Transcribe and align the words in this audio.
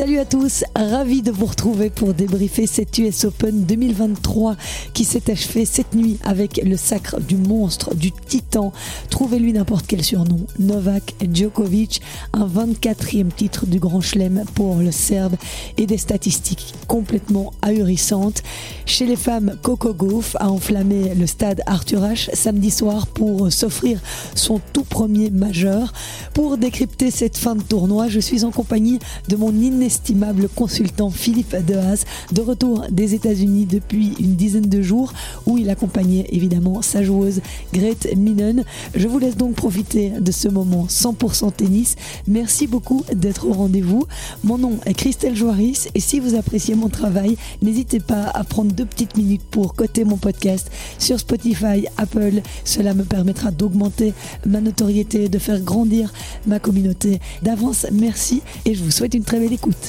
Salut 0.00 0.18
à 0.18 0.24
tous, 0.24 0.64
ravi 0.74 1.20
de 1.20 1.30
vous 1.30 1.44
retrouver 1.44 1.90
pour 1.90 2.14
débriefer 2.14 2.66
cette 2.66 2.96
US 2.96 3.24
Open 3.24 3.64
2023 3.64 4.56
qui 4.94 5.04
s'est 5.04 5.30
achevé 5.30 5.66
cette 5.66 5.94
nuit 5.94 6.18
avec 6.24 6.58
le 6.64 6.78
sacre 6.78 7.20
du 7.20 7.36
monstre, 7.36 7.94
du 7.94 8.10
titan. 8.10 8.72
Trouvez-lui 9.10 9.52
n'importe 9.52 9.86
quel 9.86 10.02
surnom, 10.02 10.46
Novak 10.58 11.14
Djokovic, 11.30 12.00
un 12.32 12.46
24e 12.46 13.28
titre 13.28 13.66
du 13.66 13.78
Grand 13.78 14.00
Chelem 14.00 14.44
pour 14.54 14.76
le 14.76 14.90
Serbe 14.90 15.34
et 15.76 15.84
des 15.84 15.98
statistiques 15.98 16.72
complètement 16.88 17.52
ahurissantes. 17.60 18.42
Chez 18.86 19.04
les 19.04 19.16
femmes, 19.16 19.58
Coco 19.62 19.92
Gauff 19.92 20.34
a 20.40 20.48
enflammé 20.48 21.14
le 21.14 21.26
stade 21.26 21.60
Arthur 21.66 22.00
H 22.00 22.34
samedi 22.34 22.70
soir 22.70 23.06
pour 23.06 23.52
s'offrir 23.52 24.00
son 24.34 24.62
tout 24.72 24.84
premier 24.84 25.28
majeur. 25.28 25.92
Pour 26.32 26.56
décrypter 26.56 27.10
cette 27.10 27.36
fin 27.36 27.54
de 27.54 27.62
tournoi, 27.62 28.08
je 28.08 28.18
suis 28.18 28.44
en 28.44 28.50
compagnie 28.50 28.98
de 29.28 29.36
mon 29.36 29.52
inestimable 29.90 30.48
consultant 30.54 31.10
Philippe 31.10 31.56
Dehaas, 31.66 32.04
de 32.30 32.40
retour 32.40 32.86
des 32.92 33.14
États-Unis 33.14 33.66
depuis 33.66 34.14
une 34.20 34.36
dizaine 34.36 34.68
de 34.68 34.80
jours, 34.80 35.12
où 35.46 35.58
il 35.58 35.68
accompagnait 35.68 36.26
évidemment 36.30 36.80
sa 36.80 37.02
joueuse 37.02 37.40
Grete 37.72 38.06
Minen. 38.16 38.64
Je 38.94 39.08
vous 39.08 39.18
laisse 39.18 39.36
donc 39.36 39.56
profiter 39.56 40.10
de 40.10 40.30
ce 40.30 40.46
moment 40.46 40.86
100% 40.88 41.52
tennis. 41.54 41.96
Merci 42.28 42.68
beaucoup 42.68 43.02
d'être 43.12 43.48
au 43.48 43.52
rendez-vous. 43.52 44.06
Mon 44.44 44.58
nom 44.58 44.78
est 44.86 44.94
Christelle 44.94 45.34
Joaris 45.34 45.88
et 45.96 46.00
si 46.00 46.20
vous 46.20 46.36
appréciez 46.36 46.76
mon 46.76 46.88
travail, 46.88 47.36
n'hésitez 47.60 47.98
pas 47.98 48.30
à 48.32 48.44
prendre 48.44 48.72
deux 48.72 48.86
petites 48.86 49.16
minutes 49.16 49.42
pour 49.50 49.74
coter 49.74 50.04
mon 50.04 50.18
podcast 50.18 50.70
sur 51.00 51.18
Spotify, 51.18 51.86
Apple. 51.96 52.42
Cela 52.64 52.94
me 52.94 53.02
permettra 53.02 53.50
d'augmenter 53.50 54.14
ma 54.46 54.60
notoriété, 54.60 55.28
de 55.28 55.38
faire 55.40 55.60
grandir 55.60 56.12
ma 56.46 56.60
communauté. 56.60 57.18
D'avance, 57.42 57.86
merci 57.90 58.40
et 58.64 58.74
je 58.76 58.84
vous 58.84 58.92
souhaite 58.92 59.14
une 59.14 59.24
très 59.24 59.40
belle 59.40 59.52
écoute. 59.52 59.79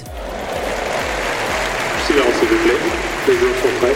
Silence 2.08 2.34
s'il 2.39 2.47
vous 2.47 2.64
plaît. 2.64 2.80
Les 3.28 3.38
joueurs 3.38 3.56
sont 3.56 3.80
prêts. 3.80 3.95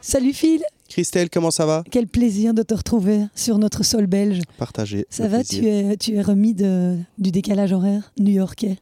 Salut 0.00 0.34
Phil, 0.34 0.60
Christelle, 0.90 1.30
comment 1.30 1.50
ça 1.50 1.64
va? 1.64 1.84
Quel 1.90 2.06
plaisir 2.06 2.52
de 2.52 2.62
te 2.62 2.74
retrouver 2.74 3.20
sur 3.34 3.56
notre 3.56 3.82
sol 3.82 4.06
belge. 4.06 4.42
Partagé. 4.58 5.06
Ça 5.08 5.26
va, 5.26 5.42
tu 5.42 5.66
es, 5.66 5.96
tu 5.96 6.16
es 6.16 6.20
remis 6.20 6.52
de, 6.52 6.98
du 7.16 7.30
décalage 7.30 7.72
horaire 7.72 8.12
new-yorkais? 8.18 8.76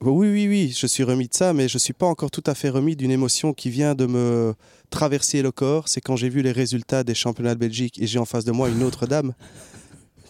Oui, 0.00 0.28
oui, 0.28 0.46
oui, 0.46 0.76
je 0.78 0.86
suis 0.86 1.02
remis 1.02 1.26
de 1.26 1.34
ça, 1.34 1.52
mais 1.52 1.66
je 1.66 1.74
ne 1.74 1.80
suis 1.80 1.92
pas 1.92 2.06
encore 2.06 2.30
tout 2.30 2.44
à 2.46 2.54
fait 2.54 2.68
remis 2.68 2.94
d'une 2.94 3.10
émotion 3.10 3.52
qui 3.52 3.68
vient 3.68 3.96
de 3.96 4.06
me 4.06 4.54
traverser 4.90 5.42
le 5.42 5.50
corps. 5.50 5.88
C'est 5.88 6.00
quand 6.00 6.14
j'ai 6.14 6.28
vu 6.28 6.40
les 6.40 6.52
résultats 6.52 7.02
des 7.02 7.16
championnats 7.16 7.56
de 7.56 7.58
Belgique 7.58 8.00
et 8.00 8.06
j'ai 8.06 8.20
en 8.20 8.24
face 8.24 8.44
de 8.44 8.52
moi 8.52 8.68
une 8.68 8.84
autre 8.84 9.08
dame. 9.08 9.34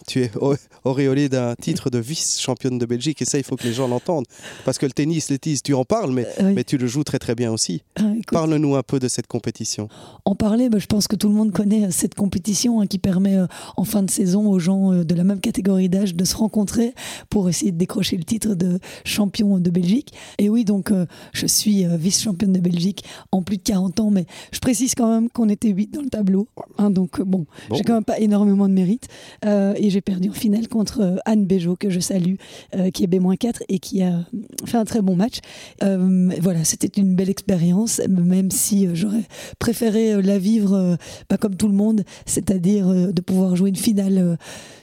Tu 0.09 0.23
es 0.23 0.31
au- 0.41 0.55
auréolée 0.85 1.29
d'un 1.29 1.53
titre 1.53 1.91
de 1.91 1.99
vice-championne 1.99 2.79
de 2.79 2.85
Belgique 2.87 3.21
et 3.21 3.25
ça, 3.25 3.37
il 3.37 3.43
faut 3.43 3.55
que 3.55 3.63
les 3.63 3.73
gens 3.73 3.87
l'entendent. 3.87 4.25
Parce 4.65 4.79
que 4.79 4.87
le 4.87 4.91
tennis, 4.91 5.29
les 5.29 5.37
tennis, 5.37 5.61
tu 5.61 5.75
en 5.75 5.85
parles, 5.85 6.11
mais, 6.11 6.25
Euh, 6.39 6.47
oui. 6.47 6.53
mais 6.55 6.63
tu 6.63 6.79
le 6.79 6.87
joues 6.87 7.03
très 7.03 7.19
très 7.19 7.35
bien 7.35 7.51
aussi. 7.51 7.83
Ah, 7.95 8.05
Parle-nous 8.31 8.75
un 8.75 8.81
peu 8.81 8.97
de 8.99 9.07
cette 9.07 9.27
compétition. 9.27 9.87
En 10.25 10.33
parler, 10.33 10.67
bah, 10.69 10.79
je 10.79 10.87
pense 10.87 11.07
que 11.07 11.15
tout 11.15 11.29
le 11.29 11.35
monde 11.35 11.51
connaît 11.51 11.85
euh, 11.85 11.91
cette 11.91 12.15
compétition 12.15 12.81
hein, 12.81 12.87
qui 12.87 12.97
permet 12.97 13.35
euh, 13.35 13.45
en 13.77 13.83
fin 13.83 14.01
de 14.01 14.09
saison 14.09 14.49
aux 14.49 14.57
gens 14.57 14.91
euh, 14.93 15.03
de 15.03 15.13
la 15.13 15.23
même 15.23 15.39
catégorie 15.41 15.89
d'âge 15.89 16.15
de 16.15 16.25
se 16.25 16.35
rencontrer 16.35 16.95
pour 17.29 17.47
essayer 17.47 17.71
de 17.71 17.77
décrocher 17.77 18.17
le 18.17 18.23
titre 18.23 18.55
de 18.55 18.79
champion 19.05 19.59
de 19.59 19.69
Belgique. 19.69 20.11
Et 20.39 20.49
oui, 20.49 20.65
donc 20.65 20.91
je 21.33 21.45
suis 21.45 21.85
vice-championne 21.85 22.53
de 22.53 22.59
Belgique 22.59 23.03
en 23.31 23.43
plus 23.43 23.57
de 23.57 23.61
40 23.63 23.99
ans, 23.99 24.09
mais 24.09 24.25
je 24.51 24.59
précise 24.59 24.95
quand 24.95 25.07
même 25.13 25.29
qu'on 25.29 25.49
était 25.49 25.69
8 25.69 25.93
dans 25.93 26.01
le 26.01 26.09
tableau. 26.09 26.47
hein, 26.79 26.89
donc 26.89 27.21
bon, 27.21 27.45
Bon. 27.69 27.75
j'ai 27.75 27.83
quand 27.83 27.93
même 27.93 28.03
pas 28.03 28.19
énormément 28.19 28.67
de 28.67 28.73
mérite. 28.73 29.07
Et 29.45 29.89
j'ai 29.89 29.98
perdu 30.01 30.29
en 30.29 30.33
finale 30.33 30.67
contre 30.67 31.01
euh, 31.01 31.15
Anne 31.25 31.45
Béjot, 31.45 31.75
que 31.75 31.89
je 31.89 31.99
salue, 31.99 32.35
euh, 32.75 32.89
qui 32.91 33.03
est 33.03 33.07
B-4 33.07 33.61
et 33.69 33.79
qui 33.79 34.01
a 34.01 34.25
fait 34.65 34.77
un 34.77 34.85
très 34.85 35.01
bon 35.01 35.15
match. 35.15 35.39
Euh, 35.83 36.29
voilà, 36.41 36.63
c'était 36.63 36.99
une 36.99 37.15
belle 37.15 37.29
expérience, 37.29 38.01
même 38.09 38.51
si 38.51 38.87
euh, 38.87 38.91
j'aurais 38.95 39.23
préféré 39.59 40.13
euh, 40.13 40.21
la 40.21 40.37
vivre 40.37 40.73
euh, 40.73 40.95
bah, 41.29 41.37
comme 41.37 41.55
tout 41.55 41.67
le 41.67 41.73
monde, 41.73 42.03
c'est-à-dire 42.25 42.87
euh, 42.87 43.11
de 43.11 43.21
pouvoir 43.21 43.55
jouer 43.55 43.69
une 43.69 43.75
finale 43.75 44.17
euh, 44.17 44.35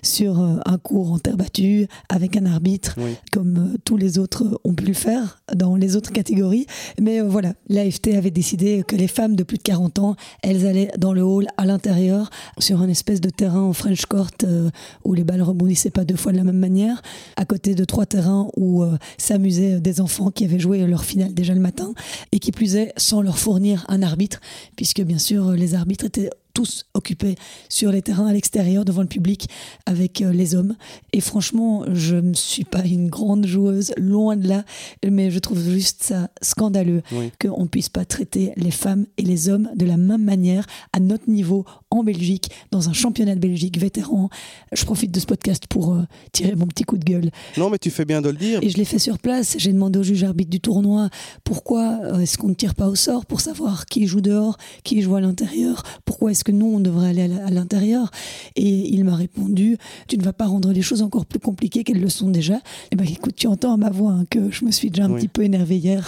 sur 0.02 0.40
euh, 0.40 0.56
un 0.64 0.78
cours 0.78 1.12
en 1.12 1.18
terre 1.18 1.36
battue, 1.36 1.86
avec 2.08 2.36
un 2.36 2.46
arbitre, 2.46 2.94
Oui. 2.98 3.14
comme 3.32 3.72
euh, 3.74 3.78
tous 3.84 3.96
les 3.96 4.18
autres 4.18 4.44
euh, 4.44 4.58
ont 4.64 4.74
pu 4.74 4.84
le 4.84 4.94
faire 4.94 5.42
dans 5.54 5.76
les 5.76 5.96
autres 5.96 6.12
catégories. 6.12 6.66
Mais 7.00 7.20
euh, 7.20 7.28
voilà, 7.28 7.54
l'AFT 7.68 8.08
avait 8.14 8.30
décidé 8.30 8.84
que 8.86 8.96
les 8.96 9.08
femmes 9.08 9.36
de 9.36 9.42
plus 9.42 9.58
de 9.58 9.62
40 9.62 9.98
ans, 9.98 10.16
elles 10.42 10.66
allaient 10.66 10.90
dans 10.98 11.12
le 11.12 11.22
hall 11.22 11.46
à 11.56 11.64
l'intérieur, 11.66 12.30
sur 12.58 12.82
un 12.82 12.88
espèce 12.88 13.20
de 13.20 13.30
terrain 13.30 13.62
en 13.62 13.72
French 13.72 14.06
court 14.06 14.28
euh, 14.44 14.70
où 15.06 15.14
les 15.14 15.24
balles 15.24 15.42
rebondissaient 15.42 15.90
pas 15.90 16.04
deux 16.04 16.16
fois 16.16 16.32
de 16.32 16.36
la 16.36 16.44
même 16.44 16.58
manière, 16.58 17.02
à 17.36 17.44
côté 17.44 17.74
de 17.74 17.84
trois 17.84 18.06
terrains 18.06 18.48
où 18.56 18.82
euh, 18.82 18.98
s'amusaient 19.18 19.80
des 19.80 20.00
enfants 20.00 20.30
qui 20.30 20.44
avaient 20.44 20.58
joué 20.58 20.86
leur 20.86 21.04
finale 21.04 21.32
déjà 21.32 21.54
le 21.54 21.60
matin 21.60 21.94
et 22.32 22.38
qui 22.38 22.52
plus 22.52 22.76
est 22.76 22.92
sans 22.96 23.22
leur 23.22 23.38
fournir 23.38 23.84
un 23.88 24.02
arbitre, 24.02 24.40
puisque 24.76 25.02
bien 25.02 25.18
sûr 25.18 25.52
les 25.52 25.74
arbitres 25.74 26.04
étaient 26.04 26.30
tous 26.56 26.86
occupés 26.94 27.34
sur 27.68 27.92
les 27.92 28.00
terrains 28.00 28.26
à 28.28 28.32
l'extérieur 28.32 28.86
devant 28.86 29.02
le 29.02 29.08
public 29.08 29.46
avec 29.84 30.22
euh, 30.22 30.32
les 30.32 30.54
hommes. 30.54 30.74
Et 31.12 31.20
franchement, 31.20 31.84
je 31.92 32.16
ne 32.16 32.32
suis 32.32 32.64
pas 32.64 32.82
une 32.86 33.08
grande 33.10 33.46
joueuse, 33.46 33.92
loin 33.98 34.36
de 34.36 34.48
là, 34.48 34.64
mais 35.06 35.30
je 35.30 35.38
trouve 35.38 35.60
juste 35.62 36.02
ça 36.02 36.30
scandaleux 36.40 37.02
Oui. 37.12 37.30
qu'on 37.38 37.64
ne 37.64 37.68
puisse 37.68 37.90
pas 37.90 38.06
traiter 38.06 38.52
les 38.56 38.70
femmes 38.70 39.04
et 39.18 39.22
les 39.22 39.50
hommes 39.50 39.68
de 39.76 39.84
la 39.84 39.98
même 39.98 40.24
manière 40.24 40.64
à 40.94 40.98
notre 41.00 41.28
niveau 41.28 41.66
en 41.90 42.02
Belgique, 42.02 42.50
dans 42.70 42.88
un 42.88 42.94
championnat 42.94 43.34
de 43.34 43.40
Belgique 43.40 43.78
vétéran. 43.78 44.30
Je 44.72 44.84
profite 44.86 45.10
de 45.12 45.20
ce 45.20 45.26
podcast 45.26 45.64
pour 45.68 45.92
euh, 45.92 46.04
tirer 46.32 46.54
mon 46.54 46.66
petit 46.66 46.84
coup 46.84 46.96
de 46.96 47.04
gueule. 47.04 47.30
Non, 47.58 47.68
mais 47.68 47.78
tu 47.78 47.90
fais 47.90 48.06
bien 48.06 48.22
de 48.22 48.30
le 48.30 48.36
dire. 48.36 48.60
Et 48.62 48.70
je 48.70 48.78
l'ai 48.78 48.86
fait 48.86 48.98
sur 48.98 49.18
place. 49.18 49.56
J'ai 49.58 49.72
demandé 49.74 49.98
au 49.98 50.02
juge 50.02 50.24
arbitre 50.24 50.50
du 50.50 50.60
tournoi 50.60 51.10
pourquoi 51.44 51.98
euh, 52.02 52.20
est-ce 52.20 52.38
qu'on 52.38 52.48
ne 52.48 52.54
tire 52.54 52.74
pas 52.74 52.88
au 52.88 52.94
sort 52.94 53.26
pour 53.26 53.42
savoir 53.42 53.84
qui 53.84 54.06
joue 54.06 54.22
dehors, 54.22 54.56
qui 54.84 55.02
joue 55.02 55.16
à 55.16 55.20
l'intérieur, 55.20 55.82
pourquoi 56.06 56.30
est-ce 56.30 56.44
que 56.46 56.52
nous 56.52 56.66
on 56.66 56.80
devrait 56.80 57.08
aller 57.10 57.22
à 57.22 57.50
l'intérieur. 57.50 58.10
Et 58.54 58.94
il 58.94 59.04
m'a 59.04 59.16
répondu 59.16 59.76
tu 60.08 60.16
ne 60.18 60.22
vas 60.22 60.32
pas 60.32 60.46
rendre 60.46 60.72
les 60.72 60.82
choses 60.82 61.02
encore 61.02 61.26
plus 61.26 61.40
compliquées 61.40 61.82
qu'elles 61.84 62.00
le 62.00 62.08
sont 62.08 62.30
déjà. 62.30 62.60
Et 62.92 62.96
ben 62.96 63.04
écoute, 63.08 63.34
tu 63.36 63.46
entends 63.48 63.74
à 63.74 63.76
ma 63.76 63.90
voix 63.90 64.12
hein, 64.12 64.24
que 64.30 64.50
je 64.50 64.64
me 64.64 64.70
suis 64.70 64.90
déjà 64.90 65.04
un 65.04 65.10
Oui. 65.10 65.20
petit 65.20 65.28
peu 65.28 65.42
énervée 65.42 65.76
hier. 65.78 66.06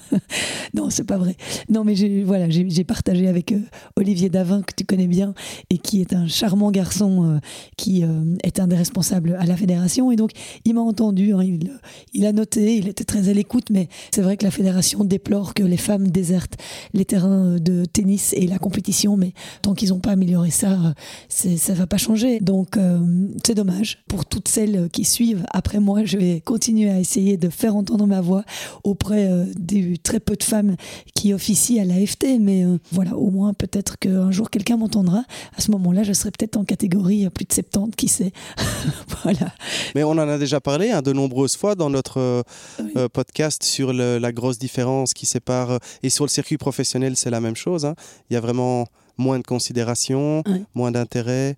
non, 0.74 0.90
c'est 0.90 1.04
pas 1.04 1.18
vrai. 1.18 1.36
Non, 1.68 1.84
mais 1.84 1.94
j'ai 1.94 2.22
voilà, 2.22 2.48
j'ai 2.48 2.68
j'ai 2.70 2.84
partagé 2.84 3.26
avec 3.28 3.52
euh, 3.52 3.58
Olivier 3.96 4.28
Davin 4.28 4.62
que 4.62 4.72
tu 4.76 4.84
connais 4.84 5.06
bien 5.06 5.34
et 5.70 5.78
qui 5.78 6.00
est 6.00 6.12
un 6.14 6.26
charmant 6.28 6.70
garçon 6.70 7.24
euh, 7.24 7.38
qui 7.76 8.04
euh, 8.04 8.36
est 8.44 8.60
un 8.60 8.66
des 8.66 8.76
responsables 8.76 9.36
à 9.40 9.44
la 9.46 9.56
fédération. 9.56 10.10
Et 10.12 10.16
donc, 10.16 10.30
il 10.64 10.74
m'a 10.74 10.80
entendu, 10.80 11.34
hein, 11.34 11.42
il, 11.42 11.70
il 12.12 12.26
a 12.26 12.32
noté, 12.32 12.76
il 12.76 12.88
était 12.88 13.04
très 13.04 13.28
à 13.28 13.32
l'écoute, 13.32 13.70
mais 13.70 13.88
c'est 14.14 14.22
vrai 14.22 14.36
que 14.36 14.44
la 14.44 14.50
fédération 14.50 15.04
déplore 15.04 15.54
que 15.54 15.62
les 15.62 15.76
femmes 15.76 16.08
désertent 16.08 16.56
les 16.92 17.04
terrains 17.04 17.56
de 17.56 17.84
tennis 17.84 18.32
et 18.36 18.46
la 18.46 18.58
compétition, 18.58 19.16
mais 19.16 19.32
tant 19.64 19.74
qu'ils 19.74 19.88
n'ont 19.90 19.98
pas 19.98 20.10
amélioré 20.10 20.50
ça, 20.50 20.72
euh, 20.72 21.56
ça 21.56 21.72
va 21.72 21.86
pas 21.86 21.96
changer. 21.96 22.38
Donc, 22.40 22.76
euh, 22.76 22.98
c'est 23.46 23.54
dommage. 23.54 24.04
Pour 24.08 24.26
toutes 24.26 24.48
celles 24.48 24.90
qui 24.92 25.04
suivent 25.06 25.44
après 25.52 25.80
moi, 25.80 26.04
je 26.04 26.18
vais 26.18 26.40
continuer 26.42 26.90
à 26.90 27.00
essayer 27.00 27.38
de 27.38 27.48
faire 27.48 27.74
entendre 27.74 28.06
ma 28.06 28.20
voix 28.20 28.44
auprès 28.84 29.26
euh, 29.30 29.46
des 29.58 29.96
très 29.96 30.20
peu 30.20 30.36
de 30.36 30.42
femmes 30.42 30.76
qui 31.14 31.32
officient 31.32 31.80
à 31.82 31.86
l'AFT, 31.86 32.38
mais 32.40 32.64
euh, 32.64 32.76
voilà, 32.92 33.16
au 33.16 33.30
moins 33.30 33.54
peut-être 33.54 33.98
qu'un 33.98 34.30
jour 34.30 34.50
quelqu'un 34.50 34.76
m'entendra. 34.76 35.24
À 35.56 35.60
ce 35.62 35.70
moment-là, 35.70 36.02
je 36.02 36.12
serai 36.12 36.30
peut-être 36.30 36.56
en 36.58 36.64
catégorie 36.64 37.26
plus 37.30 37.46
de 37.46 37.52
70, 37.54 37.96
qui 37.96 38.08
sait. 38.08 38.32
voilà. 39.22 39.52
Mais 39.94 40.04
on 40.04 40.10
en 40.10 40.18
a 40.28 40.36
déjà 40.36 40.60
parlé 40.60 40.90
hein, 40.90 41.00
de 41.00 41.12
nombreuses 41.14 41.56
fois 41.56 41.74
dans 41.74 41.88
notre 41.88 42.44
Oui. 42.80 42.92
podcast 43.12 43.62
sur 43.62 43.92
le- 43.94 44.18
la 44.18 44.32
grosse 44.32 44.58
différence 44.58 45.14
qui 45.14 45.24
sépare. 45.26 45.78
et 46.02 46.10
sur 46.10 46.24
le 46.26 46.30
circuit 46.30 46.58
professionnel, 46.58 47.16
c'est 47.16 47.30
la 47.30 47.40
même 47.40 47.56
chose. 47.56 47.86
hein. 47.86 47.94
Il 48.28 48.34
y 48.34 48.36
a 48.36 48.40
vraiment 48.40 48.86
moins 49.16 49.38
de 49.38 49.44
considération, 49.44 50.42
Ouais. 50.46 50.62
moins 50.74 50.90
d'intérêt, 50.90 51.56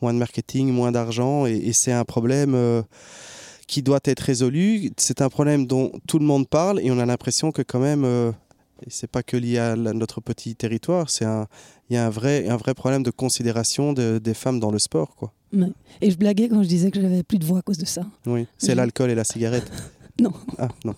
moins 0.00 0.12
de 0.14 0.18
marketing, 0.18 0.70
moins 0.72 0.92
d'argent. 0.92 1.46
Et, 1.46 1.56
et 1.56 1.72
c'est 1.72 1.92
un 1.92 2.04
problème 2.04 2.54
euh, 2.54 2.82
qui 3.66 3.82
doit 3.82 4.00
être 4.04 4.20
résolu. 4.20 4.90
C'est 4.96 5.20
un 5.22 5.28
problème 5.28 5.66
dont 5.66 5.92
tout 6.06 6.18
le 6.18 6.24
monde 6.26 6.48
parle 6.48 6.80
et 6.80 6.90
on 6.90 6.98
a 6.98 7.06
l'impression 7.06 7.52
que 7.52 7.62
quand 7.62 7.80
même... 7.80 8.04
euh, 8.04 8.32
c'est 8.88 9.06
pas 9.10 9.22
que 9.22 9.36
lié 9.38 9.56
à 9.58 9.76
notre 9.76 10.20
petit 10.20 10.54
territoire, 10.56 11.08
c'est 11.08 11.24
un, 11.24 11.46
il 11.88 11.94
y 11.94 11.96
a 11.96 12.04
un 12.06 12.10
vrai, 12.10 12.48
un 12.48 12.56
vrai 12.56 12.74
problème 12.74 13.02
de 13.02 13.10
considération 13.10 13.92
de- 13.94 14.18
des 14.22 14.34
femmes 14.34 14.60
dans 14.60 14.70
le 14.72 14.78
sport, 14.78 15.14
quoi. 15.16 15.32
Ouais. 15.54 15.70
Et 16.02 16.10
je 16.10 16.18
blaguais 16.18 16.48
quand 16.48 16.62
je 16.62 16.68
disais 16.68 16.90
que 16.90 17.00
j'avais 17.00 17.22
plus 17.22 17.38
de 17.38 17.46
voix 17.46 17.60
à 17.60 17.62
cause 17.62 17.78
de 17.78 17.86
ça. 17.86 18.02
Oui, 18.26 18.46
c'est 18.58 18.74
l'alcool 18.74 19.10
et 19.10 19.14
la 19.14 19.24
cigarette. 19.24 19.70
Non. 20.20 20.32
Ah, 20.58 20.68
non. 20.84 20.94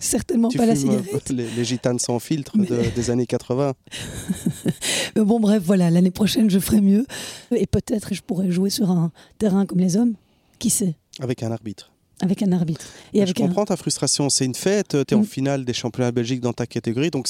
Certainement 0.00 0.48
Tu 0.48 0.56
pas 0.58 0.64
la 0.66 0.74
fumes, 0.74 0.90
euh, 0.90 1.02
cigarette. 1.02 1.30
les, 1.30 1.50
les 1.50 1.64
gitanes 1.64 1.98
sans 1.98 2.18
filtre 2.18 2.52
Mais- 2.56 2.66
de- 2.66 2.82
des 2.94 3.10
années 3.10 3.26
80. 3.26 3.74
Mais 5.16 5.24
bon, 5.24 5.38
bref, 5.40 5.62
voilà, 5.64 5.90
l'année 5.90 6.10
prochaine, 6.10 6.48
je 6.48 6.58
ferai 6.58 6.80
mieux. 6.80 7.06
Et 7.54 7.66
peut-être 7.66 8.14
je 8.14 8.22
pourrais 8.22 8.50
jouer 8.50 8.70
sur 8.70 8.90
un 8.90 9.10
terrain 9.38 9.66
comme 9.66 9.78
les 9.80 9.96
hommes. 9.96 10.14
Qui 10.58 10.70
sait? 10.70 10.94
Avec 11.20 11.42
un 11.42 11.52
arbitre. 11.52 11.92
Avec 12.20 12.42
un 12.42 12.50
arbitre. 12.52 12.86
Et 13.12 13.18
je 13.18 13.22
avec 13.22 13.40
un... 13.40 13.46
comprends 13.46 13.64
ta 13.66 13.76
frustration. 13.76 14.28
C'est 14.30 14.44
une 14.44 14.54
fête. 14.54 14.96
Tu 15.06 15.14
es 15.14 15.16
en 15.16 15.20
Mm. 15.20 15.24
finale 15.26 15.64
des 15.64 15.72
championnats 15.74 16.10
de 16.10 16.16
Belgique 16.16 16.40
dans 16.40 16.52
ta 16.52 16.66
catégorie. 16.66 17.10
Donc, 17.10 17.28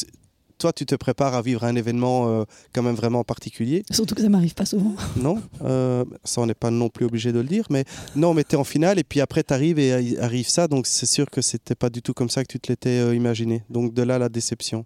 toi, 0.58 0.72
tu 0.72 0.84
te 0.84 0.94
prépares 0.94 1.34
à 1.34 1.42
vivre 1.42 1.64
un 1.64 1.74
événement 1.76 2.28
euh, 2.28 2.44
quand 2.72 2.82
même 2.82 2.94
vraiment 2.94 3.24
particulier. 3.24 3.84
Surtout 3.90 4.14
que 4.14 4.22
ça 4.22 4.28
m'arrive 4.28 4.54
pas 4.54 4.66
souvent. 4.66 4.94
Non, 5.16 5.42
euh, 5.64 6.04
ça 6.24 6.40
on 6.40 6.46
n'est 6.46 6.54
pas 6.54 6.70
non 6.70 6.88
plus 6.88 7.04
obligé 7.04 7.32
de 7.32 7.40
le 7.40 7.46
dire, 7.46 7.64
mais 7.70 7.84
non, 8.14 8.34
mais 8.34 8.44
tu 8.44 8.54
es 8.54 8.58
en 8.58 8.64
finale 8.64 8.98
et 8.98 9.04
puis 9.04 9.20
après 9.20 9.42
tu 9.42 9.52
arrives 9.52 9.78
et 9.78 10.18
arrive 10.18 10.48
ça, 10.48 10.68
donc 10.68 10.86
c'est 10.86 11.06
sûr 11.06 11.26
que 11.30 11.40
c'était 11.40 11.74
pas 11.74 11.90
du 11.90 12.02
tout 12.02 12.14
comme 12.14 12.30
ça 12.30 12.42
que 12.42 12.48
tu 12.48 12.60
te 12.60 12.70
l'étais 12.70 13.00
euh, 13.00 13.14
imaginé. 13.14 13.62
Donc 13.70 13.94
de 13.94 14.02
là 14.02 14.18
la 14.18 14.28
déception. 14.28 14.84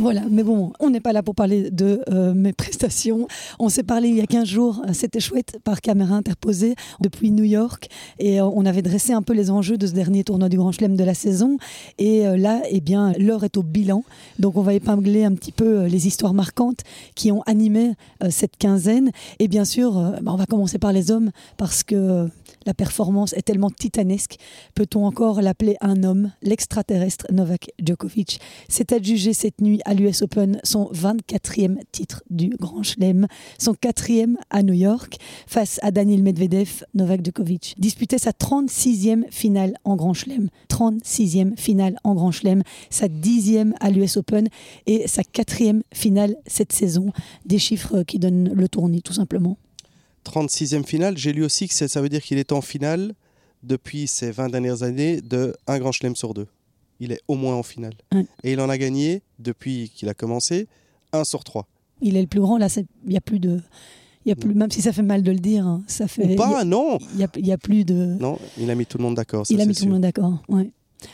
Voilà, 0.00 0.22
mais 0.30 0.44
bon, 0.44 0.72
on 0.78 0.90
n'est 0.90 1.00
pas 1.00 1.12
là 1.12 1.24
pour 1.24 1.34
parler 1.34 1.72
de 1.72 2.00
euh, 2.08 2.32
mes 2.32 2.52
prestations. 2.52 3.26
On 3.58 3.68
s'est 3.68 3.82
parlé 3.82 4.08
il 4.08 4.14
y 4.14 4.20
a 4.20 4.26
15 4.26 4.46
jours, 4.46 4.82
c'était 4.92 5.18
chouette, 5.18 5.58
par 5.64 5.80
caméra 5.80 6.14
interposée 6.14 6.76
depuis 7.00 7.32
New 7.32 7.42
York. 7.42 7.88
Et 8.20 8.40
euh, 8.40 8.44
on 8.44 8.64
avait 8.64 8.82
dressé 8.82 9.12
un 9.12 9.22
peu 9.22 9.32
les 9.32 9.50
enjeux 9.50 9.76
de 9.76 9.88
ce 9.88 9.92
dernier 9.92 10.22
tournoi 10.22 10.48
du 10.48 10.56
Grand 10.56 10.70
Chelem 10.70 10.96
de 10.96 11.02
la 11.02 11.14
saison. 11.14 11.58
Et 11.98 12.28
euh, 12.28 12.36
là, 12.36 12.62
eh 12.70 12.80
bien, 12.80 13.12
l'heure 13.18 13.42
est 13.42 13.56
au 13.56 13.64
bilan. 13.64 14.04
Donc 14.38 14.56
on 14.56 14.62
va 14.62 14.72
épingler 14.72 15.24
un 15.24 15.34
petit 15.34 15.50
peu 15.50 15.86
les 15.86 16.06
histoires 16.06 16.32
marquantes 16.32 16.82
qui 17.16 17.32
ont 17.32 17.42
animé 17.42 17.94
cette 18.30 18.56
quinzaine. 18.56 19.10
Et 19.40 19.48
bien 19.48 19.64
sûr, 19.64 19.94
bah, 20.22 20.32
on 20.32 20.36
va 20.36 20.46
commencer 20.46 20.78
par 20.78 20.92
les 20.92 21.10
hommes 21.10 21.32
parce 21.56 21.82
que 21.82 22.28
la 22.66 22.74
performance 22.74 23.32
est 23.32 23.42
tellement 23.42 23.70
titanesque. 23.70 24.36
Peut-on 24.74 25.06
encore 25.06 25.42
l'appeler 25.42 25.76
un 25.80 26.04
homme? 26.04 26.32
L'extraterrestre 26.42 27.26
Novak 27.32 27.70
Djokovic 27.82 28.40
s'est 28.68 28.92
adjugé 28.92 29.32
cette 29.32 29.60
nuit 29.60 29.80
à 29.88 29.94
l'US 29.94 30.20
Open 30.20 30.60
son 30.64 30.90
24e 30.92 31.78
titre 31.92 32.22
du 32.28 32.50
Grand 32.50 32.82
Chelem, 32.82 33.26
son 33.58 33.72
quatrième 33.72 34.36
à 34.50 34.62
New 34.62 34.74
York, 34.74 35.16
face 35.46 35.80
à 35.82 35.90
Daniil 35.90 36.22
Medvedev. 36.22 36.84
Novak 36.94 37.24
Djokovic 37.24 37.74
disputait 37.78 38.18
sa 38.18 38.32
36e 38.32 39.24
finale 39.30 39.74
en 39.84 39.96
Grand 39.96 40.12
Chelem. 40.12 40.50
36e 40.68 41.56
finale 41.56 41.96
en 42.04 42.14
Grand 42.14 42.32
Chelem, 42.32 42.62
sa 42.90 43.08
dixième 43.08 43.74
à 43.80 43.90
l'US 43.90 44.18
Open 44.18 44.48
et 44.86 45.08
sa 45.08 45.24
quatrième 45.24 45.82
finale 45.92 46.36
cette 46.46 46.72
saison. 46.72 47.10
Des 47.46 47.58
chiffres 47.58 48.02
qui 48.02 48.18
donnent 48.18 48.52
le 48.52 48.68
tournis, 48.68 49.00
tout 49.00 49.14
simplement. 49.14 49.56
36e 50.26 50.84
finale, 50.84 51.16
j'ai 51.16 51.32
lu 51.32 51.42
aussi 51.44 51.66
que 51.66 51.74
ça 51.74 52.00
veut 52.02 52.10
dire 52.10 52.20
qu'il 52.20 52.36
est 52.36 52.52
en 52.52 52.60
finale 52.60 53.14
depuis 53.62 54.06
ces 54.06 54.32
20 54.32 54.50
dernières 54.50 54.82
années 54.82 55.22
de 55.22 55.56
un 55.66 55.78
grand 55.78 55.92
chelem 55.92 56.14
sur 56.14 56.34
deux. 56.34 56.46
Il 57.00 57.12
est 57.12 57.20
au 57.28 57.34
moins 57.34 57.54
en 57.54 57.62
finale. 57.62 57.94
Ouais. 58.14 58.26
Et 58.42 58.52
il 58.52 58.60
en 58.60 58.68
a 58.68 58.76
gagné, 58.78 59.22
depuis 59.38 59.90
qu'il 59.94 60.08
a 60.08 60.14
commencé, 60.14 60.66
un 61.12 61.24
sur 61.24 61.44
trois. 61.44 61.66
Il 62.00 62.16
est 62.16 62.20
le 62.20 62.26
plus 62.26 62.40
grand, 62.40 62.58
là, 62.58 62.68
c'est- 62.68 62.86
il 63.04 63.10
n'y 63.10 63.16
a 63.16 63.20
plus 63.20 63.38
de. 63.40 63.60
Il 64.26 64.28
y 64.28 64.32
a 64.32 64.36
plus, 64.36 64.52
même 64.54 64.70
si 64.70 64.82
ça 64.82 64.92
fait 64.92 65.02
mal 65.02 65.22
de 65.22 65.30
le 65.30 65.38
dire, 65.38 65.66
hein, 65.66 65.82
ça 65.86 66.06
fait. 66.06 66.32
Ou 66.34 66.36
pas, 66.36 66.64
non 66.64 66.98
Il 67.14 67.20
y 67.20 67.24
a, 67.24 67.28
y 67.38 67.52
a 67.52 67.56
plus 67.58 67.84
de. 67.84 68.16
Non, 68.20 68.38
il 68.58 68.70
a 68.70 68.74
mis 68.74 68.84
tout 68.84 68.98
le 68.98 69.04
monde 69.04 69.14
d'accord. 69.14 69.44
il 69.48 69.60
a 69.60 69.64
mis 69.66 69.74
tout 69.74 69.84
le 69.86 69.92
monde 69.92 70.02
d'accord. 70.02 70.42
Ouais. 70.48 70.70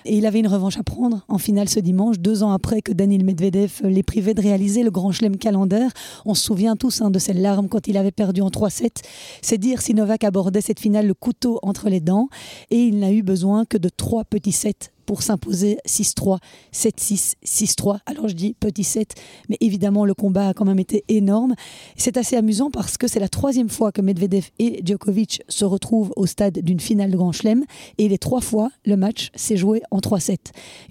Et 0.07 0.17
il 0.17 0.25
avait 0.25 0.41
une 0.41 0.49
revanche 0.49 0.79
à 0.79 0.83
prendre 0.83 1.25
en 1.29 1.37
finale 1.37 1.69
ce 1.69 1.79
dimanche, 1.79 2.19
deux 2.19 2.43
ans 2.43 2.51
après 2.53 2.81
que 2.81 2.91
Daniil 2.91 3.23
Medvedev 3.23 3.83
les 3.85 4.03
privait 4.03 4.33
de 4.33 4.41
réaliser 4.41 4.83
le 4.83 4.91
grand 4.91 5.13
chelem 5.13 5.37
calendaire. 5.37 5.91
On 6.25 6.33
se 6.33 6.43
souvient 6.43 6.75
tous 6.75 7.03
hein, 7.03 7.11
de 7.11 7.19
ses 7.19 7.35
larmes 7.35 7.69
quand 7.69 7.87
il 7.87 7.99
avait 7.99 8.11
perdu 8.11 8.41
en 8.41 8.49
3-7. 8.49 9.03
C'est 9.43 9.59
dire 9.59 9.83
si 9.83 9.93
Novak 9.93 10.25
abordait 10.25 10.63
cette 10.63 10.81
finale 10.81 11.07
le 11.07 11.13
couteau 11.13 11.59
entre 11.63 11.91
les 11.91 12.01
dents. 12.01 12.31
Et 12.71 12.79
il 12.83 12.99
n'a 12.99 13.13
eu 13.13 13.23
besoin 13.23 13.67
que 13.67 13.77
de 13.77 13.91
trois 13.91 14.25
petits 14.25 14.53
sets 14.53 14.91
pour 15.07 15.23
s'imposer 15.23 15.79
6-3, 15.87 16.39
7-6, 16.73 17.35
6-3. 17.45 17.99
Alors 18.07 18.29
je 18.29 18.35
dis 18.35 18.55
petit 18.59 18.85
7, 18.85 19.15
mais 19.49 19.57
évidemment 19.61 20.05
le 20.05 20.15
combat 20.15 20.49
a 20.49 20.55
quand 20.55 20.65
même 20.65 20.79
été 20.79 21.05
énorme. 21.09 21.55
C'est 21.97 22.17
assez 22.17 22.37
amusant 22.37 22.71
parce 22.71 22.97
que 22.97 23.09
c'est 23.09 23.21
la 23.21 23.29
troisième 23.29 23.69
fois 23.69 23.93
que 23.93 24.01
Medvedev 24.01 24.49
et 24.59 24.83
Djokovic 24.85 25.43
se 25.49 25.65
retrouvent 25.65 26.13
au 26.17 26.27
stade 26.27 26.59
d'une 26.61 26.81
finale 26.81 27.11
de 27.11 27.17
Grand 27.17 27.33
Chelem 27.33 27.65
et 27.99 28.09
les 28.09 28.19
trois 28.19 28.41
fois 28.41 28.71
le 28.85 28.97
match 28.97 29.31
s'est 29.35 29.57
joué 29.57 29.83
en 29.91 29.99
3-7. 29.99 30.39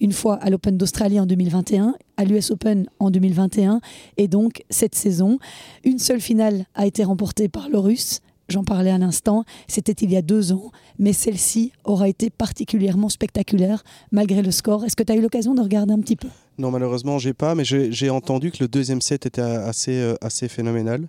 Une 0.02 0.14
fois 0.14 0.36
à 0.36 0.50
l'Open 0.50 0.78
d'Australie 0.78 1.20
en 1.20 1.26
2021, 1.26 1.96
à 2.18 2.26
l'US 2.26 2.52
Open 2.52 2.88
en 3.00 3.12
2021 3.12 3.82
et 4.18 4.28
donc 4.28 4.64
cette 4.70 4.96
saison. 4.96 5.40
Une 5.84 6.00
seule 6.00 6.22
finale 6.22 6.66
a 6.76 6.86
été 6.86 7.04
remportée 7.04 7.50
par 7.50 7.70
le 7.70 7.80
Russe. 7.80 8.22
J'en 8.54 8.64
parlais 8.64 8.92
à 8.92 9.00
l'instant, 9.00 9.46
c'était 9.68 9.94
il 9.94 10.12
y 10.12 10.16
a 10.16 10.22
deux 10.22 10.52
ans, 10.52 10.72
mais 11.00 11.12
celle-ci 11.12 11.72
aura 11.86 12.08
été 12.08 12.30
particulièrement 12.30 13.10
spectaculaire 13.10 13.84
malgré 14.12 14.44
le 14.44 14.52
score. 14.52 14.86
Est-ce 14.86 14.96
que 14.96 15.02
tu 15.02 15.12
as 15.12 15.16
eu 15.16 15.22
l'occasion 15.22 15.56
de 15.56 15.62
regarder 15.62 15.92
un 15.92 16.00
petit 16.00 16.16
peu? 16.16 16.28
Non, 16.60 16.70
malheureusement, 16.70 17.18
j'ai 17.18 17.34
pas, 17.34 17.56
mais 17.56 17.66
j'ai 17.66 18.10
entendu 18.12 18.52
que 18.52 18.58
le 18.60 18.68
deuxième 18.68 19.02
set 19.02 19.26
était 19.26 19.42
assez, 19.42 20.00
euh, 20.00 20.14
assez 20.22 20.48
phénoménal. 20.50 21.08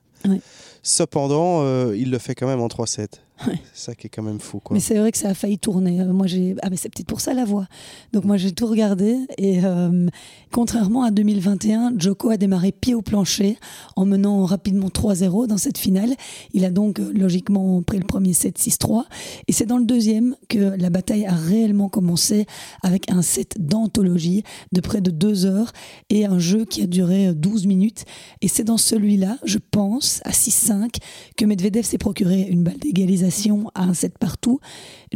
Cependant, 0.82 1.61
euh, 1.61 1.94
il 1.94 2.11
le 2.11 2.17
fait 2.17 2.35
quand 2.35 2.46
même 2.46 2.62
en 2.62 2.69
3-7. 2.69 3.20
Ouais. 3.47 3.61
C'est 3.73 3.87
ça 3.87 3.95
qui 3.97 4.07
est 4.07 4.11
quand 4.11 4.23
même 4.23 4.39
fou. 4.39 4.61
Quoi. 4.61 4.75
Mais 4.75 4.81
c'est 4.81 4.97
vrai 4.97 5.11
que 5.11 5.19
ça 5.19 5.29
a 5.29 5.35
failli 5.35 5.59
tourner. 5.59 6.01
Euh, 6.01 6.13
moi, 6.13 6.29
j'ai 6.29 6.55
ah 6.63 6.71
mais 6.71 6.77
c'est 6.77 6.89
peut-être 6.89 7.09
pour 7.09 7.21
ça 7.21 7.35
la 7.35 7.45
voix. 7.45 7.67
Donc 8.13 8.25
moi, 8.25 8.37
j'ai 8.37 8.53
tout 8.53 8.67
regardé 8.67 9.19
et 9.39 9.65
euh, 9.65 10.07
contrairement 10.53 11.03
à 11.03 11.11
2021, 11.11 11.95
Joko 11.99 12.31
a 12.31 12.37
démarré 12.37 12.71
pied 12.71 12.95
au 12.95 13.03
plancher 13.03 13.59
en 13.97 14.07
menant 14.07 14.45
rapidement 14.45 14.87
3-0 14.87 15.49
dans 15.49 15.59
cette 15.59 15.79
finale. 15.79 16.15
Il 16.53 16.65
a 16.65 16.71
donc 16.71 17.01
euh, 17.01 17.13
logiquement 17.13 17.83
pris 17.83 17.99
le 17.99 18.07
premier 18.07 18.35
set 18.35 18.57
6-3 18.57 19.05
et 19.49 19.53
c'est 19.53 19.67
dans 19.67 19.79
le 19.79 19.85
deuxième 19.85 20.37
que 20.49 20.77
la 20.79 20.91
bataille 20.91 21.27
a 21.27 21.35
réellement 21.35 21.89
commencé 21.89 22.47
avec 22.83 23.11
un 23.11 23.21
set 23.21 23.57
d'anthologie 23.59 24.45
de 24.71 24.81
près 24.81 25.01
de 25.01 25.11
deux 25.11 25.45
heures 25.45 25.73
et 26.09 26.25
un 26.25 26.39
jeu 26.39 26.65
qui 26.65 26.83
a 26.83 26.87
duré 26.87 27.29
euh, 27.29 27.35
12 27.35 27.67
minutes. 27.67 28.05
Et 28.43 28.49
c'est 28.49 28.65
dans 28.65 28.79
celui-là, 28.79 29.39
je 29.45 29.59
pense, 29.59 30.21
à 30.25 30.31
6-5, 30.31 30.99
que 31.37 31.45
Medvedev 31.45 31.85
s'est 31.85 31.99
procuré 31.99 32.43
une 32.43 32.63
balle 32.63 32.79
d'égalisation 32.79 33.24
à 33.75 33.85
un 33.85 33.94
set 33.94 34.19
partout. 34.19 34.61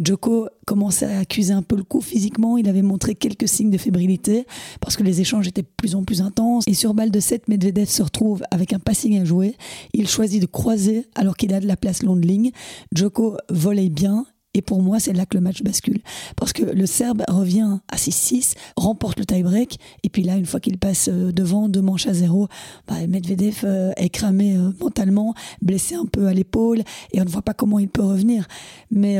Djoko 0.00 0.48
commençait 0.66 1.06
à 1.06 1.20
accuser 1.20 1.52
un 1.52 1.62
peu 1.62 1.76
le 1.76 1.82
coup 1.82 2.00
physiquement. 2.00 2.58
Il 2.58 2.68
avait 2.68 2.82
montré 2.82 3.14
quelques 3.14 3.48
signes 3.48 3.70
de 3.70 3.78
fébrilité 3.78 4.46
parce 4.80 4.96
que 4.96 5.02
les 5.02 5.20
échanges 5.20 5.48
étaient 5.48 5.62
de 5.62 5.68
plus 5.76 5.94
en 5.94 6.04
plus 6.04 6.22
intenses. 6.22 6.64
Et 6.66 6.74
sur 6.74 6.94
balle 6.94 7.10
de 7.10 7.20
7, 7.20 7.48
Medvedev 7.48 7.88
se 7.88 8.02
retrouve 8.02 8.42
avec 8.50 8.72
un 8.72 8.78
passing 8.78 9.20
à 9.20 9.24
jouer. 9.24 9.56
Il 9.92 10.08
choisit 10.08 10.40
de 10.40 10.46
croiser 10.46 11.06
alors 11.14 11.36
qu'il 11.36 11.54
a 11.54 11.60
de 11.60 11.66
la 11.66 11.76
place 11.76 12.02
long 12.02 12.16
de 12.16 12.26
ligne. 12.26 12.50
Djoko 12.94 13.36
volait 13.50 13.90
bien. 13.90 14.26
Et 14.54 14.62
pour 14.62 14.82
moi, 14.82 14.98
c'est 14.98 15.12
là 15.12 15.26
que 15.26 15.36
le 15.36 15.42
match 15.42 15.62
bascule. 15.62 16.00
Parce 16.36 16.52
que 16.52 16.62
le 16.62 16.86
Serbe 16.86 17.22
revient 17.28 17.78
à 17.88 17.96
6-6, 17.96 18.54
remporte 18.76 19.18
le 19.18 19.26
tie-break. 19.26 19.78
Et 20.04 20.08
puis 20.08 20.22
là, 20.22 20.36
une 20.36 20.46
fois 20.46 20.58
qu'il 20.58 20.78
passe 20.78 21.08
euh, 21.12 21.32
devant, 21.32 21.68
deux 21.68 21.82
manches 21.82 22.06
à 22.06 22.14
zéro, 22.14 22.48
bah, 22.86 23.06
Medvedev 23.06 23.60
euh, 23.64 23.92
est 23.96 24.08
cramé 24.08 24.56
euh, 24.56 24.70
mentalement, 24.80 25.34
blessé 25.60 25.94
un 25.94 26.06
peu 26.06 26.26
à 26.26 26.32
l'épaule. 26.32 26.82
Et 27.12 27.20
on 27.20 27.24
ne 27.24 27.28
voit 27.28 27.42
pas 27.42 27.54
comment 27.54 27.78
il 27.78 27.88
peut 27.88 28.02
revenir. 28.02 28.46
Mais 28.90 29.18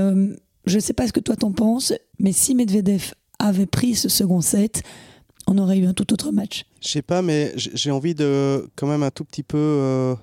je 0.66 0.74
ne 0.74 0.80
sais 0.80 0.92
pas 0.92 1.06
ce 1.06 1.12
que 1.12 1.20
toi 1.20 1.36
t'en 1.36 1.52
penses, 1.52 1.92
mais 2.18 2.32
si 2.32 2.54
Medvedev 2.54 3.12
avait 3.38 3.66
pris 3.66 3.94
ce 3.94 4.08
second 4.08 4.40
set, 4.40 4.82
on 5.46 5.58
aurait 5.58 5.78
eu 5.78 5.86
un 5.86 5.94
tout 5.94 6.12
autre 6.12 6.30
match. 6.32 6.64
Je 6.80 6.88
sais 6.88 7.02
pas, 7.02 7.22
mais 7.22 7.52
j'ai 7.56 7.90
envie 7.90 8.14
de 8.14 8.68
quand 8.76 8.86
même 8.86 9.02
un 9.02 9.10
tout 9.10 9.24
petit 9.24 9.42
peu 9.42 10.16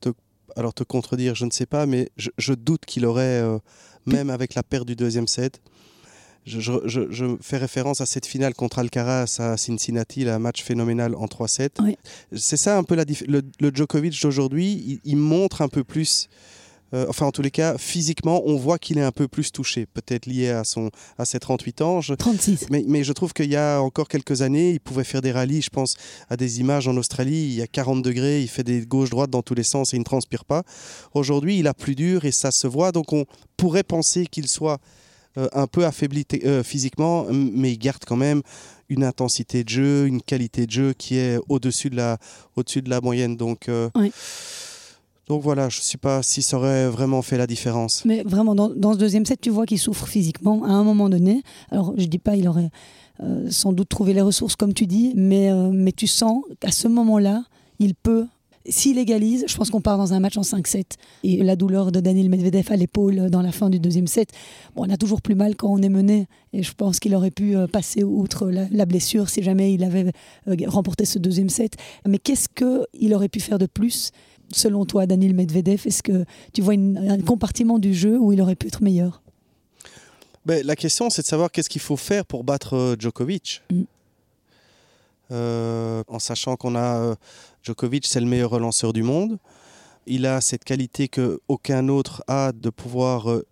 te, 0.00 0.10
alors 0.56 0.74
te 0.74 0.84
contredire, 0.84 1.34
je 1.34 1.44
ne 1.44 1.50
sais 1.50 1.66
pas, 1.66 1.86
mais 1.86 2.10
je, 2.16 2.52
doute 2.52 2.84
qu'il 2.86 3.06
aurait, 3.06 3.42
même 4.06 4.30
avec 4.30 4.54
la 4.54 4.62
perte 4.62 4.86
du 4.86 4.96
deuxième 4.96 5.26
set, 5.28 5.60
je, 6.46 6.58
je- 6.58 6.86
je- 6.86 7.10
je 7.10 7.36
fais 7.42 7.58
référence 7.58 8.00
à 8.00 8.06
cette 8.06 8.24
finale 8.26 8.54
contre 8.54 8.78
Alcaraz 8.78 9.36
à 9.40 9.56
Cincinnati, 9.56 10.24
là, 10.24 10.36
un 10.36 10.38
match 10.38 10.62
phénoménal 10.62 11.14
en 11.14 11.26
3-7. 11.26 11.68
Oui. 11.82 11.96
C'est 12.34 12.56
ça 12.56 12.78
un 12.78 12.82
peu 12.82 12.94
la 12.94 13.04
le, 13.28 13.42
le 13.60 13.70
Djokovic 13.74 14.20
d'aujourd'hui, 14.22 14.72
il, 14.86 15.00
il 15.04 15.16
montre 15.16 15.60
un 15.62 15.68
peu 15.68 15.84
plus. 15.84 16.28
Euh, 16.92 17.06
enfin, 17.08 17.26
en 17.26 17.30
tous 17.32 17.42
les 17.42 17.50
cas, 17.50 17.78
physiquement, 17.78 18.42
on 18.46 18.56
voit 18.56 18.78
qu'il 18.78 18.98
est 18.98 19.02
un 19.02 19.12
peu 19.12 19.28
plus 19.28 19.52
touché, 19.52 19.86
peut-être 19.86 20.26
lié 20.26 20.48
à, 20.50 20.64
son, 20.64 20.90
à 21.18 21.24
ses 21.24 21.38
38 21.38 21.80
ans. 21.82 22.00
Je- 22.00 22.14
36. 22.14 22.66
mais, 22.70 22.84
mais 22.86 23.04
je 23.04 23.12
trouve 23.12 23.32
qu'il 23.32 23.50
y 23.50 23.56
a 23.56 23.80
encore 23.80 24.08
quelques 24.08 24.42
années, 24.42 24.70
il 24.72 24.80
pouvait 24.80 25.04
faire 25.04 25.22
des 25.22 25.32
rallyes. 25.32 25.62
Je 25.62 25.70
pense 25.70 25.96
à 26.28 26.36
des 26.36 26.60
images 26.60 26.88
en 26.88 26.96
Australie, 26.96 27.44
il 27.44 27.54
y 27.54 27.62
a 27.62 27.66
40 27.66 28.02
degrés, 28.02 28.42
il 28.42 28.48
fait 28.48 28.64
des 28.64 28.80
gauches-droites 28.86 29.30
dans 29.30 29.42
tous 29.42 29.54
les 29.54 29.62
sens 29.62 29.92
et 29.92 29.96
il 29.96 30.00
ne 30.00 30.04
transpire 30.04 30.44
pas. 30.44 30.62
Aujourd'hui, 31.14 31.58
il 31.58 31.66
a 31.66 31.74
plus 31.74 31.94
dur 31.94 32.24
et 32.24 32.32
ça 32.32 32.50
se 32.50 32.66
voit. 32.66 32.92
Donc 32.92 33.12
on 33.12 33.24
pourrait 33.56 33.84
penser 33.84 34.26
qu'il 34.26 34.48
soit 34.48 34.78
euh, 35.38 35.48
un 35.52 35.68
peu 35.68 35.84
affaibli 35.86 36.24
euh, 36.44 36.62
physiquement, 36.64 37.26
mais 37.30 37.70
il 37.72 37.78
garde 37.78 38.02
quand 38.04 38.16
même 38.16 38.42
une 38.88 39.04
intensité 39.04 39.62
de 39.62 39.68
jeu, 39.68 40.06
une 40.08 40.20
qualité 40.20 40.66
de 40.66 40.72
jeu 40.72 40.92
qui 40.92 41.16
est 41.16 41.38
au-dessus 41.48 41.88
de 41.90 41.94
la, 41.96 42.18
au-dessus 42.56 42.82
de 42.82 42.90
la 42.90 43.00
moyenne. 43.00 43.36
Donc, 43.36 43.68
euh, 43.68 43.88
Oui. 43.94 44.10
Donc 45.30 45.42
voilà, 45.42 45.68
je 45.68 45.78
ne 45.78 45.82
sais 45.82 45.96
pas 45.96 46.24
si 46.24 46.42
ça 46.42 46.56
aurait 46.56 46.88
vraiment 46.88 47.22
fait 47.22 47.38
la 47.38 47.46
différence. 47.46 48.04
Mais 48.04 48.24
vraiment, 48.24 48.56
dans, 48.56 48.68
dans 48.68 48.94
ce 48.94 48.98
deuxième 48.98 49.24
set, 49.24 49.40
tu 49.40 49.50
vois 49.50 49.64
qu'il 49.64 49.78
souffre 49.78 50.08
physiquement 50.08 50.64
à 50.64 50.72
un 50.72 50.82
moment 50.82 51.08
donné. 51.08 51.44
Alors, 51.70 51.94
je 51.96 52.06
dis 52.06 52.18
pas, 52.18 52.34
il 52.34 52.48
aurait 52.48 52.70
euh, 53.22 53.46
sans 53.48 53.72
doute 53.72 53.88
trouvé 53.88 54.12
les 54.12 54.22
ressources, 54.22 54.56
comme 54.56 54.74
tu 54.74 54.88
dis, 54.88 55.12
mais, 55.14 55.52
euh, 55.52 55.70
mais 55.72 55.92
tu 55.92 56.08
sens 56.08 56.42
qu'à 56.58 56.72
ce 56.72 56.88
moment-là, 56.88 57.44
il 57.78 57.94
peut. 57.94 58.26
S'il 58.68 58.98
égalise, 58.98 59.44
je 59.46 59.56
pense 59.56 59.70
qu'on 59.70 59.80
part 59.80 59.98
dans 59.98 60.14
un 60.14 60.18
match 60.18 60.36
en 60.36 60.40
5-7. 60.42 60.82
Et 61.22 61.44
la 61.44 61.54
douleur 61.54 61.92
de 61.92 62.00
Daniel 62.00 62.28
Medvedev 62.28 62.66
à 62.72 62.74
l'épaule 62.76 63.30
dans 63.30 63.40
la 63.40 63.52
fin 63.52 63.70
du 63.70 63.78
deuxième 63.78 64.08
set, 64.08 64.30
bon, 64.74 64.84
on 64.88 64.90
a 64.90 64.96
toujours 64.96 65.22
plus 65.22 65.36
mal 65.36 65.54
quand 65.54 65.68
on 65.68 65.78
est 65.80 65.88
mené. 65.88 66.26
Et 66.52 66.64
je 66.64 66.72
pense 66.74 66.98
qu'il 66.98 67.14
aurait 67.14 67.30
pu 67.30 67.56
euh, 67.56 67.68
passer 67.68 68.02
outre 68.02 68.50
la, 68.50 68.66
la 68.72 68.84
blessure 68.84 69.28
si 69.28 69.44
jamais 69.44 69.74
il 69.74 69.84
avait 69.84 70.10
remporté 70.66 71.04
ce 71.04 71.20
deuxième 71.20 71.50
set. 71.50 71.76
Mais 72.04 72.18
qu'est-ce 72.18 72.48
qu'il 72.48 73.14
aurait 73.14 73.28
pu 73.28 73.38
faire 73.38 73.58
de 73.60 73.66
plus 73.66 74.10
selon 74.52 74.84
toi, 74.84 75.06
Daniel 75.06 75.34
Medvedev 75.34 75.82
Est-ce 75.86 76.02
que 76.02 76.24
tu 76.52 76.62
vois 76.62 76.74
une- 76.74 76.98
un 76.98 77.20
compartiment 77.20 77.78
du 77.78 77.94
jeu 77.94 78.18
où 78.18 78.32
il 78.32 78.40
aurait 78.40 78.56
pu 78.56 78.66
être 78.68 78.82
meilleur? 78.82 79.22
Ben, 80.46 80.64
la 80.66 80.74
question, 80.76 81.10
c'est 81.10 81.22
de 81.22 81.26
savoir 81.26 81.50
qu'est-ce 81.50 81.68
qu'il 81.68 81.80
faut 81.82 81.96
faire 81.98 82.24
pour 82.24 82.44
battre 82.44 82.74
euh, 82.74 82.96
Djokovic. 82.98 83.62
Mm. 83.70 83.82
Euh, 85.32 86.02
en 86.08 86.18
sachant 86.18 86.56
qu'on 86.56 86.74
a 86.74 86.98
euh, 86.98 87.14
Djokovic, 87.62 88.06
c'est 88.06 88.20
le 88.20 88.26
meilleur 88.26 88.50
relanceur 88.50 88.92
du 88.92 89.02
monde. 89.02 89.38
Il 90.06 90.26
a 90.26 90.40
cette 90.40 90.64
qualité 90.64 91.08
que 91.08 91.40
aucun 91.46 91.88
autre 91.88 92.24
a 92.26 92.52
de 92.52 92.70
pouvoir 92.70 93.30
euh, 93.30 93.46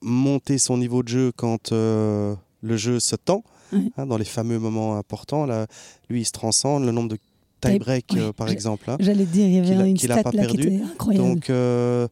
monter 0.00 0.58
son 0.58 0.78
niveau 0.78 1.02
de 1.02 1.08
jeu 1.08 1.32
quand 1.36 1.72
euh, 1.72 2.34
le 2.62 2.76
jeu 2.76 2.98
se 3.00 3.16
tend, 3.16 3.42
hein, 3.74 4.06
dans 4.06 4.16
les 4.16 4.24
fameux 4.24 4.58
moments 4.58 4.96
importants. 4.96 5.44
Là, 5.44 5.66
lui, 6.08 6.22
il 6.22 6.24
se 6.24 6.32
transcende. 6.32 6.84
Le 6.84 6.92
nombre 6.92 7.08
de 7.10 7.18
tie-break, 7.60 8.06
euh, 8.16 8.32
par 8.32 8.48
exemple. 8.50 8.88
hein. 8.90 8.96
J'allais 9.00 9.24
dire, 9.24 9.46
il 9.46 9.58
y 9.58 9.62
Qu'il 9.62 9.74
a- 9.74 9.80
avait 9.80 9.90
une 9.90 9.96
stat 9.98 10.22
pas 10.22 10.30
là 10.32 10.46
qui 10.46 10.56
perdu. 10.56 10.74
était 10.74 10.84
incroyable. 10.84 11.26
Donc, 11.26 11.50
euh, 11.50 12.08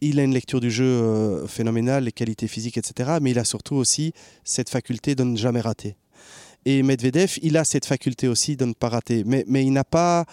il 0.00 0.20
a 0.20 0.22
une 0.24 0.32
lecture 0.34 0.60
du 0.60 0.70
jeu 0.70 0.84
euh, 0.84 1.46
phénoménale, 1.46 2.04
les 2.04 2.12
qualités 2.12 2.46
physiques, 2.48 2.78
etc. 2.78 3.18
Mais 3.20 3.30
il 3.32 3.38
a 3.38 3.44
surtout 3.44 3.74
aussi 3.76 4.12
cette 4.44 4.68
faculté 4.70 5.14
de 5.14 5.24
ne 5.24 5.36
jamais 5.36 5.60
rater. 5.60 5.96
Et 6.64 6.82
Medvedev, 6.82 7.38
il 7.42 7.56
a 7.56 7.64
cette 7.64 7.86
faculté 7.86 8.28
aussi 8.28 8.56
de 8.56 8.64
ne 8.64 8.72
pas 8.74 8.88
rater. 8.88 9.22
Mais, 9.26 9.44
mais 9.48 9.64
il 9.64 9.72
n'a 9.72 9.84
pas. 9.84 10.24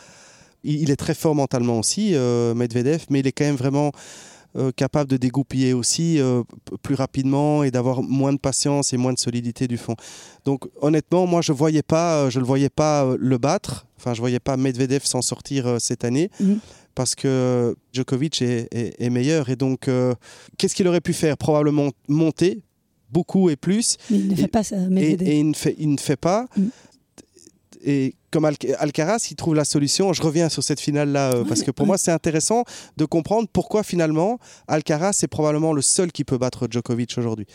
Il, 0.64 0.82
il 0.82 0.92
est 0.92 0.96
très 0.96 1.14
fort 1.14 1.36
mentalement 1.36 1.80
aussi, 1.80 2.16
euh, 2.16 2.54
Medvedev, 2.56 3.06
mais 3.10 3.20
il 3.20 3.28
est 3.28 3.32
quand 3.32 3.46
même 3.46 3.56
vraiment 3.56 3.92
euh, 4.58 4.72
capable 4.76 5.10
de 5.10 5.18
dégoupiller 5.18 5.74
aussi 5.74 6.20
euh, 6.20 6.44
plus 6.82 6.96
rapidement 6.96 7.64
et 7.64 7.72
d'avoir 7.72 8.02
moins 8.02 8.34
de 8.34 8.38
patience 8.40 8.94
et 8.94 8.98
moins 8.98 9.14
de 9.14 9.20
solidité 9.20 9.68
du 9.68 9.78
fond. 9.78 9.96
Donc 10.46 10.66
honnêtement, 10.82 11.28
moi 11.28 11.42
je 11.42 11.52
voyais 11.52 11.82
pas, 11.84 12.24
euh, 12.24 12.30
je 12.30 12.40
le 12.40 12.46
voyais 12.46 12.70
pas 12.70 13.16
le 13.20 13.38
battre. 13.38 13.86
Enfin, 13.98 14.14
je 14.14 14.20
voyais 14.20 14.40
pas 14.40 14.56
Medvedev 14.58 15.04
s'en 15.06 15.22
sortir 15.22 15.76
cette 15.80 16.04
année 16.06 16.30
Mhm. 16.40 16.60
parce 16.94 17.16
que 17.16 17.76
Djokovic 17.94 18.42
est, 18.42 18.68
est- 18.74 18.96
est 19.02 19.10
meilleur. 19.10 19.50
Et 19.50 19.56
donc, 19.56 19.88
euh, 19.88 20.14
qu'est-ce 20.58 20.76
qu'il 20.76 20.88
aurait 20.88 21.02
pu 21.02 21.14
faire? 21.14 21.38
Probablement 21.38 21.90
monter 22.08 22.62
beaucoup 23.12 23.50
et 23.50 23.56
plus. 23.56 23.98
Mais 24.10 24.18
il 24.20 24.28
ne 24.28 24.34
et- 24.34 24.36
fait 24.36 24.48
pas 24.48 24.64
ça, 24.64 24.76
Medvedev. 24.78 25.28
et 25.28 25.40
il, 25.40 25.50
ne 25.50 25.54
fait, 25.54 25.76
il 25.80 25.90
ne 25.92 25.98
fait 25.98 26.18
pas. 26.18 26.48
Mhm. 26.58 26.70
Et 27.88 28.16
comme 28.32 28.46
Al- 28.46 28.56
Alcaraz, 28.80 29.28
il 29.30 29.36
trouve 29.36 29.54
la 29.56 29.64
solution. 29.64 30.12
Je 30.12 30.22
reviens 30.22 30.50
sur 30.50 30.64
cette 30.64 30.80
finale-là 30.80 31.34
euh, 31.34 31.44
parce 31.46 31.62
que 31.62 31.72
pour 31.72 31.86
moi, 31.86 31.98
c'est 31.98 32.12
intéressant 32.12 32.64
de 32.98 33.06
comprendre 33.06 33.48
pourquoi 33.52 33.84
finalement 33.84 34.40
Alcaraz 34.68 35.20
est 35.22 35.28
probablement 35.28 35.72
le 35.72 35.82
seul 35.84 36.12
qui 36.12 36.24
peut 36.24 36.38
battre 36.40 36.68
Djokovic 36.70 37.16
aujourd'hui. 37.18 37.46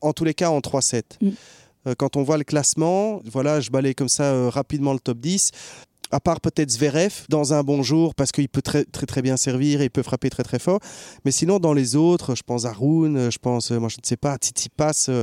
En 0.00 0.12
tous 0.12 0.24
les 0.24 0.34
cas, 0.34 0.50
en 0.50 0.60
3-7. 0.60 1.02
Mm. 1.20 1.28
Euh, 1.86 1.94
quand 1.96 2.16
on 2.16 2.22
voit 2.22 2.38
le 2.38 2.44
classement, 2.44 3.20
voilà, 3.24 3.60
je 3.60 3.70
balaye 3.70 3.94
comme 3.94 4.08
ça 4.08 4.24
euh, 4.24 4.48
rapidement 4.48 4.92
le 4.92 4.98
top 5.00 5.18
10. 5.18 5.50
À 6.10 6.20
part 6.20 6.40
peut-être 6.40 6.70
Zverev 6.70 7.24
dans 7.28 7.52
un 7.54 7.62
bon 7.62 7.82
jour 7.82 8.14
parce 8.14 8.32
qu'il 8.32 8.48
peut 8.48 8.62
très, 8.62 8.84
très 8.84 9.06
très 9.06 9.22
bien 9.22 9.36
servir 9.36 9.80
et 9.80 9.84
il 9.84 9.90
peut 9.90 10.02
frapper 10.02 10.28
très 10.30 10.42
très 10.42 10.58
fort. 10.58 10.80
Mais 11.24 11.30
sinon 11.30 11.58
dans 11.58 11.72
les 11.72 11.96
autres, 11.96 12.34
je 12.34 12.42
pense 12.42 12.64
à 12.64 12.72
Rune, 12.72 13.30
je 13.30 13.38
pense, 13.38 13.70
euh, 13.70 13.78
moi 13.78 13.88
je 13.88 13.96
ne 14.02 14.06
sais 14.06 14.16
pas, 14.16 14.32
à 14.32 14.36
Tsitsipas, 14.36 15.06
euh, 15.08 15.22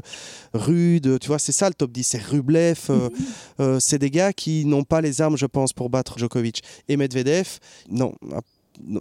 Rude, 0.53 1.19
tu 1.19 1.27
vois, 1.27 1.39
c'est 1.39 1.51
ça 1.51 1.67
le 1.67 1.73
top 1.73 1.91
10, 1.91 2.03
c'est 2.03 2.21
Rublev. 2.21 2.79
euh, 2.89 3.09
euh, 3.59 3.79
c'est 3.79 3.99
des 3.99 4.09
gars 4.11 4.33
qui 4.33 4.65
n'ont 4.65 4.83
pas 4.83 5.01
les 5.01 5.21
armes, 5.21 5.37
je 5.37 5.45
pense, 5.45 5.73
pour 5.73 5.89
battre 5.89 6.17
Djokovic. 6.19 6.61
Et 6.87 6.97
Medvedev, 6.97 7.59
non. 7.89 8.13
Ah. 8.33 8.39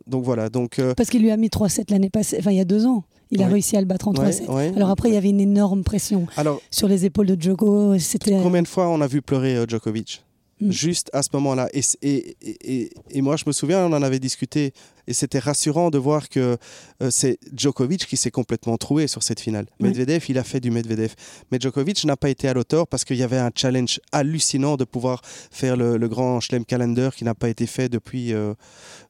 Donc 0.06 0.24
voilà, 0.24 0.48
donc 0.48 0.78
euh, 0.78 0.94
Parce 0.94 1.10
qu'il 1.10 1.20
lui 1.20 1.30
a 1.30 1.36
mis 1.36 1.48
3-7 1.48 1.90
l'année 1.92 2.08
passée, 2.08 2.38
enfin 2.40 2.50
il 2.50 2.56
y 2.56 2.60
a 2.60 2.64
deux 2.64 2.86
ans. 2.86 3.04
Il 3.30 3.42
a 3.42 3.46
réussi 3.48 3.76
à 3.76 3.80
le 3.80 3.86
battre 3.86 4.08
en 4.08 4.14
ouais, 4.14 4.30
3-7. 4.30 4.50
ouais. 4.50 4.72
Alors 4.74 4.88
après, 4.88 5.08
il 5.10 5.14
y 5.14 5.18
avait 5.18 5.28
une 5.28 5.40
énorme 5.40 5.82
pression 5.84 6.26
Alors, 6.36 6.62
sur 6.70 6.88
les 6.88 7.04
épaules 7.04 7.26
de 7.26 7.36
Djoko. 7.38 7.98
C'était 7.98 8.38
combien 8.42 8.62
de 8.62 8.68
fois 8.68 8.88
on 8.88 9.00
a 9.02 9.06
vu 9.06 9.20
pleurer 9.20 9.56
euh, 9.56 9.66
Djokovic? 9.68 10.22
Mm. 10.60 10.70
Juste 10.70 11.10
à 11.12 11.22
ce 11.22 11.28
moment-là. 11.34 11.68
Et, 11.74 11.82
et, 12.02 12.90
et, 13.10 13.20
moi, 13.20 13.36
je 13.36 13.44
me 13.46 13.52
souviens, 13.52 13.84
on 13.86 13.92
en 13.92 14.02
avait 14.02 14.18
discuté, 14.18 14.72
et 15.06 15.12
c'était 15.12 15.38
rassurant 15.38 15.90
de 15.90 15.98
voir 15.98 16.30
que 16.30 16.56
euh, 17.02 17.10
c'est 17.10 17.38
Djokovic 17.54 18.06
qui 18.06 18.16
s'est 18.16 18.30
complètement 18.30 18.78
troué 18.78 19.06
sur 19.06 19.22
cette 19.22 19.38
finale. 19.40 19.66
Medvedev, 19.80 20.24
il 20.28 20.38
a 20.38 20.44
fait 20.44 20.60
du 20.60 20.70
Medvedev. 20.70 21.14
Mais 21.52 21.58
Djokovic 21.60 22.02
n'a 22.06 22.16
pas 22.16 22.30
été 22.30 22.48
à 22.48 22.54
l'auteur 22.54 22.86
parce 22.86 23.04
qu'il 23.04 23.18
y 23.18 23.22
avait 23.22 23.36
un 23.38 23.50
challenge 23.54 24.00
hallucinant 24.12 24.76
de 24.78 24.84
pouvoir 24.84 25.20
faire 25.24 25.76
le, 25.76 25.98
le 25.98 26.08
grand 26.08 26.40
Schlem 26.40 26.64
Calendar 26.64 27.14
qui 27.14 27.24
n'a 27.24 27.34
pas 27.34 27.50
été 27.50 27.66
fait 27.66 27.90
depuis. 27.90 28.32
euh, 28.32 28.54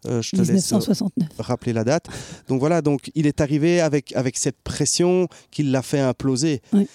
euh, 0.07 0.23
je 0.23 0.31
te 0.31 0.37
laisse, 0.39 0.73
euh, 0.73 0.77
1969. 0.79 1.29
rappeler 1.39 1.73
la 1.73 1.85
date. 1.85 2.07
Donc 2.49 2.61
voilà, 2.61 2.83
donc 2.83 3.11
il 3.15 3.27
est 3.27 3.41
arrivé 3.41 3.81
avec, 3.81 4.15
avec 4.17 4.37
cette 4.37 4.59
pression 4.63 5.29
qui 5.51 5.63
l'a 5.63 5.83
fait 5.83 6.01
imploser. 6.01 6.61
Oui. 6.73 6.89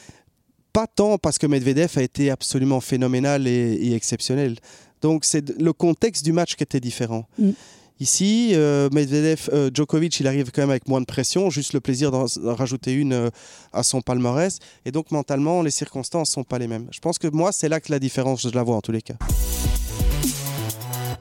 Pas 0.73 0.87
tant 0.87 1.17
parce 1.17 1.37
que 1.37 1.47
Medvedev 1.47 1.91
a 1.97 2.01
été 2.01 2.31
absolument 2.31 2.79
phénoménal 2.79 3.47
et, 3.47 3.73
et 3.73 3.93
exceptionnel. 3.95 4.57
Donc 5.01 5.25
c'est 5.25 5.49
le 5.59 5.73
contexte 5.73 6.23
du 6.23 6.31
match 6.31 6.55
qui 6.55 6.63
était 6.63 6.79
différent. 6.79 7.27
Mm. 7.37 7.51
Ici, 8.01 8.53
euh, 8.53 8.89
Medvedev, 8.91 9.47
euh, 9.53 9.69
Djokovic, 9.71 10.19
il 10.19 10.27
arrive 10.27 10.49
quand 10.51 10.63
même 10.63 10.71
avec 10.71 10.87
moins 10.87 11.01
de 11.01 11.05
pression, 11.05 11.51
juste 11.51 11.73
le 11.73 11.81
plaisir 11.81 12.09
d'en 12.09 12.25
rajouter 12.55 12.93
une 12.93 13.13
euh, 13.13 13.29
à 13.73 13.83
son 13.83 14.01
palmarès. 14.01 14.57
Et 14.85 14.91
donc 14.91 15.11
mentalement, 15.11 15.61
les 15.61 15.69
circonstances 15.69 16.31
sont 16.31 16.43
pas 16.43 16.57
les 16.57 16.67
mêmes. 16.67 16.87
Je 16.89 16.99
pense 16.99 17.19
que 17.19 17.27
moi, 17.27 17.51
c'est 17.51 17.69
là 17.69 17.79
que 17.79 17.91
la 17.91 17.99
différence, 17.99 18.41
je 18.41 18.55
la 18.55 18.63
vois 18.63 18.75
en 18.75 18.81
tous 18.81 18.91
les 18.91 19.03
cas. 19.03 19.13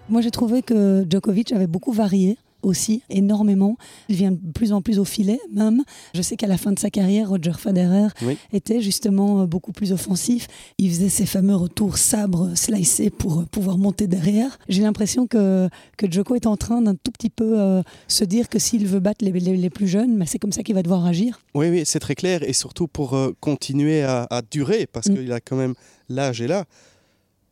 Moi, 0.09 0.23
j'ai 0.23 0.31
trouvé 0.31 0.63
que 0.63 1.05
Djokovic 1.07 1.53
avait 1.53 1.67
beaucoup 1.67 1.93
varié 1.93 2.39
aussi, 2.63 3.03
énormément. 3.11 3.77
Il 4.09 4.17
vient 4.17 4.33
de 4.33 4.39
plus 4.55 4.73
en 4.73 4.83
plus 4.83 4.99
au 4.99 5.05
filet, 5.05 5.39
même. 5.53 5.83
Je 6.15 6.23
sais 6.23 6.37
qu'à 6.37 6.47
la 6.47 6.57
fin 6.59 6.73
de 6.73 6.79
sa 6.79 6.91
carrière, 6.91 7.29
Roger 7.31 7.53
Federer 7.59 8.09
Oui. 8.23 8.37
était 8.53 8.81
justement 8.81 9.43
euh, 9.43 9.47
beaucoup 9.47 9.73
plus 9.73 9.93
offensif. 9.93 10.47
Il 10.79 10.91
faisait 10.91 11.09
ses 11.09 11.27
fameux 11.27 11.55
retours 11.57 11.99
sabres 11.99 12.55
slicés 12.57 13.11
pour 13.11 13.41
euh, 13.41 13.45
pouvoir 13.51 13.79
monter 13.79 14.07
derrière. 14.07 14.59
J'ai 14.69 14.83
l'impression 14.83 15.27
que, 15.27 15.69
que 15.97 16.11
Djoko 16.11 16.35
est 16.35 16.47
en 16.47 16.57
train 16.57 16.83
d'un 16.83 16.95
tout 16.95 17.11
petit 17.11 17.31
peu 17.31 17.61
euh, 17.61 17.83
se 18.09 18.25
dire 18.25 18.49
que 18.49 18.59
s'il 18.59 18.87
veut 18.87 19.01
battre 19.01 19.25
les, 19.25 19.33
les- 19.33 19.57
les 19.57 19.71
plus 19.71 19.89
jeunes, 19.89 20.19
bah, 20.19 20.25
c'est 20.27 20.39
comme 20.39 20.53
ça 20.53 20.63
qu'il 20.63 20.75
va 20.75 20.83
devoir 20.83 21.05
agir. 21.07 21.41
Oui, 21.55 21.69
oui, 21.69 21.83
c'est 21.85 22.01
très 22.01 22.15
clair. 22.15 22.43
Et 22.49 22.53
surtout 22.53 22.87
pour 22.89 23.15
euh, 23.15 23.33
continuer 23.41 24.03
à, 24.03 24.27
à 24.31 24.43
durer, 24.43 24.87
parce 24.87 25.09
Mm. 25.09 25.15
qu'il 25.15 25.33
a 25.33 25.41
quand 25.41 25.57
même 25.57 25.75
l'âge 26.09 26.41
est 26.41 26.47
là. 26.49 26.65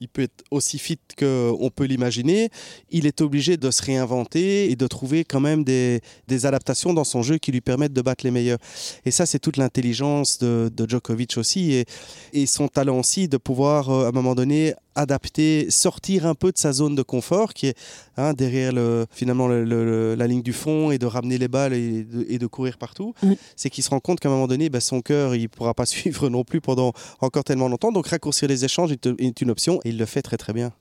Il 0.01 0.09
peut 0.09 0.23
être 0.23 0.45
aussi 0.51 0.79
fit 0.79 0.99
qu'on 1.19 1.71
peut 1.75 1.85
l'imaginer. 1.85 2.51
Il 2.91 3.07
est 3.07 3.21
obligé 3.21 3.57
de 3.57 3.71
se 3.71 3.83
réinventer 3.83 4.71
et 4.71 4.77
de 4.77 4.87
trouver 4.87 5.25
quand 5.25 5.41
même 5.41 5.65
des, 5.65 6.01
adaptations 6.45 6.93
dans 6.95 7.05
son 7.05 7.23
jeu 7.23 7.39
qui 7.39 7.51
lui 7.51 7.61
permettent 7.61 7.93
de 7.93 8.03
battre 8.03 8.25
les 8.25 8.31
meilleurs. 8.31 8.59
Et 9.05 9.11
ça, 9.11 9.27
c'est 9.27 9.39
toute 9.39 9.57
l'intelligence 9.57 10.39
de, 10.39 10.71
de 10.75 10.89
Djokovic 10.89 11.37
aussi 11.37 11.73
et, 11.73 11.85
et 12.33 12.47
son 12.47 12.69
talent 12.69 12.99
aussi 12.99 13.29
de 13.29 13.37
pouvoir, 13.37 13.91
euh, 13.91 14.05
à 14.07 14.09
un 14.09 14.13
moment 14.13 14.35
donné, 14.35 14.75
adapter, 14.99 15.71
sortir 15.71 16.27
un 16.27 16.35
peu 16.35 16.53
de 16.53 16.59
sa 16.59 16.73
zone 16.73 16.95
de 16.95 17.03
confort 17.03 17.55
qui 17.55 17.69
est 17.69 17.77
hein, 18.17 18.33
derrière 18.35 18.73
le, 18.73 19.07
finalement 19.11 19.47
le- 19.47 19.65
le- 19.65 20.15
la 20.17 20.27
ligne 20.27 20.43
du 20.43 20.53
fond 20.53 20.91
et 20.91 20.99
de 20.99 21.07
ramener 21.07 21.39
les 21.39 21.49
balles 21.49 21.73
et 21.73 22.03
de, 22.05 22.27
et 22.29 22.39
de 22.39 22.47
courir 22.47 22.77
partout. 22.79 23.15
C'est 23.57 23.71
qu'il 23.71 23.85
se 23.85 23.91
rend 23.91 24.01
compte 24.01 24.19
qu'à 24.21 24.29
un 24.29 24.33
moment 24.33 24.49
donné, 24.49 24.69
bah, 24.71 24.81
son 24.81 25.01
cœur, 25.01 25.35
il 25.35 25.43
ne 25.43 25.47
pourra 25.47 25.73
pas 25.75 25.87
suivre 25.95 26.29
non 26.29 26.45
plus 26.45 26.61
pendant 26.61 26.93
encore 27.21 27.45
tellement 27.45 27.69
longtemps. 27.69 27.93
Donc 27.93 28.09
raccourcir 28.09 28.49
les 28.49 28.65
échanges 28.65 28.93
est, 28.93 29.07
une 29.41 29.51
option 29.51 29.81
et 29.85 29.91
il 29.91 29.99
le 29.99 30.05
fait 30.07 30.23
très 30.23 30.37
très 30.37 30.53
bien. 30.53 30.73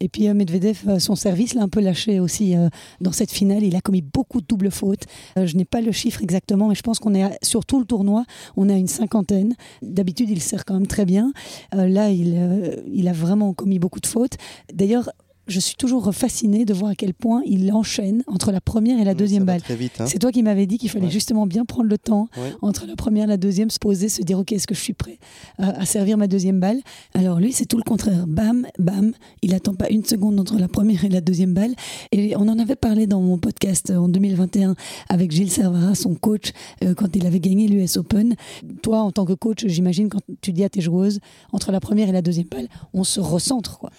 Et 0.00 0.08
puis 0.08 0.28
euh, 0.28 0.34
Medvedev, 0.34 0.78
euh, 0.88 0.98
son 0.98 1.14
service 1.14 1.54
l'a 1.54 1.62
un 1.62 1.68
peu 1.68 1.80
lâché 1.80 2.18
aussi 2.18 2.56
euh, 2.56 2.68
dans 3.00 3.12
cette 3.12 3.30
finale. 3.30 3.62
Il 3.62 3.76
a 3.76 3.80
commis 3.80 4.02
beaucoup 4.02 4.40
de 4.40 4.46
doubles 4.46 4.70
fautes. 4.70 5.04
Euh, 5.36 5.46
je 5.46 5.56
n'ai 5.56 5.64
pas 5.66 5.80
le 5.82 5.92
chiffre 5.92 6.22
exactement, 6.22 6.68
mais 6.68 6.74
je 6.74 6.82
pense 6.82 6.98
qu'on 6.98 7.14
est 7.14 7.22
à- 7.24 7.36
sur 7.42 7.64
tout 7.66 7.78
le 7.78 7.84
tournoi, 7.84 8.24
on 8.56 8.68
a 8.68 8.74
une 8.74 8.88
cinquantaine. 8.88 9.54
D'habitude, 9.82 10.30
il 10.30 10.40
sert 10.40 10.64
quand 10.64 10.74
même 10.74 10.86
très 10.86 11.04
bien. 11.04 11.32
Là, 11.72 12.10
il, 12.10 12.82
il 12.92 13.06
a 13.08 13.12
vraiment 13.12 13.49
commis 13.54 13.78
beaucoup 13.78 14.00
de 14.00 14.06
fautes. 14.06 14.36
D'ailleurs, 14.72 15.10
je 15.50 15.60
suis 15.60 15.74
toujours 15.76 16.14
fascinée 16.14 16.64
de 16.64 16.72
voir 16.72 16.92
à 16.92 16.94
quel 16.94 17.12
point 17.12 17.42
il 17.44 17.70
enchaîne 17.72 18.22
entre 18.26 18.52
la 18.52 18.60
première 18.60 18.98
et 19.00 19.04
la 19.04 19.14
deuxième 19.14 19.44
balle. 19.44 19.60
Hein. 19.68 20.06
C'est 20.06 20.18
toi 20.18 20.32
qui 20.32 20.42
m'avais 20.42 20.66
dit 20.66 20.78
qu'il 20.78 20.88
fallait 20.90 21.06
Ouais. 21.06 21.10
justement 21.10 21.46
bien 21.46 21.64
prendre 21.64 21.88
le 21.88 21.98
temps 21.98 22.28
Ouais. 22.36 22.52
entre 22.62 22.86
la 22.86 22.96
première 22.96 23.24
et 23.24 23.28
la 23.28 23.36
deuxième, 23.36 23.68
se 23.70 23.78
poser, 23.78 24.08
se 24.08 24.22
dire 24.22 24.38
ok, 24.38 24.52
est-ce 24.52 24.66
que 24.66 24.74
je 24.74 24.80
suis 24.80 24.92
prêt 24.92 25.18
à, 25.58 25.80
à 25.80 25.84
servir 25.84 26.16
ma 26.16 26.26
deuxième 26.26 26.60
balle? 26.60 26.80
Alors 27.14 27.40
lui, 27.40 27.52
c'est 27.52 27.66
tout 27.66 27.76
le 27.76 27.82
contraire. 27.82 28.26
Bam, 28.26 28.66
bam, 28.78 29.12
il 29.42 29.54
attend 29.54 29.74
pas 29.74 29.88
une 29.90 30.04
seconde 30.04 30.38
entre 30.40 30.56
la 30.58 30.68
première 30.68 31.04
et 31.04 31.08
la 31.08 31.20
deuxième 31.20 31.52
balle. 31.54 31.74
Et 32.12 32.36
on 32.36 32.48
en 32.48 32.58
avait 32.58 32.76
parlé 32.76 33.06
dans 33.06 33.20
mon 33.20 33.38
podcast 33.38 33.90
euh, 33.90 33.96
en 33.96 34.08
2021 34.08 34.74
avec 35.08 35.30
Gilles 35.32 35.50
Servara, 35.50 35.94
son 35.94 36.14
coach, 36.14 36.52
euh, 36.84 36.94
quand 36.94 37.14
il 37.16 37.26
avait 37.26 37.40
gagné 37.40 37.66
l'US 37.68 37.96
Open. 37.96 38.36
Toi, 38.82 39.00
en 39.00 39.10
tant 39.10 39.24
que 39.24 39.32
coach, 39.34 39.64
j'imagine 39.66 40.08
quand 40.08 40.20
tu 40.40 40.52
dis 40.52 40.64
à 40.64 40.68
tes 40.68 40.80
joueuses 40.80 41.18
entre 41.52 41.72
la 41.72 41.80
première 41.80 42.08
et 42.08 42.12
la 42.12 42.22
deuxième 42.22 42.46
balle, 42.48 42.68
on 42.94 43.04
se 43.04 43.18
recentre 43.20 43.78
quoi. 43.78 43.90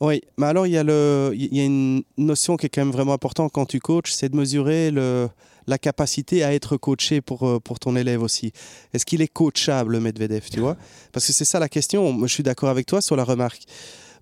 Oui, 0.00 0.22
mais 0.38 0.46
alors 0.46 0.66
il 0.66 0.72
y, 0.72 0.78
a 0.78 0.82
le, 0.82 1.32
il 1.34 1.54
y 1.54 1.60
a 1.60 1.64
une 1.64 2.02
notion 2.16 2.56
qui 2.56 2.66
est 2.66 2.68
quand 2.70 2.80
même 2.80 2.90
vraiment 2.92 3.12
importante 3.12 3.52
quand 3.52 3.66
tu 3.66 3.80
coaches, 3.80 4.12
c'est 4.12 4.30
de 4.30 4.36
mesurer 4.36 4.90
le, 4.90 5.28
la 5.66 5.76
capacité 5.76 6.42
à 6.42 6.54
être 6.54 6.78
coaché 6.78 7.20
pour, 7.20 7.46
euh, 7.46 7.60
pour 7.60 7.78
ton 7.78 7.94
élève 7.96 8.22
aussi. 8.22 8.52
Est-ce 8.94 9.04
qu'il 9.04 9.20
est 9.20 9.28
coachable, 9.28 9.92
le 9.92 10.00
Medvedev, 10.00 10.48
tu 10.50 10.60
vois? 10.60 10.76
Parce 11.12 11.26
que 11.26 11.32
c'est 11.34 11.44
ça 11.44 11.58
la 11.58 11.68
question. 11.68 12.18
Je 12.26 12.32
suis 12.32 12.42
d'accord 12.42 12.70
avec 12.70 12.86
toi 12.86 13.02
sur 13.02 13.14
la 13.14 13.24
remarque. 13.24 13.62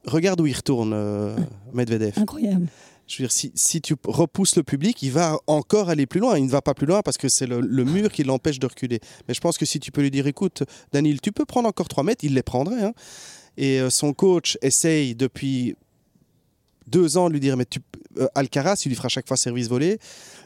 Regarde 0.05 0.41
où 0.41 0.47
il 0.47 0.55
retourne, 0.57 0.93
euh, 0.95 1.37
Medvedev. 1.73 2.13
Incroyable. 2.19 2.67
Je 3.07 3.17
veux 3.23 3.29
dire, 3.29 3.33
si, 3.33 3.53
si 3.55 3.81
tu 3.81 3.95
repousses 4.05 4.57
le 4.57 4.63
public, 4.63 5.01
il 5.03 5.13
va 5.13 5.39
encore 5.47 5.89
aller 5.91 6.07
plus 6.07 6.21
loin. 6.21 6.37
Il 6.37 6.45
ne 6.45 6.51
va 6.51 6.61
pas 6.61 6.75
plus 6.75 6.87
loin 6.87 7.01
parce 7.03 7.17
que 7.17 7.29
c'est 7.29 7.47
le, 7.47 7.61
le 7.61 7.85
mur 7.85 8.11
qui 8.13 8.23
l'empêche 8.25 8.59
de 8.59 8.67
reculer. 8.67 9.01
Mais 9.27 9.33
je 9.35 9.41
pense 9.41 9.57
que 9.57 9.65
si 9.65 9.81
tu 9.81 9.91
peux 9.93 10.03
lui 10.03 10.11
dire, 10.11 10.27
écoute, 10.27 10.65
Daniel, 10.93 11.21
tu 11.21 11.33
peux 11.33 11.47
prendre 11.47 11.69
encore 11.69 11.89
3 11.89 12.03
mètres, 12.05 12.25
il 12.25 12.35
les 12.35 12.43
prendrait. 12.43 12.83
hein. 12.83 12.93
Et 13.59 13.81
euh, 13.81 13.91
son 13.91 14.15
coach 14.15 14.57
essaye 14.63 15.17
depuis 15.17 15.75
deux 16.87 17.19
ans 17.19 17.29
de 17.29 17.35
lui 17.35 17.41
dire, 17.41 17.57
mais 17.57 17.67
tu, 17.67 17.81
euh, 18.19 18.29
Alcaraz, 18.37 18.83
il 18.85 18.89
lui 18.89 18.97
fera 18.97 19.09
chaque 19.09 19.27
fois 19.27 19.37
service 19.37 19.69
volé. 19.69 19.99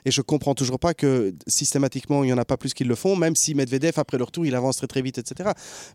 Et 0.07 0.11
je 0.11 0.23
comprends 0.23 0.55
toujours 0.55 0.81
pas 0.81 0.95
que 0.95 1.35
systématiquement, 1.47 2.25
il 2.25 2.29
n'y 2.29 2.33
en 2.33 2.39
a 2.39 2.45
pas 2.47 2.57
plus 2.57 2.75
qui 2.75 2.85
le 2.85 2.95
font, 2.95 3.15
même 3.15 3.37
si 3.37 3.55
Medvedev, 3.55 3.93
après 3.99 4.17
le 4.17 4.25
retour, 4.25 4.47
il 4.47 4.55
avance 4.55 4.79
très 4.79 4.87
très 4.87 5.03
vite, 5.03 5.19
etc. 5.19 5.51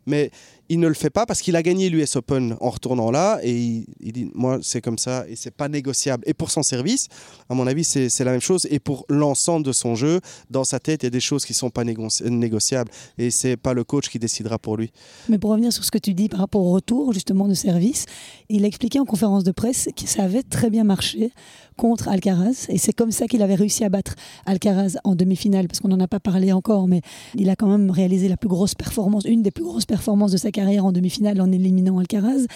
Mais 0.05 0.31
il 0.69 0.79
ne 0.79 0.87
le 0.87 0.93
fait 0.93 1.09
pas 1.09 1.25
parce 1.25 1.41
qu'il 1.41 1.55
a 1.55 1.63
gagné 1.63 1.89
l'US 1.89 2.15
Open 2.15 2.57
en 2.59 2.69
retournant 2.69 3.11
là. 3.11 3.39
Et 3.43 3.85
il, 3.99 4.11
dit, 4.13 4.29
moi, 4.33 4.59
c'est 4.61 4.81
comme 4.81 4.97
ça 4.97 5.25
et 5.29 5.35
c'est 5.35 5.51
pas 5.55 5.69
négociable. 5.69 6.23
Et 6.27 6.33
pour 6.33 6.51
son 6.51 6.63
service, 6.63 7.07
à 7.49 7.53
mon 7.53 7.67
avis, 7.67 7.83
c'est 7.83 8.23
la 8.23 8.31
même 8.31 8.41
chose. 8.41 8.67
Et 8.69 8.79
pour 8.79 9.05
l'ensemble 9.09 9.65
de 9.65 9.71
son 9.71 9.95
jeu, 9.95 10.19
dans 10.49 10.63
sa 10.63 10.79
tête, 10.79 11.03
il 11.03 11.05
y 11.05 11.07
a 11.07 11.11
des 11.11 11.19
choses 11.19 11.45
qui 11.45 11.53
sont 11.53 11.69
pas 11.69 11.83
négoci- 11.83 12.27
négociables. 12.27 12.91
Et 13.17 13.31
c'est 13.31 13.57
pas 13.57 13.73
le 13.73 13.83
coach 13.83 14.09
qui 14.09 14.19
décidera 14.19 14.57
pour 14.59 14.77
lui. 14.77 14.91
Mais 15.29 15.37
pour 15.37 15.51
revenir 15.51 15.71
sur 15.71 15.83
ce 15.83 15.91
que 15.91 15.97
tu 15.97 16.13
dis 16.13 16.29
par 16.29 16.39
rapport 16.39 16.61
au 16.61 16.71
retour 16.71 17.13
justement 17.13 17.47
de 17.47 17.53
service, 17.53 18.05
il 18.49 18.63
a 18.63 18.67
expliqué 18.67 18.99
en 18.99 19.05
conférence 19.05 19.43
de 19.43 19.51
presse 19.51 19.89
que 19.95 20.07
ça 20.07 20.23
avait 20.23 20.43
très 20.43 20.69
bien 20.69 20.83
marché 20.83 21.31
contre 21.77 22.09
Alcaraz 22.09 22.65
et 22.69 22.77
c'est 22.77 22.91
comme 22.91 23.11
ça 23.11 23.27
qu'il 23.27 23.41
avait 23.41 23.55
réussi 23.55 23.85
à 23.85 23.89
battre 23.89 24.15
Alcaraz 24.45 24.97
en 25.03 25.15
demi-finale 25.15 25.67
parce 25.67 25.79
qu'on 25.79 25.87
n'en 25.87 25.99
a 25.99 26.07
pas 26.07 26.19
parlé 26.19 26.51
encore 26.51 26.87
mais 26.87 27.01
il 27.35 27.49
a 27.49 27.55
quand 27.55 27.67
même 27.67 27.91
réalisé 27.91 28.27
la 28.27 28.35
plus 28.35 28.49
grosse 28.49 28.75
performance, 28.75 29.23
une 29.25 29.43
des 29.43 29.51
plus 29.51 29.63
grosses 29.63 29.85
performances 29.85 30.31
de 30.31 30.37
sa 30.37 30.51
carrière 30.51 30.85
en 30.85 30.91
demi-finale 30.91 31.39
en 31.39 31.51
éliminant 31.51 31.99
Alcaraz. 31.99 32.47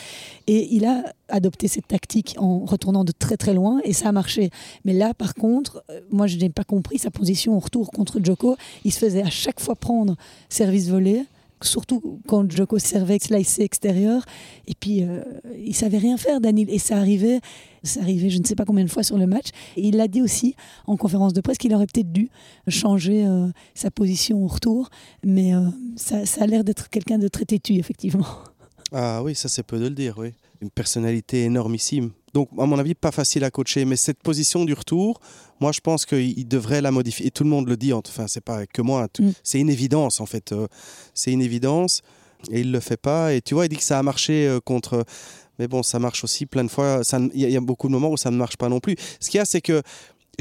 Et 0.48 0.76
il 0.76 0.86
a 0.86 1.04
adopté 1.30 1.68
cette 1.68 1.88
tactique 1.88 2.36
en 2.38 2.66
retournant 2.66 3.04
de 3.04 3.12
très 3.12 3.38
très 3.38 3.54
loin 3.54 3.80
et 3.84 3.94
ça 3.94 4.10
a 4.10 4.12
marché. 4.12 4.50
Mais 4.84 4.94
là 4.94 5.14
par 5.14 5.36
contre, 5.36 5.84
euh, 5.90 6.02
moi 6.12 6.28
je 6.28 6.38
n'ai 6.38 6.50
pas 6.50 6.64
compris 6.64 6.98
sa 6.98 7.12
position 7.12 7.56
au 7.56 7.60
retour 7.60 7.92
contre 7.92 8.20
Djoko, 8.22 8.58
il 8.84 8.92
se 8.92 9.00
faisait 9.00 9.24
à 9.24 9.30
chaque 9.30 9.60
fois 9.60 9.76
prendre 9.76 10.16
service 10.50 10.90
volé 10.90 11.26
surtout 11.66 12.20
quand 12.28 12.50
Djoko 12.50 12.80
servait 12.80 13.20
slicé 13.20 13.64
extérieur. 13.64 14.24
Et 14.68 14.74
puis, 14.76 15.04
euh, 15.04 15.24
il 15.58 15.76
savait 15.76 15.98
rien 15.98 16.18
faire, 16.18 16.42
Daniel. 16.42 16.70
Et 16.70 16.80
ça 16.80 16.98
arrivait, 16.98 17.40
ça 17.84 18.02
arrivait 18.02 18.30
je 18.30 18.40
ne 18.40 18.46
sais 18.46 18.56
pas 18.56 18.66
combien 18.66 18.84
de 18.84 18.90
fois 18.90 19.04
sur 19.04 19.18
le 19.18 19.28
match. 19.28 19.48
Et 19.76 19.88
il 19.88 19.98
l'a 19.98 20.08
dit 20.08 20.22
aussi 20.22 20.56
en 20.88 20.98
conférence 20.98 21.34
de 21.34 21.42
presse 21.42 21.58
qu'il 21.58 21.74
aurait 21.74 21.88
peut-être 21.88 22.12
dû 22.12 22.30
changer 22.68 23.26
euh, 23.26 23.48
sa 23.76 23.92
position 23.92 24.44
au 24.44 24.48
retour. 24.48 24.90
Mais 25.24 25.54
euh, 25.56 25.68
ça, 25.96 26.26
ça 26.26 26.44
a 26.44 26.48
l'air 26.48 26.64
d'être 26.64 26.90
quelqu'un 26.90 27.18
de 27.18 27.28
très 27.28 27.46
têtu, 27.46 27.76
effectivement. 27.76 28.26
Ah 28.92 29.24
oui, 29.24 29.36
ça 29.36 29.48
c'est 29.48 29.64
peu 29.64 29.80
de 29.80 29.86
le 29.86 29.96
dire, 29.96 30.18
oui. 30.18 30.34
Une 30.62 30.70
personnalité 30.70 31.44
énormissime. 31.44 32.12
Donc, 32.34 32.50
à 32.58 32.66
mon 32.66 32.78
avis, 32.80 32.94
pas 32.94 33.12
facile 33.12 33.44
à 33.44 33.52
coacher. 33.52 33.84
Mais 33.86 33.96
cette 33.96 34.22
position 34.22 34.64
du 34.64 34.74
retour, 34.74 35.20
moi, 35.60 35.72
je 35.72 35.82
pense 35.82 36.06
qu'il 36.06 36.38
il 36.38 36.48
devrait 36.48 36.82
la 36.82 36.92
modifier. 36.92 37.28
Et 37.28 37.32
tout 37.32 37.44
le 37.44 37.50
monde 37.50 37.68
le 37.68 37.78
dit, 37.78 37.94
enfin, 37.94 38.28
c'est 38.28 38.44
pas 38.44 38.66
que 38.68 38.82
moi. 38.82 39.08
Mm. 39.20 39.30
C'est 39.44 39.60
une 39.60 39.70
évidence, 39.70 40.22
en 40.22 40.26
fait. 40.26 40.52
Euh, 40.52 40.68
c'est 41.14 41.32
une 41.32 41.42
évidence. 41.42 42.02
Et 42.52 42.62
il 42.62 42.72
le 42.72 42.80
fait 42.80 42.98
pas. 42.98 43.34
Et 43.34 43.42
tu 43.42 43.54
vois, 43.54 43.66
il 43.66 43.70
dit 43.70 43.78
que 43.78 43.84
ça 43.84 44.00
a 44.00 44.04
marché 44.04 44.48
euh, 44.48 44.60
contre. 44.60 45.04
Mais 45.60 45.68
bon, 45.68 45.84
ça 45.84 46.00
marche 46.00 46.24
aussi 46.24 46.46
plein 46.46 46.64
de 46.64 46.70
fois. 46.70 47.02
Il 47.34 47.42
y, 47.42 47.52
y 47.52 47.58
a 47.58 47.62
beaucoup 47.62 47.88
de 47.88 47.94
moments 47.94 48.10
où 48.10 48.18
ça 48.18 48.32
ne 48.32 48.38
marche 48.38 48.58
pas 48.58 48.70
non 48.70 48.80
plus. 48.80 48.96
Ce 49.20 49.30
qu'il 49.30 49.38
y 49.38 49.42
a, 49.42 49.46
c'est 49.46 49.62
que 49.62 49.82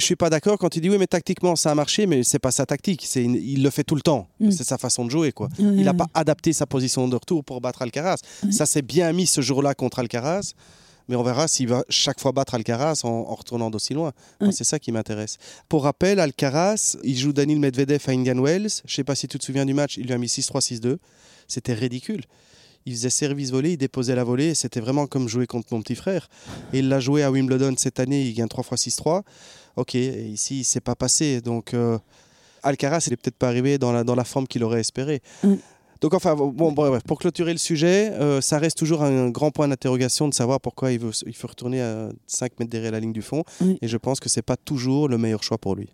je 0.00 0.04
suis 0.06 0.16
pas 0.16 0.30
d'accord 0.30 0.58
quand 0.58 0.74
il 0.76 0.80
dit 0.80 0.90
oui, 0.90 0.98
mais 0.98 1.06
tactiquement 1.06 1.54
ça 1.56 1.70
a 1.70 1.74
marché, 1.74 2.06
mais 2.06 2.22
c'est 2.22 2.38
pas 2.38 2.50
sa 2.50 2.66
tactique. 2.66 3.04
C'est 3.06 3.22
une- 3.22 3.36
il 3.36 3.62
le 3.62 3.70
fait 3.70 3.84
tout 3.84 3.94
le 3.94 4.00
temps. 4.02 4.26
Mm. 4.40 4.50
C'est 4.50 4.64
sa 4.64 4.78
façon 4.78 5.04
de 5.04 5.10
jouer, 5.10 5.32
quoi. 5.32 5.48
Il 5.58 5.84
n'a 5.84 5.94
pas 5.94 6.06
adapté 6.14 6.52
sa 6.52 6.66
position 6.66 7.06
de 7.08 7.14
retour 7.14 7.44
pour 7.44 7.60
battre 7.60 7.82
Alcaraz. 7.82 8.16
Ça 8.50 8.66
s'est 8.66 8.82
bien 8.82 9.12
mis 9.12 9.26
ce 9.26 9.40
jour-là 9.40 9.74
contre 9.74 9.98
Alcaraz. 10.00 10.52
Mais 11.08 11.16
on 11.16 11.24
verra 11.24 11.48
s'il 11.48 11.66
va 11.66 11.82
chaque 11.88 12.20
fois 12.20 12.30
battre 12.30 12.54
Alcaraz 12.54 13.00
en, 13.02 13.08
en 13.08 13.34
retournant 13.34 13.68
d'aussi 13.68 13.94
loin. 13.94 14.12
Moi. 14.40 14.52
C'est 14.52 14.62
ça 14.62 14.78
qui 14.78 14.92
m'intéresse. 14.92 15.38
Pour 15.68 15.82
rappel, 15.82 16.20
Alcaraz, 16.20 16.96
il 17.02 17.18
joue 17.18 17.32
Daniel 17.32 17.58
Medvedev 17.58 18.04
à 18.06 18.12
Indian 18.12 18.38
Wells. 18.40 18.68
Je 18.84 18.94
sais 18.94 19.02
pas 19.02 19.16
si 19.16 19.26
tu 19.26 19.36
te 19.38 19.44
souviens 19.44 19.66
du 19.66 19.74
match, 19.74 19.96
il 19.96 20.06
lui 20.06 20.12
a 20.12 20.18
mis 20.18 20.28
6-3, 20.28 20.60
6-2. 20.60 20.98
C'était 21.48 21.74
ridicule. 21.74 22.22
Il 22.86 22.94
faisait 22.94 23.10
service 23.10 23.50
volé, 23.50 23.72
il 23.72 23.76
déposait 23.76 24.14
la 24.14 24.22
volée. 24.24 24.54
C'était 24.54 24.78
vraiment 24.80 25.06
comme 25.08 25.28
jouer 25.28 25.46
contre 25.48 25.74
mon 25.74 25.82
petit 25.82 25.96
frère. 25.96 26.28
Et 26.72 26.78
il 26.78 26.88
l'a 26.88 27.00
joué 27.00 27.24
à 27.24 27.30
Wimbledon 27.32 27.74
cette 27.76 27.98
année, 27.98 28.22
il 28.22 28.32
gagne 28.32 28.46
3 28.48 28.62
fois 28.62 28.76
6-3. 28.76 29.22
Ok, 29.76 29.94
ici, 29.94 30.60
il 30.60 30.64
s'est 30.64 30.80
pas 30.80 30.94
passé. 30.94 31.40
Donc, 31.40 31.74
euh, 31.74 31.98
Alcaraz, 32.62 33.04
il 33.06 33.10
n'est 33.10 33.16
peut-être 33.16 33.36
pas 33.36 33.48
arrivé 33.48 33.78
dans 33.78 33.92
la, 33.92 34.04
dans 34.04 34.14
la 34.14 34.24
forme 34.24 34.46
qu'il 34.46 34.64
aurait 34.64 34.80
espéré. 34.80 35.22
Mm. 35.42 35.54
Donc, 36.00 36.14
enfin, 36.14 36.34
bon, 36.34 36.72
bref, 36.72 37.02
pour 37.06 37.18
clôturer 37.18 37.52
le 37.52 37.58
sujet, 37.58 38.10
euh, 38.12 38.40
ça 38.40 38.58
reste 38.58 38.78
toujours 38.78 39.02
un 39.02 39.28
grand 39.28 39.50
point 39.50 39.68
d'interrogation 39.68 40.28
de 40.28 40.34
savoir 40.34 40.58
pourquoi 40.60 40.92
il 40.92 40.98
veut, 40.98 41.10
il 41.26 41.34
faut 41.34 41.46
retourner 41.48 41.82
à 41.82 42.08
5 42.26 42.58
mètres 42.58 42.70
derrière 42.70 42.92
la 42.92 43.00
ligne 43.00 43.12
du 43.12 43.20
fond. 43.22 43.44
Et 43.82 43.86
je 43.88 43.96
pense 43.98 44.18
que 44.18 44.28
c'est 44.30 44.40
pas 44.42 44.56
toujours 44.56 45.08
le 45.08 45.18
meilleur 45.18 45.42
choix 45.42 45.58
pour 45.58 45.74
lui. 45.76 45.90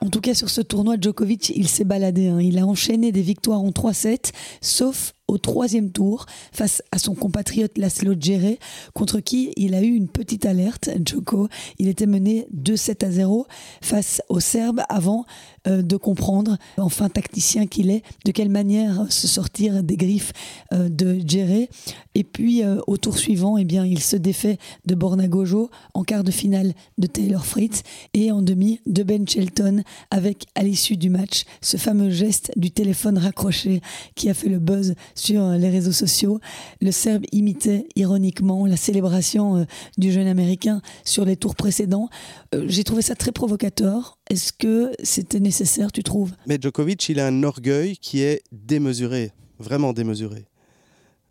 En 0.00 0.10
tout 0.10 0.20
cas, 0.20 0.34
sur 0.34 0.48
ce 0.50 0.60
tournoi, 0.60 0.96
Djokovic, 1.00 1.50
il 1.50 1.68
s'est 1.68 1.84
baladé. 1.84 2.28
hein. 2.28 2.40
Il 2.40 2.58
a 2.58 2.66
enchaîné 2.66 3.12
des 3.12 3.22
victoires 3.22 3.60
en 3.60 3.70
3-7, 3.70 4.32
sauf 4.60 5.12
au 5.28 5.38
troisième 5.38 5.90
tour, 5.90 6.26
face 6.52 6.82
à 6.90 6.98
son 6.98 7.14
compatriote 7.14 7.76
Laszlo 7.78 8.14
Djere, 8.18 8.56
contre 8.94 9.20
qui 9.20 9.52
il 9.56 9.74
a 9.74 9.82
eu 9.82 9.94
une 9.94 10.08
petite 10.08 10.46
alerte. 10.46 10.90
Djoko, 11.04 11.48
il 11.78 11.88
était 11.88 12.06
mené 12.06 12.48
2-7 12.56 13.04
à 13.04 13.10
0 13.10 13.46
face 13.82 14.22
aux 14.28 14.40
Serbes 14.40 14.80
avant 14.88 15.26
euh, 15.66 15.82
de 15.82 15.96
comprendre, 15.96 16.56
enfin 16.78 17.08
tacticien 17.08 17.66
qu'il 17.66 17.90
est, 17.90 18.02
de 18.24 18.32
quelle 18.32 18.48
manière 18.48 19.06
se 19.10 19.28
sortir 19.28 19.82
des 19.82 19.96
griffes 19.96 20.32
euh, 20.72 20.88
de 20.88 21.18
Djere. 21.24 21.68
Et 22.14 22.24
puis, 22.24 22.62
euh, 22.62 22.80
au 22.86 22.96
tour 22.96 23.18
suivant, 23.18 23.58
eh 23.58 23.64
bien, 23.64 23.84
il 23.84 24.00
se 24.00 24.16
défait 24.16 24.58
de 24.86 24.94
Borna 24.94 25.28
Gojo 25.28 25.70
en 25.94 26.04
quart 26.04 26.24
de 26.24 26.30
finale 26.30 26.72
de 26.96 27.06
Taylor 27.06 27.44
Fritz 27.44 27.82
et 28.14 28.32
en 28.32 28.40
demi 28.42 28.80
de 28.86 29.02
Ben 29.02 29.28
Shelton 29.28 29.82
avec 30.10 30.46
à 30.54 30.62
l'issue 30.62 30.96
du 30.96 31.10
match 31.10 31.44
ce 31.60 31.76
fameux 31.76 32.10
geste 32.10 32.50
du 32.56 32.70
téléphone 32.70 33.18
raccroché 33.18 33.80
qui 34.14 34.30
a 34.30 34.34
fait 34.34 34.48
le 34.48 34.58
buzz 34.58 34.94
sur 35.18 35.42
euh, 35.42 35.56
les 35.56 35.68
réseaux 35.68 35.92
sociaux. 35.92 36.40
Le 36.80 36.90
Serbe 36.90 37.24
imitait 37.32 37.86
ironiquement 37.96 38.66
la 38.66 38.76
célébration 38.76 39.56
euh, 39.56 39.64
du 39.98 40.12
jeune 40.12 40.26
Américain 40.26 40.80
sur 41.04 41.24
les 41.24 41.36
tours 41.36 41.56
précédents. 41.56 42.08
Euh, 42.54 42.64
J'ai 42.68 42.84
trouvé 42.84 43.02
ça 43.02 43.14
très 43.14 43.32
provocateur. 43.32 44.18
Est-ce 44.30 44.52
que 44.52 44.92
c'était 45.02 45.40
nécessaire, 45.40 45.92
tu 45.92 46.02
trouves? 46.02 46.32
Mais 46.46 46.58
Djokovic, 46.60 47.08
il 47.08 47.20
a 47.20 47.26
un 47.26 47.42
orgueil 47.42 47.96
qui 47.96 48.22
est 48.22 48.42
démesuré, 48.52 49.32
vraiment 49.58 49.92
démesuré. 49.92 50.46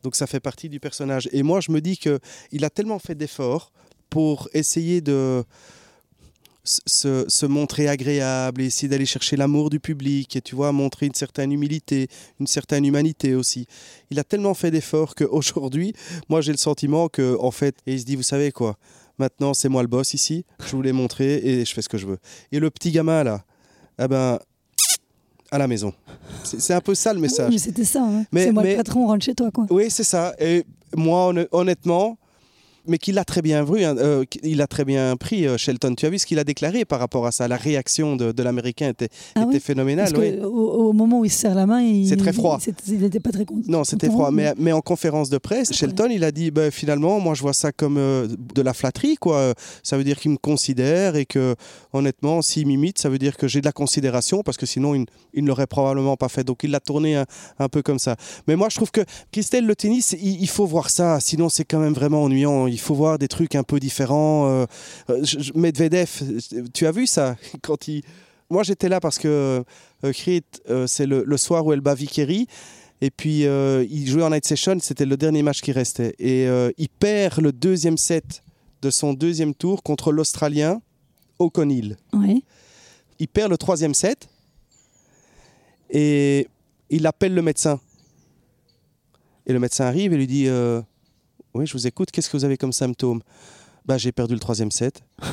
Donc 0.04 0.16
ça 0.16 0.28
fait 0.28 0.40
partie 0.40 0.70
du 0.70 0.80
personnage. 0.80 1.30
Et 1.32 1.44
moi, 1.44 1.60
je 1.62 1.72
me 1.72 1.82
dis 1.82 1.98
que 1.98 2.20
il 2.52 2.66
a 2.66 2.70
tellement 2.70 3.00
fait 3.00 3.16
d'efforts 3.16 3.72
pour 4.10 4.48
essayer 4.54 5.02
de 5.02 5.44
se, 6.86 7.26
se 7.28 7.46
montrer 7.46 7.88
agréable, 7.88 8.62
et 8.62 8.66
essayer 8.66 8.88
d'aller 8.90 9.06
chercher 9.06 9.36
l'amour 9.38 9.70
du 9.70 9.80
public, 9.80 10.36
et 10.36 10.42
tu 10.42 10.56
vois, 10.56 10.72
montrer 10.72 11.06
une 11.08 11.14
certaine 11.14 11.52
humilité, 11.52 12.08
une 12.40 12.48
certaine 12.48 12.86
humanité 12.86 13.36
aussi. 13.36 13.66
Il 14.12 14.20
a 14.20 14.24
tellement 14.24 14.54
fait 14.54 14.72
d'efforts 14.72 15.16
qu'aujourd'hui, 15.16 15.94
moi 16.30 16.42
j'ai 16.42 16.52
le 16.52 16.58
sentiment 16.58 17.08
que, 17.10 17.38
en 17.40 17.52
fait, 17.52 17.76
et 17.86 17.94
il 17.94 18.00
se 18.00 18.06
dit, 18.06 18.16
vous 18.16 18.24
savez 18.24 18.52
quoi, 18.52 18.78
maintenant 19.18 19.54
c'est 19.54 19.70
moi 19.70 19.82
le 19.82 19.88
boss 19.88 20.14
ici, 20.14 20.46
je 20.66 20.76
vous 20.76 20.82
l'ai 20.82 20.92
montré 20.92 21.36
et 21.38 21.66
je 21.66 21.74
fais 21.74 21.82
ce 21.82 21.90
que 21.90 21.98
je 21.98 22.06
veux. 22.06 22.18
Et 22.52 22.60
le 22.60 22.70
petit 22.70 22.92
gamin 22.92 23.24
là, 23.24 23.44
eh 24.00 24.08
ben, 24.08 24.40
à 25.50 25.58
la 25.58 25.68
maison. 25.68 25.94
C'est 26.44 26.74
un 26.74 26.82
peu 26.82 26.94
ça 26.94 27.14
le 27.14 27.20
Oui, 27.20 27.24
message. 27.24 27.52
Mais 27.52 27.58
c'était 27.58 27.86
ça. 27.86 28.04
hein. 28.04 28.26
Mais- 28.34 28.46
C'est 28.46 28.52
moi 28.52 28.64
mais- 28.64 28.72
le 28.72 28.78
patron, 28.78 29.08
rentre 29.08 29.24
chez 29.24 29.34
toi. 29.34 29.50
Quoi. 29.52 29.66
Oui, 29.70 29.90
c'est 29.90 30.04
ça. 30.04 30.36
Et 30.40 30.66
moi, 30.96 31.30
honn- 31.32 31.48
honnêtement, 31.54 32.18
mais 32.88 32.98
qu'il 32.98 33.18
a 33.18 33.26
très 33.26 33.42
bien 33.42 33.64
vu, 33.64 33.84
hein, 33.84 33.96
euh, 33.98 34.24
il 34.44 34.62
a 34.62 34.68
très 34.68 34.86
bien 34.86 35.16
pris 35.18 35.48
euh, 35.48 35.58
Shelton. 35.58 35.94
Tu 35.96 36.06
as 36.06 36.10
vu 36.10 36.20
ce 36.20 36.26
qu'il 36.26 36.40
a 36.40 36.44
déclaré 36.44 36.86
par 36.86 37.00
rapport 37.00 37.26
à 37.26 37.32
ça 37.32 37.48
La 37.48 37.58
réaction 37.58 38.16
de, 38.16 38.32
de 38.32 38.44
l'Américain 38.44 38.90
était, 38.90 39.10
Ah 39.36 39.42
était 39.42 39.54
oui 39.54 39.60
phénoménale. 39.60 40.12
Parce 40.12 40.24
oui. 40.26 40.40
au 40.44 40.94
moment 40.94 41.20
où 41.20 41.26
il 41.26 41.32
se 41.32 41.40
serre 41.40 41.56
la 41.56 41.66
main, 41.66 41.82
il, 41.82 42.08
C'est 42.08 42.18
très 42.18 42.34
froid. 42.34 42.60
il- 42.88 43.00
n'était 43.00 43.20
pas 43.20 43.32
très 43.32 43.46
content. 43.46 43.64
Non, 43.68 43.84
c'était 43.84 44.08
froid. 44.10 44.32
Mais, 44.32 44.54
mais 44.58 44.72
en 44.72 44.82
conférence 44.82 45.30
de 45.30 45.38
presse, 45.38 45.74
Shelton, 45.74 46.10
il 46.12 46.24
a 46.24 46.32
dit 46.32 46.52
ben, 46.52 46.72
finalement, 46.72 47.20
moi, 47.20 47.34
je 47.34 47.42
vois 47.42 47.54
ça 47.54 47.72
comme 47.72 47.98
euh, 47.98 48.28
de 48.56 48.62
la 48.62 48.74
flatterie. 48.74 49.16
quoi. 49.18 49.54
Ça 49.84 49.98
veut 49.98 50.04
dire 50.04 50.20
qu'il 50.20 50.32
me 50.32 50.38
considère 50.38 51.16
et 51.16 51.26
que, 51.26 51.56
honnêtement, 51.94 52.42
s'il 52.42 52.68
m'imite, 52.68 53.00
ça 53.00 53.10
veut 53.10 53.20
dire 53.20 53.38
que 53.38 53.48
j'ai 53.48 53.62
de 53.62 53.66
la 53.66 53.72
considération 53.72 54.44
parce 54.44 54.58
que 54.58 54.66
sinon, 54.66 54.96
il, 54.96 55.06
il 55.34 55.44
ne 55.44 55.48
l'aurait 55.50 55.68
probablement 55.68 56.16
pas 56.18 56.30
fait. 56.30 56.44
Donc, 56.44 56.60
il 56.64 56.72
l'a 56.72 56.80
tourné 56.80 57.16
un, 57.16 57.26
un 57.60 57.70
peu 57.70 57.82
comme 57.82 58.00
ça. 58.00 58.16
Mais 58.48 58.56
moi, 58.56 58.68
je 58.70 58.76
trouve 58.76 58.92
que 58.92 59.02
Christelle, 59.32 59.66
le 59.66 59.76
tennis, 59.76 60.16
il, 60.22 60.42
il 60.42 60.48
faut 60.50 60.66
voir 60.66 60.90
ça. 60.90 61.20
Sinon, 61.20 61.50
c'est 61.50 61.66
quand 61.66 61.80
même 61.80 61.94
vraiment 61.94 62.24
ennuyant. 62.24 62.68
Il 62.68 62.77
faut 62.80 62.96
voir 62.96 63.18
des 63.18 63.28
trucs 63.28 63.56
un 63.56 63.64
peu 63.64 63.80
différents. 63.80 64.48
Euh, 64.50 64.66
euh, 65.10 65.24
je- 65.24 65.52
Medvedev, 65.56 66.10
tu 66.74 66.86
as 66.88 66.92
vu 66.92 67.08
ça 67.08 67.36
quand 67.62 67.88
il. 67.88 68.04
Moi, 68.50 68.64
j'étais 68.64 68.88
là 68.90 69.00
parce 69.00 69.18
que 69.18 69.28
euh, 70.04 70.14
euh, 70.70 70.88
c'est 70.88 71.06
le, 71.06 71.24
le 71.26 71.38
soir 71.38 71.66
où 71.66 71.74
elle 71.74 71.82
bat 71.82 71.96
Vickeri. 71.96 72.48
Et 73.02 73.12
puis, 73.12 73.42
il 73.42 74.08
jouait 74.08 74.24
en 74.24 74.32
night 74.32 74.46
session, 74.46 74.78
c'était 74.82 75.06
le 75.06 75.18
dernier 75.18 75.44
match 75.44 75.62
qui 75.62 75.72
restait. 75.72 76.16
Et 76.18 76.48
il 76.80 76.90
perd 76.90 77.40
le 77.42 77.52
deuxième 77.52 77.96
set 77.98 78.42
de 78.82 78.90
son 78.90 79.14
deuxième 79.14 79.54
tour 79.54 79.84
contre 79.84 80.12
l'Australien 80.12 80.82
O'Connell. 81.38 81.98
Ouais. 82.14 82.42
Il 83.20 83.28
perd 83.28 83.52
le 83.52 83.58
troisième 83.60 83.94
set 83.94 84.28
et 85.90 86.48
il 86.90 87.06
appelle 87.06 87.34
le 87.34 87.42
médecin. 87.42 87.80
Et 89.46 89.54
le 89.54 89.60
médecin 89.60 89.86
arrive 89.86 90.14
et 90.14 90.18
lui 90.18 90.28
dit 90.28 90.48
euh, 90.48 90.82
Oui, 91.58 91.66
je 91.66 91.74
vous 91.74 91.88
écoute, 91.88 92.12
qu'est-ce 92.12 92.30
que 92.30 92.38
vous 92.38 92.46
avez 92.46 92.56
comme 92.58 92.72
symptômes? 92.74 93.22
Bah, 93.86 93.98
J'ai 93.98 94.12
perdu 94.12 94.34
le 94.34 94.40
troisième 94.40 94.72
set. 94.72 95.02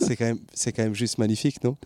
C'est 0.00 0.16
quand, 0.16 0.24
même, 0.24 0.40
c'est 0.52 0.72
quand 0.72 0.82
même 0.82 0.96
juste 0.96 1.18
magnifique, 1.18 1.62
non? 1.62 1.76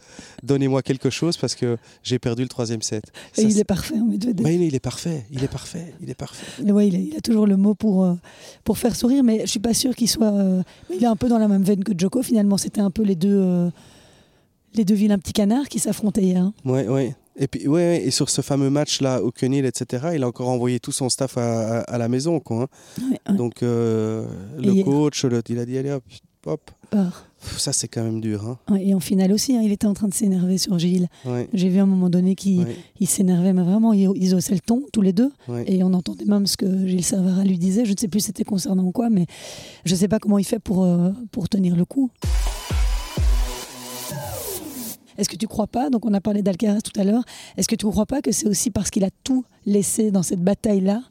Donnez-moi 0.42 0.80
quelque 0.82 1.10
chose 1.10 1.36
parce 1.36 1.54
que 1.54 1.76
j'ai 2.02 2.18
perdu 2.18 2.40
le 2.42 2.48
troisième 2.48 2.80
set. 2.80 3.04
Et 3.36 3.42
Ça, 3.42 3.48
il 3.48 3.58
est 3.58 3.64
parfait, 3.64 3.94
il 3.94 4.74
est 4.74 4.80
parfait, 4.80 5.26
il 5.30 5.44
est 5.44 5.48
parfait, 5.48 5.94
il 6.00 6.08
est 6.08 6.14
parfait. 6.14 6.62
Ouais, 6.72 6.88
il, 6.88 6.94
a, 6.96 6.98
il 6.98 7.14
a 7.14 7.20
toujours 7.20 7.46
le 7.46 7.58
mot 7.58 7.74
pour, 7.74 8.04
euh, 8.04 8.14
pour 8.64 8.78
faire 8.78 8.96
sourire, 8.96 9.22
mais 9.22 9.40
je 9.42 9.46
suis 9.50 9.60
pas 9.60 9.74
sûr 9.74 9.94
qu'il 9.94 10.08
soit. 10.08 10.32
euh, 10.32 10.62
il 10.90 11.02
est 11.04 11.06
un 11.06 11.14
peu 11.14 11.28
dans 11.28 11.36
la 11.38 11.46
même 11.46 11.62
veine 11.62 11.84
que 11.84 11.92
Joko. 11.96 12.22
Finalement, 12.22 12.56
c'était 12.56 12.80
un 12.80 12.90
peu 12.90 13.02
les 13.02 13.16
deux, 13.16 13.38
euh, 13.38 13.70
les 14.72 14.86
deux 14.86 14.94
vilains 14.94 15.18
petits 15.18 15.34
canards 15.34 15.68
qui 15.68 15.78
s'affrontaient 15.78 16.22
hier. 16.22 16.42
hein. 16.42 16.54
Ouais. 16.64 17.14
Et 17.38 17.48
puis, 17.48 17.68
ouais, 17.68 17.74
ouais, 17.74 18.02
et 18.06 18.10
sur 18.10 18.30
ce 18.30 18.40
fameux 18.40 18.70
match 18.70 19.00
là, 19.02 19.22
au 19.22 19.30
Kenil, 19.30 19.66
etc., 19.66 20.08
il 20.14 20.22
a 20.22 20.28
encore 20.28 20.48
envoyé 20.48 20.80
tout 20.80 20.92
son 20.92 21.08
staff 21.08 21.36
à, 21.36 21.80
à- 21.80 21.80
à 21.82 21.98
la 21.98 22.08
maison, 22.08 22.40
quoi. 22.40 22.62
hein. 22.98 23.04
Ouais. 23.28 23.34
Donc, 23.36 23.62
euh, 23.62 24.26
le 24.58 24.82
coach, 24.82 25.24
le- 25.24 25.42
il 25.48 25.58
a 25.58 25.66
dit, 25.66 25.76
allez 25.76 25.90
hop, 25.90 26.02
hop. 26.46 26.70
Ça, 27.58 27.72
c'est 27.72 27.88
quand 27.88 28.02
même 28.02 28.20
dur, 28.22 28.44
hein. 28.70 28.76
et 28.78 28.94
en 28.94 29.00
finale 29.00 29.30
aussi, 29.32 29.54
hein, 29.54 29.60
il 29.62 29.70
était 29.70 29.86
en 29.86 29.92
train 29.92 30.08
de 30.08 30.14
s'énerver 30.14 30.56
sur 30.56 30.78
Gilles. 30.78 31.08
Ouais, 31.26 31.48
J'ai 31.52 31.68
vu 31.68 31.78
à 31.78 31.82
un 31.82 31.86
moment 31.86 32.08
donné 32.08 32.34
qu'il 32.34 32.60
ouais, 32.60 33.06
s'énervait, 33.06 33.52
mais 33.52 33.62
vraiment, 33.62 33.92
ils, 33.92 34.10
ils 34.16 34.34
haussaient 34.34 34.54
le 34.54 34.60
ton, 34.60 34.82
tous 34.92 35.02
les 35.02 35.12
deux. 35.12 35.30
ouais. 35.48 35.64
Et 35.70 35.84
on 35.84 35.92
entendait 35.92 36.24
même 36.24 36.46
ce 36.46 36.56
que 36.56 36.86
Gilles 36.86 37.04
Savara 37.04 37.44
lui 37.44 37.58
disait. 37.58 37.84
Je 37.84 37.92
ne 37.92 37.96
sais 37.98 38.08
plus 38.08 38.20
c'était 38.20 38.44
concernant 38.44 38.90
quoi, 38.92 39.10
mais 39.10 39.26
je 39.84 39.92
ne 39.92 39.98
sais 39.98 40.08
pas 40.08 40.18
comment 40.18 40.38
il 40.38 40.44
fait 40.44 40.58
pour, 40.58 40.84
euh, 40.84 41.10
pour 41.30 41.48
tenir 41.50 41.76
le 41.76 41.84
coup. 41.84 42.10
Est-ce 45.18 45.28
que 45.28 45.36
tu 45.36 45.46
crois 45.46 45.66
pas, 45.66 45.90
donc 45.90 46.04
on 46.06 46.14
a 46.14 46.20
parlé 46.20 46.42
d'Alcaraz 46.42 46.80
tout 46.80 46.98
à 47.00 47.04
l'heure, 47.04 47.24
est-ce 47.56 47.68
que 47.68 47.74
tu 47.74 47.86
ne 47.86 47.90
crois 47.90 48.06
pas 48.06 48.22
que 48.22 48.32
c'est 48.32 48.48
aussi 48.48 48.70
parce 48.70 48.90
qu'il 48.90 49.04
a 49.04 49.10
tout 49.24 49.44
laissé 49.64 50.10
dans 50.10 50.22
cette 50.22 50.42
bataille-là? 50.42 51.02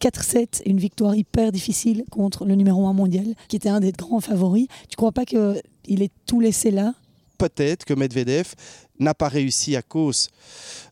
4-7, 0.00 0.62
une 0.66 0.78
victoire 0.78 1.16
hyper 1.16 1.50
difficile 1.50 2.04
contre 2.10 2.44
le 2.44 2.54
numéro 2.54 2.86
1 2.86 2.92
mondial, 2.92 3.34
qui 3.48 3.56
était 3.56 3.68
un 3.68 3.80
des 3.80 3.90
grands 3.90 4.20
favoris. 4.20 4.68
Tu 4.88 4.96
crois 4.96 5.10
pas 5.10 5.24
qu'il 5.24 6.02
ait 6.02 6.10
tout 6.24 6.38
laissé 6.40 6.70
là? 6.70 6.94
Peut-être 7.36 7.84
que 7.84 7.94
Medvedev 7.94 8.54
n'a 8.98 9.14
pas 9.14 9.28
réussi 9.28 9.76
à 9.76 9.82
cause 9.82 10.28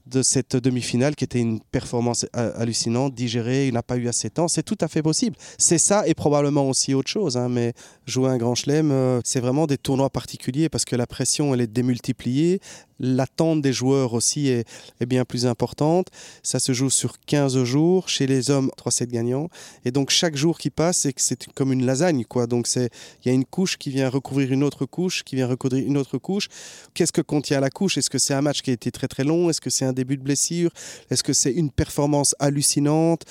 de 0.07 0.23
cette 0.23 0.57
demi-finale 0.57 1.17
qui 1.17 1.25
était 1.25 1.41
une 1.41 1.61
performance 1.61 2.27
euh, 2.37 2.53
hallucinante, 2.57 3.15
digérée, 3.15 3.67
il 3.67 3.75
n'a 3.75 3.83
pas 3.83 3.97
eu 3.97 4.09
assez 4.09 4.29
de 4.29 4.35
temps, 4.35 4.49
c'est 4.49 4.63
tout 4.63 4.79
à 4.81 4.89
fait 4.89 5.03
possible. 5.03 5.37
C'est 5.59 5.79
ça 5.79 6.07
et 6.07 6.15
probablement 6.15 6.69
aussi 6.69 6.95
autre 6.95 7.11
chose, 7.11 7.37
hein, 7.37 7.49
mais 7.49 7.73
jouer 8.07 8.31
un 8.31 8.37
grand 8.37 8.55
chelem, 8.55 8.93
euh, 8.93 9.21
c'est 9.25 9.41
vraiment 9.41 9.67
des 9.67 9.79
tournois 9.79 10.11
particuliers 10.11 10.69
parce 10.69 10.85
que 10.85 10.95
la 10.95 11.07
pression, 11.07 11.55
elle 11.55 11.61
est 11.61 11.67
démultipliée, 11.67 12.61
l'attente 13.01 13.61
des 13.63 13.73
joueurs 13.73 14.15
aussi 14.15 14.49
est, 14.49 14.67
bien 15.07 15.25
plus 15.25 15.47
importante, 15.47 16.09
ça 16.43 16.61
se 16.61 16.73
joue 16.73 16.89
sur 16.89 17.19
15 17.27 17.65
jours, 17.65 18.09
chez 18.09 18.27
les 18.27 18.51
hommes, 18.51 18.71
3-7 18.79 19.07
gagnants, 19.09 19.49
et 19.85 19.91
donc 19.91 20.11
chaque 20.11 20.37
jour 20.37 20.59
qui 20.59 20.71
passe, 20.71 21.09
c'est 21.17 21.47
comme 21.55 21.73
une 21.73 21.85
lasagne, 21.85 22.25
quoi. 22.25 22.47
donc 22.47 22.69
il 22.77 22.89
y 23.25 23.29
a 23.29 23.33
une 23.33 23.45
couche 23.45 23.77
qui 23.77 23.91
vient 23.91 24.09
recouvrir 24.09 24.53
une 24.53 24.63
autre 24.63 24.87
couche, 24.87 25.25
qui 25.25 25.37
vient 25.37 25.47
recouvrir 25.47 25.85
une 25.85 25.99
autre 25.99 26.17
couche, 26.19 26.49
qu'est-ce 26.95 27.13
que 27.13 27.21
contient 27.21 27.61
la 27.61 27.71
couche? 27.71 27.96
Est-ce 27.97 28.11
que 28.11 28.19
c'est 28.19 28.35
un 28.35 28.43
match 28.43 28.63
qui 28.63 28.71
a 28.71 28.73
été 28.73 28.91
très 28.91 29.09
très 29.09 29.25
long? 29.25 29.51
Est-ce 29.51 29.61
que 29.61 29.71
c'est 29.71 29.85
un 29.85 29.93
début 29.93 30.17
de 30.17 30.23
blessure? 30.23 30.71
Est-ce 31.11 31.23
que 31.23 31.33
c'est 31.33 31.53
une 31.53 31.71
performance 31.71 32.35
hallucinante? 32.39 33.23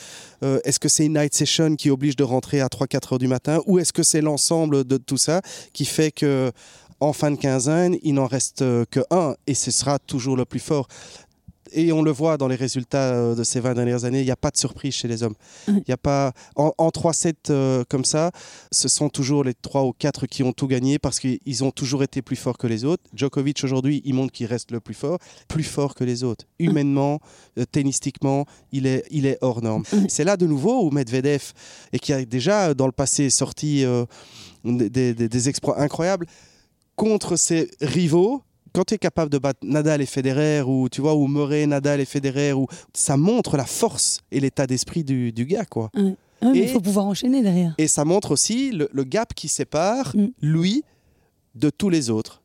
Euh, 0.43 0.59
Est-ce 0.63 0.79
que 0.79 0.89
c'est 0.89 1.05
une 1.05 1.17
night 1.17 1.33
session 1.33 1.75
qui 1.75 1.89
oblige 1.89 2.15
de 2.15 2.23
rentrer 2.23 2.61
à 2.61 2.67
3-4 2.67 3.13
heures 3.13 3.19
du 3.19 3.27
matin? 3.27 3.59
Ou 3.65 3.79
est-ce 3.79 3.93
que 3.93 4.03
c'est 4.03 4.21
l'ensemble 4.21 4.83
de 4.83 4.97
tout 4.97 5.17
ça 5.17 5.41
qui 5.73 5.85
fait 5.85 6.11
que 6.11 6.51
en 7.01 7.13
fin 7.13 7.29
de 7.31 7.35
quinzaine, 7.35 7.97
il 8.03 8.13
n'en 8.13 8.25
reste 8.25 8.61
euh, 8.61 8.85
que 8.89 9.01
un 9.11 9.35
et 9.47 9.53
ce 9.53 9.69
sera 9.71 9.99
toujours 9.99 10.37
le 10.37 10.45
plus 10.45 10.59
fort? 10.61 10.87
Et 11.75 11.91
on 11.91 12.01
le 12.01 12.11
voit 12.11 12.37
dans 12.37 12.47
les 12.47 12.55
résultats 12.55 13.13
euh, 13.13 13.35
de 13.35 13.43
ces 13.43 13.59
20 13.59 13.73
dernières 13.75 14.05
années, 14.05 14.21
il 14.21 14.25
n'y 14.25 14.31
a 14.31 14.35
pas 14.35 14.49
de 14.51 14.57
surprise 14.57 14.93
chez 14.95 15.07
les 15.07 15.21
hommes. 15.23 15.35
Il 15.67 15.83
y 15.87 15.91
a 15.91 15.97
pas 15.97 16.33
en, 16.55 16.71
en 16.77 16.89
3-7 16.89 17.33
euh, 17.49 17.83
comme 17.89 18.05
ça, 18.05 18.31
ce 18.71 18.87
sont 18.87 19.09
toujours 19.09 19.43
les 19.43 19.53
3 19.53 19.83
ou 19.83 19.93
4 19.93 20.25
qui 20.25 20.41
ont 20.43 20.53
tout 20.53 20.67
gagné 20.67 20.97
parce 20.99 21.19
qu'ils 21.19 21.63
ont 21.63 21.71
toujours 21.71 22.01
été 22.03 22.21
plus 22.21 22.35
forts 22.35 22.57
que 22.57 22.67
les 22.67 22.85
autres. 22.85 23.03
Djokovic 23.13 23.63
aujourd'hui, 23.63 24.01
il 24.05 24.13
montre 24.15 24.31
qu'il 24.31 24.47
reste 24.47 24.71
le 24.71 24.79
plus 24.79 24.93
fort, 24.93 25.19
plus 25.47 25.63
fort 25.63 25.93
que 25.95 26.03
les 26.03 26.23
autres. 26.23 26.45
Humainement, 26.59 27.19
euh, 27.59 27.65
tennistiquement, 27.71 28.45
il 28.71 28.87
est, 28.87 29.03
il 29.11 29.25
est 29.25 29.37
hors 29.41 29.61
norme. 29.61 29.83
C'est 30.07 30.23
là 30.23 30.37
de 30.37 30.47
nouveau 30.47 30.85
où 30.85 30.91
Medvedev, 30.91 31.51
et 31.93 31.99
qui 31.99 32.13
a 32.13 32.23
déjà 32.25 32.69
euh, 32.69 32.73
dans 32.73 32.85
le 32.87 32.91
passé 32.91 33.29
sorti 33.29 33.83
euh, 33.85 34.05
des, 34.63 34.89
des- 35.13 35.29
des 35.29 35.49
exploits 35.49 35.79
incroyables, 35.79 36.25
contre 36.95 37.35
ses 37.35 37.69
rivaux, 37.81 38.41
quand 38.75 38.83
tu 38.85 38.93
es 38.95 38.97
capable 38.97 39.31
de 39.31 39.37
battre 39.37 39.59
Nadal 39.63 40.01
et 40.01 40.05
Federer, 40.05 40.61
ou 40.61 40.89
tu 40.89 41.01
vois, 41.01 41.15
ou 41.15 41.27
Murray, 41.27 41.65
Nadal 41.65 41.99
et 42.01 42.05
Federer, 42.05 42.53
ou 42.53 42.67
ça 42.93 43.17
montre 43.17 43.57
la 43.57 43.65
force 43.65 44.19
et 44.31 44.39
l'état 44.39 44.67
d'esprit 44.67 45.03
du, 45.03 45.31
du 45.31 45.45
gars, 45.45 45.65
quoi. 45.65 45.89
Ah, 45.95 46.51
mais 46.51 46.59
Il 46.59 46.67
faut 46.67 46.81
pouvoir 46.81 47.05
enchaîner 47.07 47.41
derrière. 47.41 47.73
Et 47.77 47.87
ça 47.87 48.03
montre 48.05 48.31
aussi 48.31 48.71
le, 48.71 48.89
le 48.91 49.03
gap 49.03 49.33
qui 49.33 49.47
sépare 49.47 50.15
Mm. 50.15 50.27
lui 50.41 50.83
de 51.55 51.69
tous 51.69 51.89
les 51.89 52.09
autres. 52.09 52.41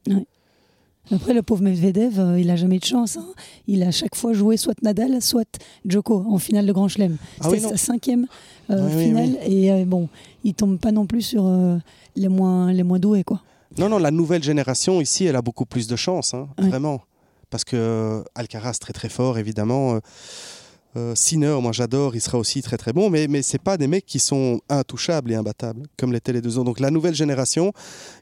Après, 1.13 1.35
le 1.35 1.43
pauvre 1.43 1.63
Medvedev, 1.63 2.21
euh, 2.21 2.39
il 2.39 2.49
a 2.51 2.57
jamais 2.57 2.79
de 2.79 2.85
chance. 2.85 3.17
hein. 3.17 3.27
Il 3.67 3.83
a 3.83 3.91
chaque 3.91 4.15
fois 4.15 4.33
joué 4.33 4.57
soit 4.57 4.81
Nadal, 4.83 5.21
soit 5.21 5.59
Djoko 5.85 6.25
en 6.29 6.39
finale 6.39 6.67
de 6.67 6.73
Grand 6.73 6.87
Chelem. 6.87 7.17
Ah 7.41 7.49
C'était 7.51 7.65
oui, 7.65 7.71
sa 7.71 7.77
cinquième 7.77 8.27
euh, 8.71 8.89
oui, 8.97 9.05
finale. 9.07 9.37
Et 9.45 9.73
euh, 9.73 9.85
bon, 9.85 10.09
il 10.45 10.55
tombe 10.55 10.79
pas 10.79 10.93
non 10.93 11.07
plus 11.07 11.23
sur 11.23 11.45
euh, 11.47 11.79
les, 12.15 12.29
moins, 12.29 12.73
les 12.73 12.85
moins 12.85 13.01
doués. 13.01 13.25
Quoi. 13.25 13.43
Non, 13.79 13.89
non, 13.89 13.99
la 13.99 14.11
nouvelle 14.11 14.43
génération 14.43 15.01
ici, 15.01 15.25
elle 15.27 15.37
a 15.37 15.43
beaucoup 15.43 15.65
plus 15.67 15.87
de 15.87 15.97
chance, 15.97 16.35
hein, 16.35 16.49
Ouais. 16.59 16.69
vraiment. 16.69 17.03
Parce 17.51 17.65
que 17.65 17.77
euh, 17.77 18.23
Alcaraz, 18.35 18.75
très 18.81 18.93
très 18.93 19.09
fort, 19.09 19.39
évidemment. 19.39 19.95
Euh, 19.95 20.01
euh, 20.97 21.15
moi 21.61 21.73
j'adore, 21.73 22.15
il 22.17 22.21
sera 22.21 22.39
aussi 22.39 22.63
très 22.63 22.77
très 22.77 22.93
bon, 22.93 23.11
mais, 23.11 23.29
mais 23.29 23.43
ce 23.43 23.57
pas 23.59 23.77
des 23.77 23.87
mecs 23.87 24.07
qui 24.07 24.19
sont 24.19 24.61
intouchables 24.69 25.31
et 25.33 25.35
imbattables, 25.35 25.83
comme 25.99 26.13
l'étaient 26.13 26.33
les 26.33 26.41
deux 26.41 26.57
autres. 26.59 26.65
Donc 26.65 26.81
la 26.81 26.91
nouvelle 26.91 27.15
génération, 27.15 27.73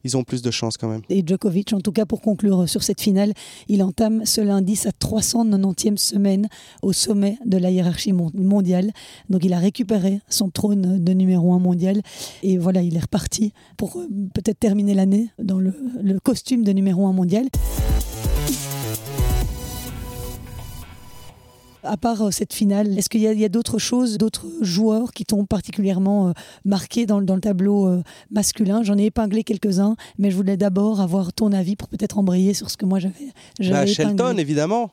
ils 0.05 0.17
ont 0.17 0.25
plus 0.25 0.43
de 0.43 0.51
chance 0.51 0.77
quand 0.77 0.89
même. 0.89 1.03
Et 1.09 1.23
Djokovic, 1.27 1.73
en 1.73 1.81
tout 1.81 1.93
cas 1.93 2.07
pour 2.07 2.21
conclure 2.21 2.69
sur 2.69 2.83
cette 2.83 3.01
finale, 3.01 3.33
il 3.69 3.83
entame 3.83 4.25
ce 4.27 4.41
lundi 4.41 4.77
sa 4.77 4.91
390e 4.91 5.97
semaine 5.97 6.49
au 6.83 6.93
sommet 6.93 7.39
de 7.47 7.57
la 7.57 7.71
hiérarchie 7.71 8.13
mon- 8.13 8.31
mondiale. 8.35 8.93
Donc 9.31 9.45
il 9.45 9.53
a 9.53 9.59
récupéré 9.59 10.21
son 10.29 10.51
trône 10.51 11.03
de 11.03 11.13
numéro 11.13 11.55
1 11.55 11.59
mondial. 11.59 12.03
Et 12.43 12.59
voilà, 12.59 12.83
il 12.83 12.97
est 12.97 13.01
reparti 13.01 13.53
pour 13.77 13.97
euh, 13.99 14.07
peut-être 14.35 14.59
terminer 14.59 14.95
l'année 14.95 15.29
dans 15.43 15.59
le, 15.59 15.73
le 16.03 16.19
costume 16.21 16.65
de 16.65 16.73
numéro 16.73 17.07
1 17.07 17.13
mondial. 17.13 17.47
À 21.89 21.97
part 21.97 22.23
euh, 22.23 22.31
cette 22.31 22.53
finale, 22.53 22.99
est-ce 22.99 23.09
qu'il 23.09 23.21
y 23.23 23.45
a, 23.45 23.49
d'autres 23.49 23.79
choses, 23.79 24.19
d'autres 24.19 24.47
joueurs 24.61 25.13
qui 25.13 25.25
t'ont 25.25 25.45
particulièrement 25.47 26.29
euh, 26.29 26.33
marqué 26.65 27.07
dans, 27.07 27.19
le- 27.19 27.25
dans 27.27 27.35
le 27.35 27.41
tableau 27.41 27.87
euh, 27.87 28.03
masculin? 28.31 28.83
J'en 28.83 28.99
ai 28.99 29.07
épinglé 29.07 29.43
quelques-uns, 29.45 29.97
mais 30.19 30.31
je 30.31 30.37
voulais 30.37 30.57
d'abord 30.57 31.01
avoir 31.01 31.33
ton 31.33 31.53
avis 31.53 31.77
pour 31.77 31.89
peut-être 31.89 32.19
embrayer 32.19 32.53
sur 32.55 32.69
ce 32.71 32.77
que 32.77 32.85
moi 32.85 32.99
j'avais 32.99 33.15
Bah, 33.71 33.87
Shelton, 33.87 34.13
épinglé. 34.15 34.43
évidemment. 34.43 34.91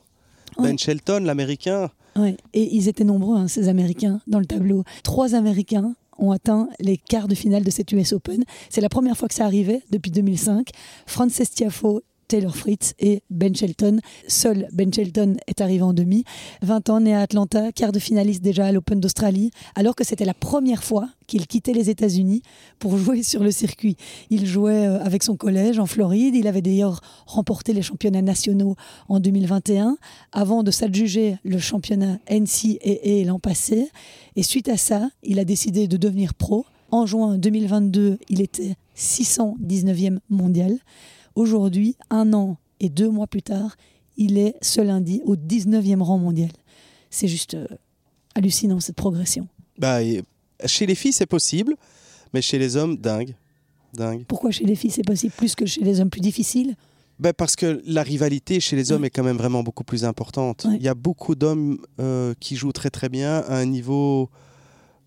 Ouais. 0.58 0.68
Ben 0.70 0.78
Shelton, 0.78 1.20
l'américain. 1.24 1.90
Ouais. 2.16 2.36
Et 2.54 2.74
ils 2.74 2.88
étaient 2.88 3.04
nombreux, 3.04 3.36
hein, 3.36 3.46
ces 3.48 3.68
Américains, 3.68 4.20
dans 4.26 4.38
le 4.38 4.46
tableau. 4.46 4.84
Trois 5.02 5.34
Américains 5.34 5.94
ont 6.18 6.30
atteint 6.30 6.70
les 6.80 6.96
quarts 6.96 7.28
de 7.28 7.34
finale 7.34 7.62
de 7.62 7.70
cette 7.70 7.92
US 7.92 8.14
Open. 8.14 8.42
C'est 8.70 8.80
la 8.80 8.88
première 8.88 9.18
fois 9.18 9.28
que 9.28 9.34
ça 9.34 9.44
arrivait 9.44 9.82
depuis 9.90 10.10
2005. 10.10 10.70
Frances 11.04 11.42
Tiafo, 11.54 12.00
Taylor 12.28 12.56
Fritz 12.56 12.94
et 12.98 13.22
Ben 13.30 13.54
Shelton. 13.54 14.00
Seul 14.28 14.68
Ben 14.72 14.92
Shelton 14.92 15.36
est 15.46 15.60
arrivé 15.60 15.82
en 15.82 15.92
demi. 15.92 16.24
20 16.62 16.90
ans, 16.90 17.00
né 17.00 17.14
à 17.14 17.20
Atlanta, 17.20 17.72
quart 17.72 17.92
de 17.92 17.98
finaliste 17.98 18.42
déjà 18.42 18.66
à 18.66 18.72
l'Open 18.72 19.00
d'Australie, 19.00 19.50
alors 19.74 19.94
que 19.94 20.04
c'était 20.04 20.24
la 20.24 20.34
première 20.34 20.84
fois 20.84 21.08
qu'il 21.26 21.46
quittait 21.46 21.72
les 21.72 21.90
États-Unis 21.90 22.42
pour 22.78 22.96
jouer 22.98 23.22
sur 23.22 23.42
le 23.42 23.50
circuit. 23.50 23.96
Il 24.30 24.46
jouait 24.46 24.86
euh, 24.86 25.02
avec 25.02 25.22
son 25.22 25.36
collège 25.36 25.78
en 25.78 25.86
Floride. 25.86 26.34
Il 26.34 26.46
avait 26.46 26.62
d'ailleurs 26.62 27.00
remporté 27.26 27.72
les 27.72 27.82
championnats 27.82 28.22
nationaux 28.22 28.76
en 29.08 29.20
2021 29.20 29.96
avant 30.32 30.62
de 30.62 30.70
s'adjuger 30.70 31.36
le 31.44 31.58
championnat 31.58 32.18
NCAA 32.30 33.24
l'an 33.24 33.38
passé. 33.38 33.90
Et 34.36 34.42
suite 34.42 34.68
à 34.68 34.76
ça, 34.76 35.08
il 35.22 35.38
a 35.38 35.44
décidé 35.44 35.88
de 35.88 35.96
devenir 35.96 36.34
pro. 36.34 36.66
En 36.90 37.04
juin 37.04 37.36
2022, 37.36 38.18
il 38.28 38.40
était 38.40 38.76
619e 38.96 40.18
mondial. 40.30 40.78
Aujourd'hui, 41.36 41.96
un 42.10 42.32
an 42.32 42.56
et 42.80 42.88
deux 42.88 43.10
mois 43.10 43.26
plus 43.26 43.42
tard, 43.42 43.76
il 44.16 44.38
est 44.38 44.54
ce 44.62 44.80
lundi 44.80 45.20
au 45.24 45.36
19e 45.36 46.00
rang 46.02 46.18
mondial. 46.18 46.50
C'est 47.10 47.28
juste 47.28 47.54
euh, 47.54 47.66
hallucinant 48.34 48.80
cette 48.80 48.96
progression. 48.96 49.46
Bah, 49.78 49.98
chez 50.64 50.86
les 50.86 50.94
filles, 50.94 51.12
c'est 51.12 51.26
possible, 51.26 51.76
mais 52.32 52.40
chez 52.42 52.58
les 52.58 52.76
hommes, 52.76 52.96
dingue. 52.96 53.34
Dingue. 53.94 54.24
Pourquoi 54.26 54.50
chez 54.50 54.64
les 54.64 54.74
filles 54.74 54.90
c'est 54.90 55.04
possible? 55.04 55.32
Plus 55.36 55.54
que 55.54 55.64
chez 55.64 55.82
les 55.82 56.00
hommes 56.00 56.10
plus 56.10 56.20
difficiles 56.20 56.74
Ben 57.18 57.32
parce 57.32 57.56
que 57.56 57.80
la 57.86 58.02
rivalité 58.02 58.60
chez 58.60 58.76
les 58.76 58.92
hommes 58.92 59.04
est 59.06 59.10
quand 59.10 59.22
même 59.22 59.36
vraiment 59.38 59.62
beaucoup 59.62 59.84
plus 59.84 60.04
importante. 60.04 60.66
Il 60.74 60.82
y 60.82 60.88
a 60.88 60.94
beaucoup 60.94 61.34
d'hommes 61.34 61.78
euh, 62.00 62.34
qui 62.40 62.56
jouent 62.56 62.72
très 62.72 62.90
très 62.90 63.08
bien 63.08 63.38
à 63.48 63.56
un 63.56 63.64
niveau 63.64 64.28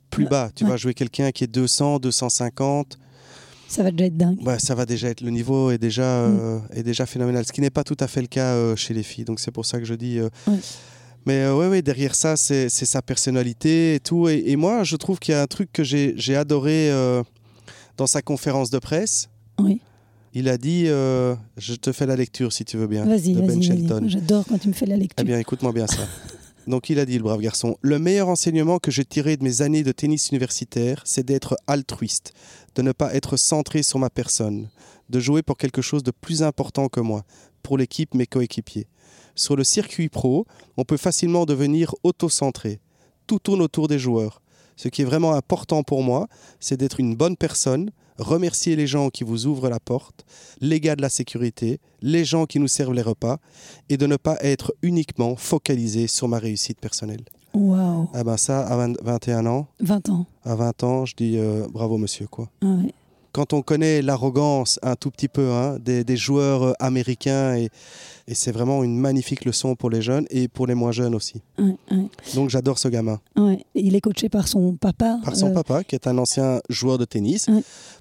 plus 0.09 0.23
Ouais. 0.23 0.29
bas. 0.29 0.49
Tu 0.55 0.63
Ouais. 0.63 0.71
vas 0.71 0.77
jouer 0.77 0.93
quelqu'un 0.95 1.31
qui 1.31 1.43
est 1.43 1.47
200, 1.47 1.99
250, 1.99 2.97
Ça 3.69 3.83
va 3.83 3.91
déjà 3.91 4.05
être 4.07 4.17
dingue. 4.17 4.37
bah, 4.43 4.57
ça 4.59 4.73
va 4.75 4.85
déjà 4.85 5.09
être 5.09 5.21
le 5.21 5.29
niveau 5.29 5.69
est 5.71 5.77
déjà 5.77 6.03
euh, 6.25 6.59
est 6.73 6.83
déjà 6.83 7.05
phénoménal. 7.05 7.45
Ce 7.45 7.51
qui 7.53 7.61
n'est 7.61 7.69
pas 7.69 7.83
tout 7.83 7.95
à 7.99 8.07
fait 8.07 8.21
le 8.21 8.27
cas 8.27 8.53
euh, 8.55 8.75
chez 8.75 8.93
les 8.93 9.03
filles. 9.03 9.25
Donc 9.25 9.39
c'est 9.39 9.51
pour 9.51 9.65
ça 9.65 9.77
que 9.79 9.85
je 9.85 9.93
dis. 9.93 10.17
euh, 10.19 10.27
Ouais. 10.47 10.57
Mais 11.25 11.47
ouais, 11.49 11.67
ouais, 11.67 11.81
derrière 11.81 12.15
ça, 12.15 12.35
c'est 12.35 12.67
c'est 12.69 12.85
sa 12.85 13.01
personnalité 13.01 13.95
et 13.95 13.99
tout. 13.99 14.27
Et, 14.27 14.43
et 14.47 14.55
moi, 14.55 14.83
je 14.83 14.95
trouve 14.95 15.19
qu'il 15.19 15.33
y 15.33 15.35
a 15.35 15.41
un 15.41 15.47
truc 15.47 15.69
que 15.71 15.83
j'ai 15.83 16.13
j'ai 16.17 16.35
adoré 16.35 16.89
dans 17.97 18.07
sa 18.07 18.21
conférence 18.21 18.69
de 18.71 18.79
presse. 18.79 19.29
Oui. 19.59 19.79
Il 20.33 20.47
a 20.47 20.57
dit, 20.57 20.85
je 20.85 21.73
te 21.75 21.91
fais 21.91 22.05
la 22.05 22.15
lecture 22.15 22.53
si 22.53 22.63
tu 22.65 22.77
veux 22.77 22.87
bien, 22.87 23.03
Vas-y, 23.05 23.33
Ben 23.33 23.45
vas-y, 23.47 23.63
Shelton. 23.63 23.99
vas-y. 24.01 24.09
J'adore 24.09 24.45
quand 24.47 24.57
tu 24.59 24.67
me 24.69 24.73
fais 24.73 24.85
la 24.85 24.95
Eh 24.95 24.99
lecture. 24.99 25.25
bien, 25.25 25.39
écoute-moi 25.39 25.73
bien 25.73 25.87
ça. 25.87 25.97
Donc, 26.69 26.91
il 26.91 26.99
a 26.99 27.05
dit, 27.05 27.17
le 27.17 27.23
brave 27.23 27.41
garçon, 27.41 27.77
le 27.81 27.97
meilleur 27.97 28.29
enseignement 28.29 28.77
que 28.77 28.91
j'ai 28.91 29.03
tiré 29.03 29.37
de 29.37 29.43
mes 29.43 29.63
années 29.63 29.81
de 29.81 29.91
tennis 29.91 30.29
universitaire, 30.29 31.01
c'est 31.03 31.25
d'être 31.25 31.57
altruiste, 31.65 32.31
de 32.75 32.83
ne 32.83 32.91
pas 32.91 33.15
être 33.15 33.37
centré 33.37 33.81
sur 33.81 33.97
ma 33.97 34.11
personne, 34.11 34.69
de 35.09 35.19
jouer 35.19 35.41
pour 35.41 35.57
quelque 35.57 35.81
chose 35.81 36.03
de 36.03 36.11
plus 36.11 36.43
important 36.43 36.87
que 36.87 36.99
moi, 36.99 37.23
pour 37.63 37.75
l'équipe, 37.79 38.13
mes 38.13 38.27
coéquipiers. 38.27 38.85
Sur 39.33 39.55
le 39.55 39.63
circuit 39.63 40.09
pro, 40.09 40.45
on 40.77 40.83
peut 40.83 40.97
facilement 40.97 41.47
devenir 41.47 41.95
auto-centré. 42.03 42.79
Tout 43.25 43.39
tourne 43.39 43.63
autour 43.63 43.87
des 43.87 43.97
joueurs. 43.97 44.39
Ce 44.75 44.89
qui 44.89 45.01
est 45.01 45.05
vraiment 45.05 45.33
important 45.33 45.81
pour 45.81 46.03
moi, 46.03 46.27
c'est 46.59 46.77
d'être 46.77 46.99
une 46.99 47.15
bonne 47.15 47.35
personne, 47.35 47.89
remercier 48.19 48.75
les 48.75 48.85
gens 48.87 49.09
qui 49.09 49.23
vous 49.23 49.47
ouvrent 49.47 49.69
la 49.69 49.79
porte, 49.79 50.25
les 50.61 50.79
gars 50.79 50.95
de 50.95 51.01
la 51.01 51.09
sécurité, 51.09 51.79
les 52.01 52.23
gens 52.25 52.45
qui 52.45 52.59
nous 52.59 52.67
servent 52.67 52.93
les 52.93 53.01
repas, 53.01 53.37
et 53.89 53.97
de 53.97 54.05
ne 54.05 54.15
pas 54.17 54.37
être 54.41 54.73
uniquement 54.81 55.35
focalisé 55.35 56.07
sur 56.07 56.27
ma 56.27 56.37
réussite 56.37 56.79
personnelle. 56.79 57.23
Waouh, 57.53 58.09
Ah 58.13 58.23
ben 58.23 58.37
ça, 58.37 58.61
à 58.67 58.77
20 58.77 59.01
21 59.01 59.45
ans, 59.47 59.67
20 59.79 60.09
ans. 60.09 60.25
à 60.43 60.53
20 60.55 60.83
ans, 60.83 61.05
je 61.05 61.15
dis 61.15 61.37
euh, 61.37 61.65
bravo 61.71 61.97
monsieur 61.97 62.27
quoi. 62.27 62.47
Ah 62.61 62.67
ouais. 62.67 62.93
Quand 63.31 63.53
on 63.53 63.61
connaît 63.61 64.01
l'arrogance 64.01 64.79
un 64.81 64.95
tout 64.95 65.11
petit 65.11 65.27
peu 65.27 65.51
hein, 65.51 65.77
des, 65.79 66.03
des 66.03 66.17
joueurs 66.17 66.63
euh, 66.63 66.73
américains, 66.79 67.55
et, 67.55 67.69
et 68.27 68.33
c'est 68.33 68.51
vraiment 68.51 68.83
une 68.83 68.97
magnifique 68.97 69.45
leçon 69.45 69.75
pour 69.75 69.89
les 69.89 70.01
jeunes 70.01 70.25
et 70.29 70.47
pour 70.47 70.65
les 70.67 70.73
moins 70.75 70.91
jeunes 70.91 71.13
aussi. 71.15 71.41
Ouais, 71.57 71.75
ouais, 71.91 72.05
Donc 72.35 72.49
j'adore 72.49 72.79
ce 72.79 72.87
gamin. 72.87 73.19
ouais. 73.35 73.63
Il 73.75 73.95
est 73.95 74.01
coaché 74.01 74.29
par 74.29 74.47
son 74.47 74.75
papa. 74.75 75.19
Par 75.23 75.35
son 75.35 75.51
euh, 75.51 75.53
papa, 75.53 75.83
qui 75.83 75.95
est 75.95 76.07
un 76.07 76.17
ancien 76.17 76.59
joueur 76.69 76.97
de 76.97 77.05
tennis 77.05 77.47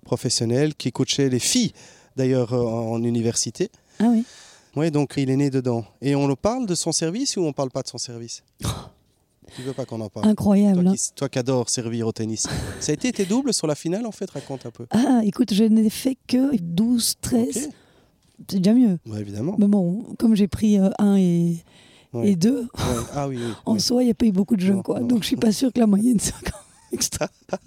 professionnel, 0.04 0.74
qui 0.74 0.90
coachait 0.92 1.28
les 1.28 1.38
filles 1.38 1.72
d'ailleurs 2.16 2.52
euh, 2.52 2.64
en, 2.64 3.02
université. 3.02 3.70
Ah 4.00 4.06
oui. 4.10 4.24
Oui, 4.76 4.90
donc 4.90 5.14
il 5.16 5.28
est 5.30 5.36
né 5.36 5.50
dedans. 5.50 5.84
Et 6.00 6.14
on 6.14 6.26
le 6.26 6.36
parle 6.36 6.66
de 6.66 6.74
son 6.74 6.92
service 6.92 7.36
ou 7.36 7.42
on 7.42 7.52
parle 7.52 7.70
pas 7.70 7.82
de 7.82 7.88
son 7.88 7.98
service? 7.98 8.42
Tu 9.58 9.64
veux 9.64 9.72
pas 9.72 9.84
qu'on 9.84 10.00
en 10.00 10.08
parle 10.08 10.28
Incroyable. 10.28 10.82
toi 10.84 10.92
hein. 10.92 10.94
qui, 10.94 11.12
toi 11.16 11.28
qui 11.28 11.38
adores 11.40 11.68
servir 11.68 12.06
au 12.06 12.12
tennis. 12.12 12.46
Ça 12.80 12.92
a 12.92 12.94
été 12.94 13.10
tes 13.12 13.24
doubles 13.24 13.52
sur 13.52 13.66
la 13.66 13.74
finale 13.74 14.06
en 14.06 14.12
fait? 14.12 14.30
Raconte 14.30 14.64
un 14.66 14.70
peu. 14.70 14.86
Ah, 14.90 15.20
écoute, 15.24 15.52
je 15.52 15.64
n'ai 15.64 15.90
fait 15.90 16.16
que 16.28 16.56
12, 16.56 17.14
13. 17.20 17.46
Ok. 17.66 17.72
C'est 18.48 18.60
déjà 18.60 18.72
mieux. 18.72 18.98
Ouais, 19.04 19.20
évidemment. 19.20 19.56
Mais 19.58 19.66
bon, 19.66 20.04
comme 20.16 20.36
j'ai 20.36 20.46
pris 20.46 20.78
1 20.78 21.16
et, 21.16 21.56
Ouais. 22.12 22.30
et 22.30 22.36
2, 22.36 22.60
Ouais. 22.60 22.66
Ah 23.14 23.26
oui, 23.28 23.36
oui. 23.38 23.52
en 23.66 23.78
soi, 23.80 24.02
il 24.02 24.06
n'y 24.06 24.12
a 24.12 24.14
pas 24.14 24.26
eu 24.26 24.32
beaucoup 24.32 24.54
de 24.54 24.60
jeux. 24.62 24.74
Non, 24.74 24.82
Quoi. 24.82 25.00
non. 25.00 25.06
Donc, 25.08 25.22
je 25.22 25.26
suis 25.26 25.36
pas 25.36 25.50
sûre 25.52 25.72
que 25.72 25.80
la 25.80 25.86
moyenne 25.88 26.20
soit 26.20 26.38
quand 26.44 26.56
même 26.56 26.92
extra. 26.92 27.28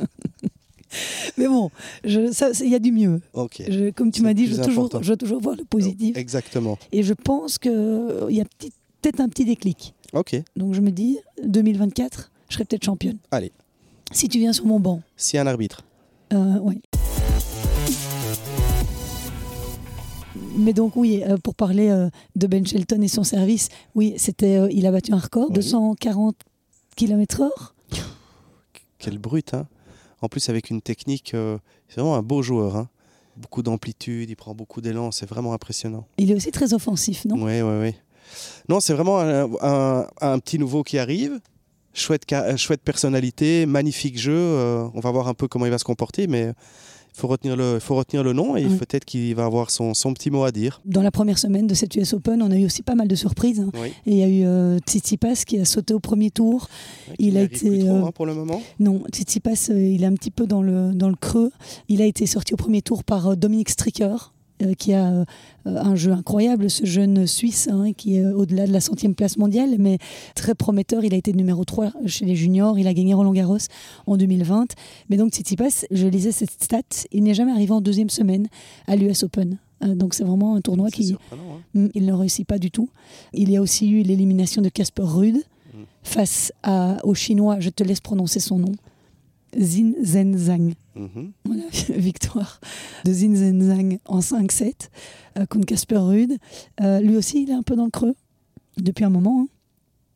Mais 1.37 1.47
bon, 1.47 1.71
il 2.03 2.69
y 2.69 2.75
a 2.75 2.79
du 2.79 2.91
mieux. 2.91 3.21
Ok. 3.33 3.63
Je- 3.69 3.91
comme 3.91 4.11
tu 4.11 4.21
m'as 4.23 4.33
dit, 4.33 4.47
je 4.47 4.55
veux, 4.55 4.63
toujours, 4.63 4.89
je 5.01 5.09
veux 5.11 5.17
toujours 5.17 5.41
voir 5.41 5.55
le 5.57 5.63
positif. 5.63 6.17
Exactement. 6.17 6.77
Et 6.91 7.03
je 7.03 7.13
pense 7.13 7.57
qu'il 7.57 8.27
y 8.29 8.41
a 8.41 8.45
peut-être 9.01 9.19
un 9.21 9.29
petit 9.29 9.45
déclic. 9.45 9.93
Ok. 10.13 10.41
Donc, 10.55 10.73
je 10.73 10.81
me 10.81 10.91
dis, 10.91 11.19
2024, 11.43 12.31
je 12.49 12.53
serai 12.55 12.65
peut-être 12.65 12.83
championne. 12.83 13.17
Allez. 13.31 13.51
Si 14.11 14.27
tu 14.27 14.39
viens 14.39 14.53
sur 14.53 14.65
mon 14.65 14.79
banc. 14.79 15.01
Si 15.15 15.37
un 15.37 15.47
arbitre. 15.47 15.83
Euh, 16.33 16.59
ouais. 16.59 16.81
Mais 20.55 20.73
donc 20.73 20.95
oui, 20.95 21.23
euh, 21.25 21.37
pour 21.37 21.55
parler 21.55 21.89
euh, 21.89 22.09
de 22.35 22.47
Ben 22.47 22.65
Shelton 22.65 23.01
et 23.01 23.07
son 23.07 23.23
service, 23.23 23.69
oui, 23.95 24.13
c'était, 24.17 24.67
il 24.73 24.85
a 24.85 24.91
battu 24.91 25.13
un 25.13 25.17
record, 25.17 25.47
Oui. 25.49 25.55
240 25.55 26.35
km/h. 26.95 27.49
Quel 28.97 29.17
brut, 29.17 29.53
hein. 29.53 29.67
En 30.21 30.27
plus 30.27 30.49
avec 30.49 30.69
une 30.69 30.81
technique, 30.81 31.31
c'est 31.87 31.95
vraiment 31.95 32.15
un 32.15 32.21
beau 32.21 32.43
joueur. 32.43 32.75
Hein. 32.75 32.89
Beaucoup 33.37 33.63
d'amplitude, 33.63 34.29
il 34.29 34.35
prend 34.35 34.53
beaucoup 34.53 34.81
d'élan, 34.81 35.11
c'est 35.11 35.25
vraiment 35.25 35.53
impressionnant. 35.53 36.05
Il 36.19 36.29
est 36.29 36.35
aussi 36.35 36.51
très 36.51 36.73
offensif, 36.73 37.25
non? 37.25 37.43
Oui, 37.43 37.61
oui, 37.61 37.79
oui. 37.81 37.95
Non, 38.69 38.79
c'est 38.79 38.93
vraiment 38.93 39.19
un, 39.19 39.49
un- 39.61 40.07
un 40.21 40.39
petit 40.39 40.59
nouveau 40.59 40.83
qui 40.83 40.97
arrive. 40.97 41.39
Chouette, 41.93 42.23
euh, 42.31 42.55
chouette 42.55 42.81
personnalité, 42.83 43.65
magnifique 43.65 44.17
jeu. 44.17 44.31
euh, 44.33 44.87
on 44.93 44.99
va 45.01 45.11
voir 45.11 45.27
un 45.27 45.33
peu 45.33 45.47
comment 45.47 45.65
il 45.65 45.71
va 45.71 45.77
se 45.77 45.83
comporter, 45.83 46.25
mais 46.27 46.53
il 47.13 47.19
faut 47.19 47.27
retenir 47.27 47.57
le, 47.57 47.79
faut 47.79 47.95
retenir 47.95 48.23
le 48.23 48.31
nom 48.31 48.55
et 48.55 48.65
Oui. 48.65 48.77
peut-être 48.77 49.03
qu'il 49.03 49.35
va 49.35 49.43
avoir 49.43 49.69
son, 49.69 49.93
son 49.93 50.13
petit 50.13 50.31
mot 50.31 50.45
à 50.45 50.53
dire. 50.53 50.79
Dans 50.85 51.01
la 51.01 51.11
première 51.11 51.37
semaine 51.37 51.67
de 51.67 51.73
cette 51.73 51.93
US 51.97 52.13
Open, 52.13 52.41
on 52.41 52.49
a 52.49 52.55
eu 52.55 52.63
aussi 52.65 52.81
pas 52.81 52.95
mal 52.95 53.09
de 53.09 53.15
surprises. 53.15 53.59
hein. 53.59 53.71
Oui. 53.73 53.89
Et 54.05 54.11
il 54.11 54.17
y 54.17 54.23
a 54.23 54.27
eu 54.29 54.45
euh, 54.45 54.79
Tsitsipas 54.79 55.43
qui 55.45 55.59
a 55.59 55.65
sauté 55.65 55.93
au 55.93 55.99
premier 55.99 56.31
tour. 56.31 56.69
Il 57.19 57.37
a 57.37 57.41
été, 57.41 57.67
plus 57.67 57.79
trop, 57.79 57.89
euh, 57.89 58.05
hein, 58.05 58.11
pour 58.15 58.25
le 58.25 58.35
moment. 58.35 58.61
Non, 58.79 59.03
Tsitsipas, 59.11 59.67
euh, 59.71 59.77
il 59.85 60.03
est 60.03 60.07
un 60.07 60.13
petit 60.13 60.31
peu 60.31 60.47
dans 60.47 60.61
le, 60.61 60.93
dans 60.93 61.09
le 61.09 61.15
creux. 61.17 61.51
Il 61.89 62.01
a 62.01 62.05
été 62.05 62.25
sorti 62.25 62.53
au 62.53 62.57
premier 62.57 62.81
tour 62.81 63.03
par 63.03 63.27
euh, 63.31 63.35
Dominique 63.35 63.69
Stricker, 63.69 64.31
qui 64.77 64.93
a 64.93 65.11
euh, 65.11 65.25
un 65.65 65.95
jeu 65.95 66.11
incroyable, 66.11 66.69
ce 66.69 66.85
jeune 66.85 67.27
Suisse 67.27 67.67
hein, 67.71 67.93
qui 67.93 68.17
est 68.17 68.25
au-delà 68.25 68.67
de 68.67 68.71
la 68.73 68.81
centième 68.81 69.15
place 69.15 69.37
mondiale, 69.37 69.75
mais 69.79 69.97
très 70.35 70.55
prometteur. 70.55 71.03
Il 71.03 71.13
a 71.13 71.17
été 71.17 71.33
numéro 71.33 71.63
3 71.65 71.91
chez 72.05 72.25
les 72.25 72.35
juniors. 72.35 72.79
Il 72.79 72.87
a 72.87 72.93
gagné 72.93 73.13
Roland 73.13 73.33
Garros 73.33 73.57
en 74.07 74.17
2020. 74.17 74.67
Mais 75.09 75.17
donc 75.17 75.31
Tsitsipas, 75.33 75.85
je 75.91 76.07
lisais 76.07 76.31
cette 76.31 76.51
stat, 76.63 76.81
il 77.11 77.23
n'est 77.23 77.33
jamais 77.33 77.51
arrivé 77.51 77.71
en 77.71 77.81
deuxième 77.81 78.09
semaine 78.09 78.47
à 78.87 78.95
l'US 78.95 79.23
Open. 79.23 79.57
Euh, 79.83 79.95
Donc 79.95 80.13
c'est 80.13 80.23
vraiment 80.23 80.55
un 80.55 80.61
tournoi 80.61 80.89
qui, 80.89 81.13
hein. 81.13 81.37
Mm, 81.73 81.87
Il 81.95 82.05
ne 82.05 82.13
réussit 82.13 82.45
pas 82.47 82.57
du 82.59 82.69
tout. 82.71 82.89
Il 83.33 83.49
y 83.51 83.57
a 83.57 83.61
aussi 83.61 83.89
eu 83.89 84.01
l'élimination 84.03 84.61
de 84.61 84.69
Casper 84.69 85.03
Ruud 85.03 85.37
Mm. 85.73 85.77
face 86.03 86.51
à, 86.63 86.97
au 87.05 87.13
Chinois, 87.13 87.61
je 87.61 87.69
te 87.69 87.81
laisse 87.81 88.01
prononcer 88.01 88.41
son 88.41 88.57
nom, 88.59 88.73
Zin 89.57 89.93
Zhenzhang. 90.95 91.09
Mhm. 91.15 91.31
Voilà, 91.45 91.63
victoire 91.99 92.59
de 93.05 93.13
Zin 93.13 93.35
Zhenzhang 93.35 93.97
en 94.05 94.19
5-7 94.19 94.73
euh, 95.37 95.45
contre 95.45 95.65
Casper 95.65 95.97
Ruud. 95.97 96.37
Euh, 96.81 96.99
lui 96.99 97.17
aussi, 97.17 97.43
il 97.43 97.49
est 97.49 97.53
un 97.53 97.63
peu 97.63 97.75
dans 97.75 97.85
le 97.85 97.91
creux 97.91 98.15
depuis 98.77 99.03
un 99.05 99.09
moment. 99.09 99.47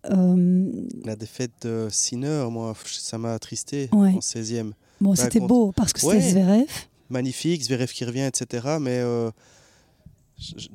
hein. 0.05 0.11
Euh, 0.11 0.71
La 1.03 1.15
défaite 1.15 1.51
de 1.63 1.87
Sinner, 1.89 2.45
moi, 2.51 2.75
ça 2.85 3.17
m'a 3.17 3.33
attristé 3.33 3.89
Ouais. 3.91 4.13
en 4.15 4.19
16e. 4.21 4.73
bon, 5.01 5.11
Bah, 5.11 5.15
c'était 5.15 5.39
contre- 5.39 5.47
beau 5.53 5.71
parce 5.71 5.93
que 5.93 5.99
c'était 5.99 6.13
Ouais. 6.15 6.21
Zverev. 6.21 6.67
magnifique, 7.09 7.63
Zverev 7.63 7.91
qui 7.91 8.05
revient, 8.05 8.21
etc. 8.31 8.77
Mais 8.79 9.01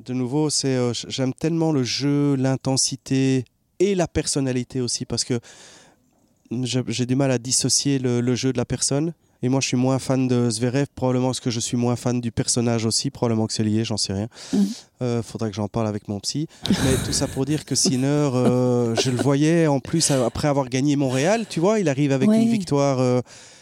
de 0.05 0.13
nouveau, 0.13 0.49
c'est 0.49 0.77
j'aime 1.07 1.33
tellement 1.33 1.71
le 1.71 1.83
jeu, 1.83 2.35
l'intensité 2.35 3.45
et 3.79 3.95
la 3.95 4.07
personnalité 4.07 4.81
aussi, 4.81 5.05
parce 5.05 5.23
que 5.23 5.39
je- 6.51 6.79
j'ai 6.87 7.05
du 7.05 7.15
mal 7.15 7.31
à 7.31 7.37
dissocier 7.37 7.99
le, 7.99 8.19
le 8.21 8.35
jeu 8.35 8.51
de 8.51 8.57
la 8.57 8.65
personne. 8.65 9.13
Et 9.43 9.49
moi, 9.49 9.59
je 9.59 9.67
suis 9.67 9.77
moins 9.77 9.97
fan 9.97 10.27
de 10.27 10.49
Zverev, 10.51 10.85
probablement 10.93 11.27
parce 11.27 11.39
que 11.39 11.49
je 11.49 11.59
suis 11.59 11.75
moins 11.77 11.95
fan 11.95 12.21
du 12.21 12.31
personnage 12.31 12.85
aussi, 12.85 13.09
probablement 13.09 13.47
que 13.47 13.53
c'est 13.53 13.63
lié, 13.63 13.83
j'en 13.83 13.97
sais 13.97 14.13
rien. 14.13 14.27
Mhm. 14.53 14.67
Euh, 15.01 15.23
faudrait 15.23 15.49
que 15.49 15.55
j'en 15.55 15.67
parle 15.67 15.87
avec 15.87 16.07
mon 16.07 16.19
psy. 16.19 16.47
Mais 16.69 16.95
tout 17.05 17.11
ça 17.13 17.27
pour 17.27 17.45
dire 17.45 17.65
que 17.65 17.73
Sinner, 17.73 18.05
euh, 18.35 18.93
je 18.95 19.09
le 19.09 19.17
voyais 19.17 19.65
en 19.65 19.79
plus 19.79 20.11
après 20.11 20.47
avoir 20.47 20.69
gagné 20.69 20.95
Montréal, 20.95 21.45
tu 21.49 21.59
vois, 21.59 21.79
il 21.79 21.89
arrive 21.89 22.11
avec 22.11 22.29
Ouais. 22.29 22.41
une 22.43 22.49
victoire. 22.49 22.99
euh, 22.99 23.21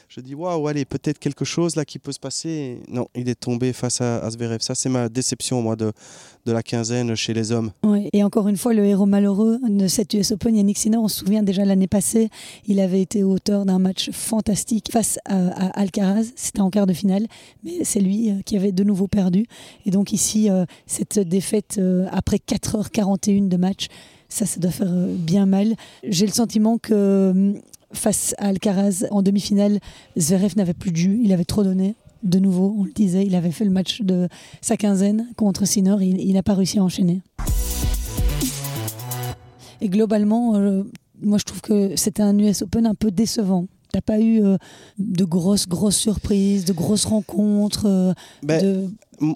je 0.10 0.22
dis, 0.22 0.34
waouh, 0.34 0.67
allez, 0.67 0.86
peut-être 0.86 1.19
quelque 1.19 1.45
chose 1.45 1.76
là 1.76 1.86
qui 1.86 2.00
peut 2.00 2.12
se 2.12 2.19
passer. 2.19 2.80
Non, 2.88 3.08
il 3.13 3.30
est 3.30 3.39
tombé 3.39 3.74
face 3.74 4.02
à, 4.02 4.17
à 4.17 4.30
Zverev. 4.32 4.60
Ça, 4.60 4.74
c'est 4.74 4.89
ma 4.89 5.08
déception, 5.08 5.62
moi, 5.62 5.76
de, 5.76 5.91
de 6.48 6.52
la 6.52 6.63
quinzaine 6.63 7.13
chez 7.13 7.32
les 7.32 7.52
hommes. 7.52 7.69
Ouais. 7.84 8.10
Et 8.12 8.24
encore 8.24 8.48
une 8.48 8.58
fois, 8.58 8.74
le 8.74 8.84
héros 8.86 9.06
malheureux 9.06 9.60
de 9.69 9.88
cette 9.88 10.12
US 10.15 10.32
Open, 10.32 10.56
Yannick 10.56 10.80
Sinner, 10.80 10.98
on 10.98 11.08
se 11.08 11.19
souvient 11.19 11.43
déjà 11.43 11.63
l'année 11.63 11.88
passée, 11.88 12.30
il 12.65 12.80
avait 12.80 13.02
été 13.02 13.24
auteur 13.24 13.65
d'un 13.65 13.78
match 13.78 14.10
fantastique 14.10 14.91
face 14.91 15.19
à, 15.26 15.67
Alcaraz. 15.80 16.32
C'était 16.36 16.62
en 16.62 16.72
quart 16.72 16.88
de 16.88 16.93
finale, 16.93 17.28
mais 17.63 17.84
c'est 17.84 18.00
lui 18.00 18.32
euh, 18.32 18.41
qui 18.43 18.58
avait 18.58 18.72
de 18.72 18.84
nouveau 18.84 19.08
perdu. 19.08 19.45
Et 19.86 19.91
donc 19.91 20.12
ici, 20.12 20.50
euh, 20.50 20.65
cette 20.88 21.19
défaite 21.19 21.76
euh, 21.78 22.08
après 22.12 22.38
4h41 22.38 23.48
de 23.48 23.58
match, 23.58 23.89
ça, 24.28 24.45
ça 24.45 24.60
doit 24.60 24.72
faire 24.72 24.91
bien 24.91 25.45
mal. 25.45 25.76
J'ai 26.04 26.26
le 26.26 26.32
sentiment 26.32 26.78
que 26.78 26.93
euh, 26.93 27.54
face 27.93 28.36
à 28.38 28.47
Alcaraz 28.47 29.06
en 29.12 29.21
demi-finale, 29.21 29.80
Zverev 30.17 30.54
n'avait 30.56 30.73
plus 30.73 30.91
de 30.91 30.97
jus, 30.97 31.19
il 31.23 31.34
avait 31.34 31.45
trop 31.45 31.63
donné. 31.63 31.95
De 32.23 32.39
nouveau, 32.39 32.75
on 32.78 32.84
le 32.84 32.91
disait, 32.91 33.25
il 33.25 33.34
avait 33.36 33.52
fait 33.52 33.63
le 33.63 33.71
match 33.71 34.02
de 34.02 34.28
sa 34.62 34.75
quinzaine 34.75 35.28
contre 35.38 35.65
Sinner, 35.65 35.95
il 36.02 36.19
il 36.19 36.34
n'a 36.34 36.43
pas 36.43 36.54
réussi 36.54 36.80
à 36.80 36.84
enchaîner. 36.84 37.21
Et 39.82 39.88
globalement, 39.88 40.56
euh, 40.56 40.84
moi 41.21 41.38
je 41.38 41.45
trouve 41.45 41.62
que 41.62 41.95
c'était 41.95 42.21
un 42.21 42.38
US 42.38 42.62
Open 42.62 42.86
un 42.86 42.95
peu 42.95 43.12
décevant. 43.12 43.67
T'as 43.91 44.02
pas 44.02 44.19
eu 44.19 44.43
euh, 44.43 44.58
de 44.99 45.25
grosses, 45.25 45.67
grosses 45.67 45.97
surprises, 45.97 46.65
de 46.65 46.73
grosses 46.73 47.06
rencontres. 47.06 47.86
euh, 47.88 48.13
Ben, 48.43 48.62
de... 48.62 48.89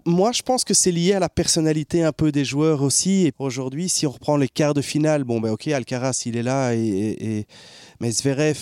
Moi, 0.06 0.32
je 0.32 0.42
pense 0.44 0.64
que 0.64 0.74
c'est 0.74 0.92
lié 0.92 1.14
à 1.14 1.20
la 1.20 1.28
personnalité 1.30 2.04
un 2.04 2.12
peu 2.14 2.32
des 2.32 2.46
joueurs 2.46 2.82
aussi. 2.84 3.26
Et 3.26 3.34
aujourd'hui, 3.40 3.90
si 3.90 4.06
on 4.08 4.12
reprend 4.12 4.38
les 4.38 4.48
quarts 4.48 4.74
de 4.74 4.82
finale, 4.82 5.24
bon, 5.24 5.42
ben 5.42 5.52
ok, 5.52 5.68
Alcaraz, 5.68 6.22
il 6.26 6.38
est 6.38 6.44
là. 6.44 6.74
Et, 6.74 6.80
et- 6.88 7.38
et- 7.40 7.48
Mais 8.00 8.12
Zverev, 8.12 8.58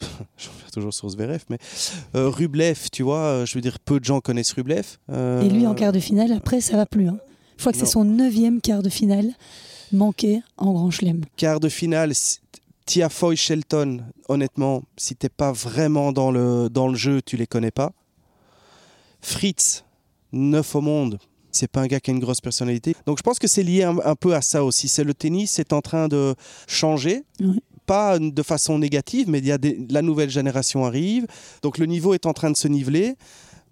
je 0.36 0.48
reviens 0.48 0.68
toujours 0.72 0.92
sur 0.92 1.08
Zverev, 1.08 1.44
mais 1.48 1.58
euh, 2.16 2.28
Rublev, 2.28 2.88
tu 2.90 3.02
vois, 3.02 3.18
euh, 3.20 3.46
je 3.46 3.54
veux 3.54 3.60
dire, 3.60 3.78
peu 3.78 4.00
de 4.00 4.04
gens 4.04 4.20
connaissent 4.20 4.52
Rublev. 4.52 4.98
Et 5.10 5.48
lui 5.48 5.66
en 5.66 5.74
quart 5.74 5.92
de 5.92 6.00
finale, 6.00 6.32
après 6.32 6.60
ça 6.60 6.76
va 6.76 6.84
plus. 6.86 7.08
hein. 7.08 7.18
Je 7.56 7.62
crois 7.62 7.72
que 7.72 7.78
c'est 7.78 7.86
son 7.86 8.04
neuvième 8.04 8.60
quart 8.60 8.82
de 8.82 8.88
finale 8.88 9.30
manqué 9.92 10.40
en 10.56 10.72
Grand 10.72 10.90
Chelem. 10.90 11.20
Quart 11.36 11.60
de 11.60 11.68
finale, 11.68 12.12
si- 12.86 12.98
Tiafoe 13.00 13.34
Shelton, 13.36 14.04
honnêtement, 14.28 14.82
si 14.96 15.14
t'es 15.16 15.28
pas 15.28 15.52
vraiment 15.52 16.12
dans 16.12 16.30
le, 16.30 16.68
dans 16.70 16.88
le 16.88 16.94
jeu, 16.96 17.22
tu 17.22 17.36
les 17.36 17.46
connais 17.46 17.70
pas. 17.70 17.92
Fritz, 19.20 19.84
neuf 20.32 20.74
au 20.74 20.80
monde, 20.80 21.18
C'est 21.54 21.68
pas 21.70 21.82
un 21.82 21.86
gars 21.86 22.00
qui 22.00 22.10
a 22.10 22.14
une 22.14 22.18
grosse 22.20 22.40
personnalité. 22.40 22.94
Donc 23.04 23.18
je 23.18 23.22
pense 23.22 23.38
que 23.38 23.46
c'est 23.46 23.62
lié 23.62 23.82
un, 23.82 23.98
un 24.04 24.14
peu 24.14 24.34
à 24.34 24.40
ça 24.40 24.64
aussi. 24.64 24.88
C'est 24.88 25.04
le 25.04 25.12
tennis 25.12 25.58
est 25.58 25.74
en 25.74 25.82
train 25.82 26.08
de 26.08 26.34
changer. 26.66 27.24
Pas 27.84 28.18
de 28.18 28.42
façon 28.42 28.78
négative, 28.78 29.28
mais 29.28 29.38
il 29.40 29.46
y 29.46 29.52
a 29.52 29.58
des- 29.58 29.78
la 29.90 30.00
nouvelle 30.00 30.30
génération 30.30 30.86
arrive. 30.86 31.26
Donc 31.62 31.76
le 31.76 31.84
niveau 31.84 32.14
est 32.14 32.24
en 32.24 32.32
train 32.32 32.50
de 32.50 32.56
se 32.56 32.68
niveler. 32.68 33.16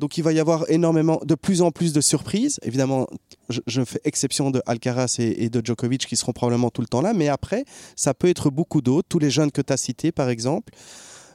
Donc 0.01 0.17
il 0.19 0.25
va 0.25 0.33
y 0.33 0.41
avoir 0.41 0.65
énormément, 0.71 1.21
de 1.25 1.35
plus 1.35 1.61
en 1.63 1.71
plus 1.71 1.93
de 1.93 2.01
surprises. 2.01 2.59
Évidemment, 2.63 3.07
je, 3.51 3.61
je 3.67 3.85
fais 3.85 4.01
exception 4.05 4.51
de 4.51 4.63
Alcaraz 4.67 5.17
et, 5.19 5.45
et 5.45 5.51
de 5.51 5.61
Djokovic 5.65 6.07
qui 6.07 6.17
seront 6.17 6.33
probablement 6.33 6.71
tout 6.71 6.81
le 6.81 6.87
temps 6.89 7.03
là. 7.03 7.13
Mais 7.13 7.29
après, 7.29 7.65
ça 7.97 8.15
peut 8.15 8.29
être 8.29 8.51
beaucoup 8.51 8.81
d'autres. 8.81 9.07
Tous 9.09 9.19
les 9.19 9.31
jeunes 9.31 9.53
que 9.53 9.61
tu 9.61 9.73
as 9.73 9.77
cités, 9.77 10.11
par 10.11 10.31
exemple. 10.31 10.73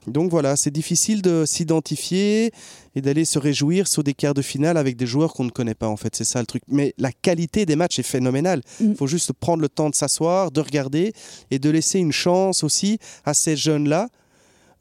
Donc 0.08 0.30
voilà, 0.30 0.56
c'est 0.56 0.72
difficile 0.72 1.22
de 1.24 1.46
s'identifier 1.48 2.52
et 2.96 3.02
d'aller 3.02 3.26
se 3.26 3.40
réjouir 3.40 3.88
sur 3.88 4.04
des 4.04 4.14
quarts 4.14 4.36
de 4.36 4.42
finale 4.44 4.78
avec 4.78 4.98
des 4.98 5.08
joueurs 5.08 5.34
qu'on 5.34 5.46
ne 5.46 5.50
connaît 5.50 5.74
pas 5.74 5.88
en 5.88 5.98
fait, 5.98 6.16
c'est 6.16 6.24
ça 6.26 6.40
le 6.40 6.46
truc. 6.46 6.62
Mais 6.68 6.94
la 7.00 7.12
qualité 7.12 7.66
des 7.66 7.76
matchs 7.76 7.98
est 8.00 8.04
phénoménale. 8.04 8.62
Il 8.80 8.90
Mm. 8.90 8.96
faut 8.96 9.08
juste 9.08 9.34
prendre 9.34 9.62
le 9.62 9.70
temps 9.70 9.90
de 9.90 9.96
s'asseoir, 9.96 10.52
de 10.52 10.62
regarder 10.62 11.14
et 11.50 11.58
de 11.60 11.70
laisser 11.72 12.00
une 12.00 12.12
chance 12.12 12.64
aussi 12.64 13.00
à 13.26 13.34
ces 13.34 13.56
jeunes-là 13.56 14.10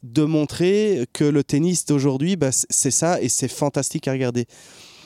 de 0.03 0.23
montrer 0.23 1.05
que 1.13 1.23
le 1.23 1.43
tennis 1.43 1.85
d'aujourd'hui, 1.85 2.35
bah, 2.35 2.49
c'est 2.51 2.91
ça 2.91 3.21
et 3.21 3.29
c'est 3.29 3.47
fantastique 3.47 4.07
à 4.07 4.11
regarder. 4.11 4.45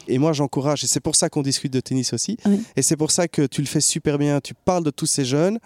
Et 0.07 0.17
moi, 0.17 0.33
j'encourage, 0.33 0.83
et 0.83 0.87
c'est 0.87 0.99
pour 1.01 1.15
ça 1.15 1.29
qu'on 1.29 1.43
discute 1.43 1.71
de 1.71 1.79
tennis 1.81 2.13
aussi. 2.13 2.37
Oui. 2.45 2.61
Et 2.75 2.81
c'est 2.81 2.97
pour 2.97 3.11
ça 3.11 3.27
que 3.27 3.45
tu 3.45 3.61
le 3.61 3.67
fais 3.67 3.79
super 3.81 4.17
bien. 4.17 4.39
Tu 4.41 4.53
parles 4.55 4.83
de 4.83 4.89
tous 4.89 5.05
ces 5.05 5.23
jeunes. 5.23 5.59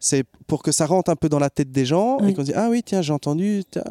C'est 0.00 0.24
pour 0.46 0.62
que 0.62 0.70
ça 0.70 0.84
rentre 0.84 1.10
un 1.10 1.16
peu 1.16 1.30
dans 1.30 1.38
la 1.38 1.48
tête 1.48 1.72
des 1.72 1.86
gens 1.86 2.18
Oui. 2.20 2.30
et 2.30 2.34
qu'on 2.34 2.42
se 2.42 2.46
dit 2.46 2.52
Ah 2.54 2.68
oui, 2.70 2.82
tiens, 2.84 3.00
j'ai 3.00 3.14
entendu, 3.14 3.62
tiens, 3.70 3.82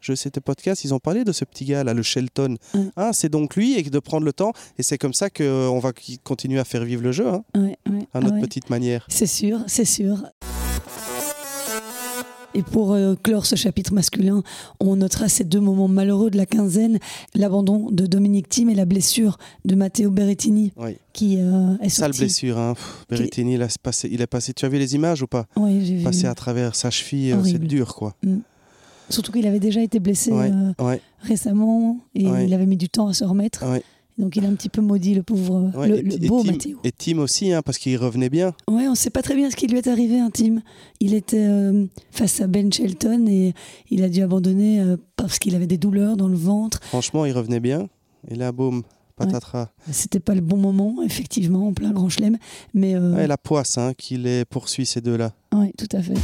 je 0.00 0.14
sais 0.14 0.30
tes 0.30 0.40
podcasts, 0.40 0.84
ils 0.84 0.94
ont 0.94 1.00
parlé 1.00 1.24
de 1.24 1.32
ce 1.32 1.44
petit 1.44 1.64
gars 1.64 1.82
là, 1.82 1.92
le 1.92 2.04
Shelton. 2.04 2.56
Ah, 2.94 3.10
c'est 3.12 3.28
donc 3.30 3.56
lui 3.56 3.76
et 3.76 3.82
de 3.82 3.98
prendre 3.98 4.24
le 4.24 4.32
temps. 4.32 4.52
Et 4.78 4.84
c'est 4.84 4.96
comme 4.96 5.14
ça 5.14 5.28
qu'on 5.28 5.80
va 5.80 5.92
qui- 5.92 6.18
continuer 6.20 6.60
à 6.60 6.64
faire 6.64 6.84
vivre 6.84 7.02
le 7.02 7.10
jeu, 7.10 7.26
hein, 7.26 7.42
Ouais, 7.56 7.76
ouais, 7.90 8.06
à 8.14 8.20
notre 8.20 8.36
ouais. 8.36 8.40
petite 8.42 8.70
manière. 8.70 9.04
C'est 9.08 9.26
sûr, 9.26 9.58
c'est 9.66 9.84
sûr. 9.84 10.22
Et 12.54 12.62
pour 12.62 12.92
euh, 12.92 13.14
clore 13.22 13.44
ce 13.46 13.56
chapitre 13.56 13.92
masculin, 13.92 14.42
on 14.80 14.96
notera 14.96 15.28
ces 15.28 15.44
deux 15.44 15.60
moments 15.60 15.86
malheureux 15.86 16.30
de 16.30 16.36
la 16.38 16.46
quinzaine, 16.46 16.98
l'abandon 17.34 17.90
de 17.90 18.06
Dominique 18.06 18.48
Thiem 18.48 18.70
et 18.70 18.74
la 18.74 18.86
blessure 18.86 19.36
de 19.66 19.74
Matteo 19.74 20.10
Berrettini 20.10 20.72
Oui. 20.76 20.96
qui 21.12 21.36
euh, 21.38 21.76
est 21.82 21.90
Sale 21.90 22.14
sorti. 22.14 22.20
blessure. 22.20 22.58
Hein. 22.58 22.72
Pff, 22.74 23.06
Berrettini, 23.10 23.54
il, 23.54 23.62
a 23.62 23.68
passé, 23.82 24.08
il 24.10 24.20
est 24.22 24.26
passé. 24.26 24.54
Tu 24.54 24.64
as 24.64 24.68
vu 24.68 24.78
les 24.78 24.94
images 24.94 25.22
ou 25.22 25.26
pas? 25.26 25.46
Oui, 25.56 25.84
j'ai 25.84 25.96
vu. 25.96 26.02
Passé 26.04 26.26
à 26.26 26.34
travers 26.34 26.74
sa 26.74 26.90
cheville, 26.90 27.32
euh, 27.32 27.44
c'est 27.44 27.58
dur 27.58 27.94
quoi. 27.94 28.14
Surtout 29.10 29.30
qu'il 29.32 29.46
avait 29.46 29.60
déjà 29.60 29.82
été 29.82 30.00
blessé 30.00 30.32
Ouais, 30.32 30.50
euh, 30.52 30.84
ouais, 30.84 31.00
récemment 31.20 31.98
et 32.14 32.26
Ouais. 32.28 32.46
il 32.46 32.54
avait 32.54 32.66
mis 32.66 32.76
du 32.76 32.88
temps 32.88 33.08
à 33.08 33.12
se 33.14 33.24
remettre. 33.24 33.64
Ouais. 34.18 34.22
Donc 34.24 34.36
il 34.36 34.44
a 34.44 34.48
un 34.48 34.54
petit 34.54 34.68
peu 34.68 34.80
maudit 34.80 35.14
le 35.14 35.22
pauvre, 35.22 35.70
ouais. 35.76 35.88
le, 35.88 35.98
Et 35.98 36.02
le 36.02 36.10
Ti- 36.18 36.24
et 36.24 36.28
beau 36.28 36.42
Tim-. 36.42 36.76
Et 36.84 36.92
Tim 36.92 37.18
aussi, 37.18 37.52
hein, 37.52 37.62
parce 37.62 37.78
qu'il 37.78 37.96
revenait 37.96 38.30
bien. 38.30 38.48
Ouais, 38.68 38.86
on 38.86 38.90
ne 38.90 38.96
sait 38.96 39.10
pas 39.10 39.22
très 39.22 39.34
bien 39.34 39.50
ce 39.50 39.56
qui 39.56 39.66
lui 39.66 39.78
est 39.78 39.86
arrivé, 39.88 40.18
un 40.18 40.30
Tim. 40.30 40.60
Il 41.00 41.14
était 41.14 41.38
euh, 41.46 41.86
face 42.10 42.40
à 42.40 42.46
Ben 42.46 42.72
Shelton 42.72 43.26
et 43.28 43.54
il 43.90 44.02
a 44.02 44.08
dû 44.08 44.22
abandonner 44.22 44.80
euh, 44.80 44.96
parce 45.16 45.38
qu'il 45.38 45.54
avait 45.54 45.66
des 45.66 45.78
douleurs 45.78 46.16
dans 46.16 46.28
le 46.28 46.36
ventre. 46.36 46.80
Franchement, 46.82 47.24
il 47.24 47.32
revenait 47.32 47.60
bien. 47.60 47.88
Et 48.28 48.34
là, 48.34 48.50
boum, 48.52 48.82
patatras. 49.16 49.68
C'était 49.92 50.20
pas 50.20 50.34
le 50.34 50.40
bon 50.40 50.56
moment, 50.56 51.02
effectivement, 51.04 51.68
en 51.68 51.72
plein 51.72 51.92
grand 51.92 52.08
chelem. 52.08 52.36
Mais 52.74 52.94
euh, 52.96 53.14
Ouais, 53.14 53.26
la 53.26 53.36
poisse 53.38 53.78
hein, 53.78 53.92
qui 53.96 54.16
les 54.16 54.44
poursuit, 54.44 54.86
ces 54.86 55.00
deux-là. 55.00 55.32
ouais, 55.54 55.72
tout 55.78 55.88
à 55.96 56.02
fait. 56.02 56.14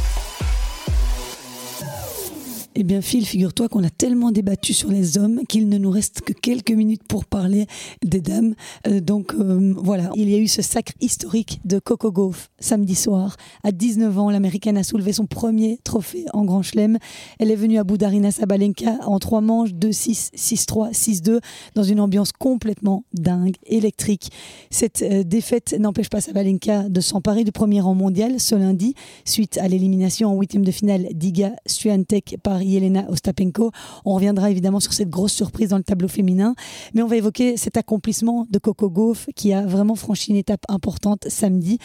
Eh 2.77 2.83
bien, 2.83 3.01
Phil, 3.01 3.25
figure-toi 3.25 3.69
qu'on 3.69 3.85
a 3.85 3.89
tellement 3.89 4.31
débattu 4.31 4.73
sur 4.73 4.91
les 4.91 5.17
hommes 5.17 5.43
qu'il 5.47 5.69
ne 5.69 5.77
nous 5.77 5.89
reste 5.89 6.19
que 6.19 6.33
quelques 6.33 6.71
minutes 6.71 7.03
pour 7.07 7.23
parler 7.23 7.67
des 8.03 8.19
dames. 8.19 8.53
Euh, 8.85 8.99
donc 8.99 9.33
euh, 9.33 9.73
voilà, 9.77 10.09
il 10.15 10.29
y 10.29 10.35
a 10.35 10.37
eu 10.37 10.49
ce 10.49 10.61
sacre 10.61 10.91
historique 10.99 11.61
de 11.63 11.79
Coco 11.79 12.11
Gauff 12.11 12.49
samedi 12.59 12.95
soir. 12.95 13.37
À 13.63 13.71
19 13.71 14.19
ans, 14.19 14.29
l'américaine 14.29 14.77
a 14.77 14.83
soulevé 14.83 15.13
son 15.13 15.25
premier 15.25 15.79
trophée 15.85 16.25
en 16.33 16.43
Grand 16.43 16.63
Chelem. 16.63 16.97
Elle 17.39 17.49
est 17.49 17.55
venue 17.55 17.77
à 17.77 17.85
bout 17.85 17.97
d'Arina 17.97 18.29
Sabalenka 18.29 18.97
en 19.05 19.19
trois 19.19 19.39
manches, 19.39 19.71
2-6, 19.71 20.31
6-3, 20.35 20.91
6-2, 20.91 21.39
dans 21.75 21.83
une 21.83 22.01
ambiance 22.01 22.33
complètement 22.33 23.05
dingue, 23.13 23.55
électrique. 23.67 24.33
Cette 24.69 25.01
euh, 25.01 25.23
défaite 25.23 25.77
n'empêche 25.79 26.09
pas 26.09 26.19
Sabalenka 26.19 26.89
de 26.89 26.99
s'emparer 26.99 27.45
du 27.45 27.53
premier 27.53 27.79
rang 27.79 27.95
mondial 27.95 28.37
ce 28.37 28.55
lundi, 28.55 28.95
suite 29.23 29.57
à 29.59 29.69
l'élimination 29.69 30.33
en 30.33 30.37
huitième 30.37 30.65
de 30.65 30.71
finale 30.71 31.07
d'Iga 31.13 31.53
Swiatek 31.67 32.35
par 32.43 32.64
Yelena 32.65 33.05
Ostapenko. 33.09 33.71
On 34.05 34.15
reviendra 34.15 34.51
évidemment 34.51 34.79
sur 34.79 34.93
cette 34.93 35.09
grosse 35.09 35.33
surprise 35.33 35.69
dans 35.69 35.77
le 35.77 35.83
tableau 35.83 36.07
féminin, 36.07 36.55
mais 36.93 37.01
on 37.01 37.07
va 37.07 37.15
évoquer 37.15 37.57
cet 37.57 37.77
accomplissement 37.77 38.45
de 38.49 38.59
Coco 38.59 38.89
Gauff 38.89 39.27
qui 39.35 39.53
a 39.53 39.65
vraiment 39.65 39.95
franchi 39.95 40.31
une 40.31 40.37
étape 40.37 40.63
importante 40.67 41.25
samedi. 41.29 41.79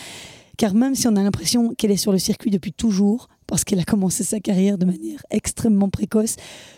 Car 0.57 0.75
même 0.75 0.95
si 0.95 1.09
on 1.09 1.17
a 1.17 1.23
l'impression 1.23 1.75
qu'elle 1.75 1.91
est 1.91 1.97
sur 1.97 2.13
le 2.13 2.19
circuit 2.19 2.51
depuis 2.51 2.73
toujours, 2.73 3.29
parce 3.47 3.65
qu'elle 3.65 3.81
a 3.81 3.85
commencé 3.85 4.25
sa 4.25 4.41
carrière 4.41 4.77
de 4.77 4.85
manière 4.85 5.23
extrêmement 5.31 5.89
précoce, 5.89 6.37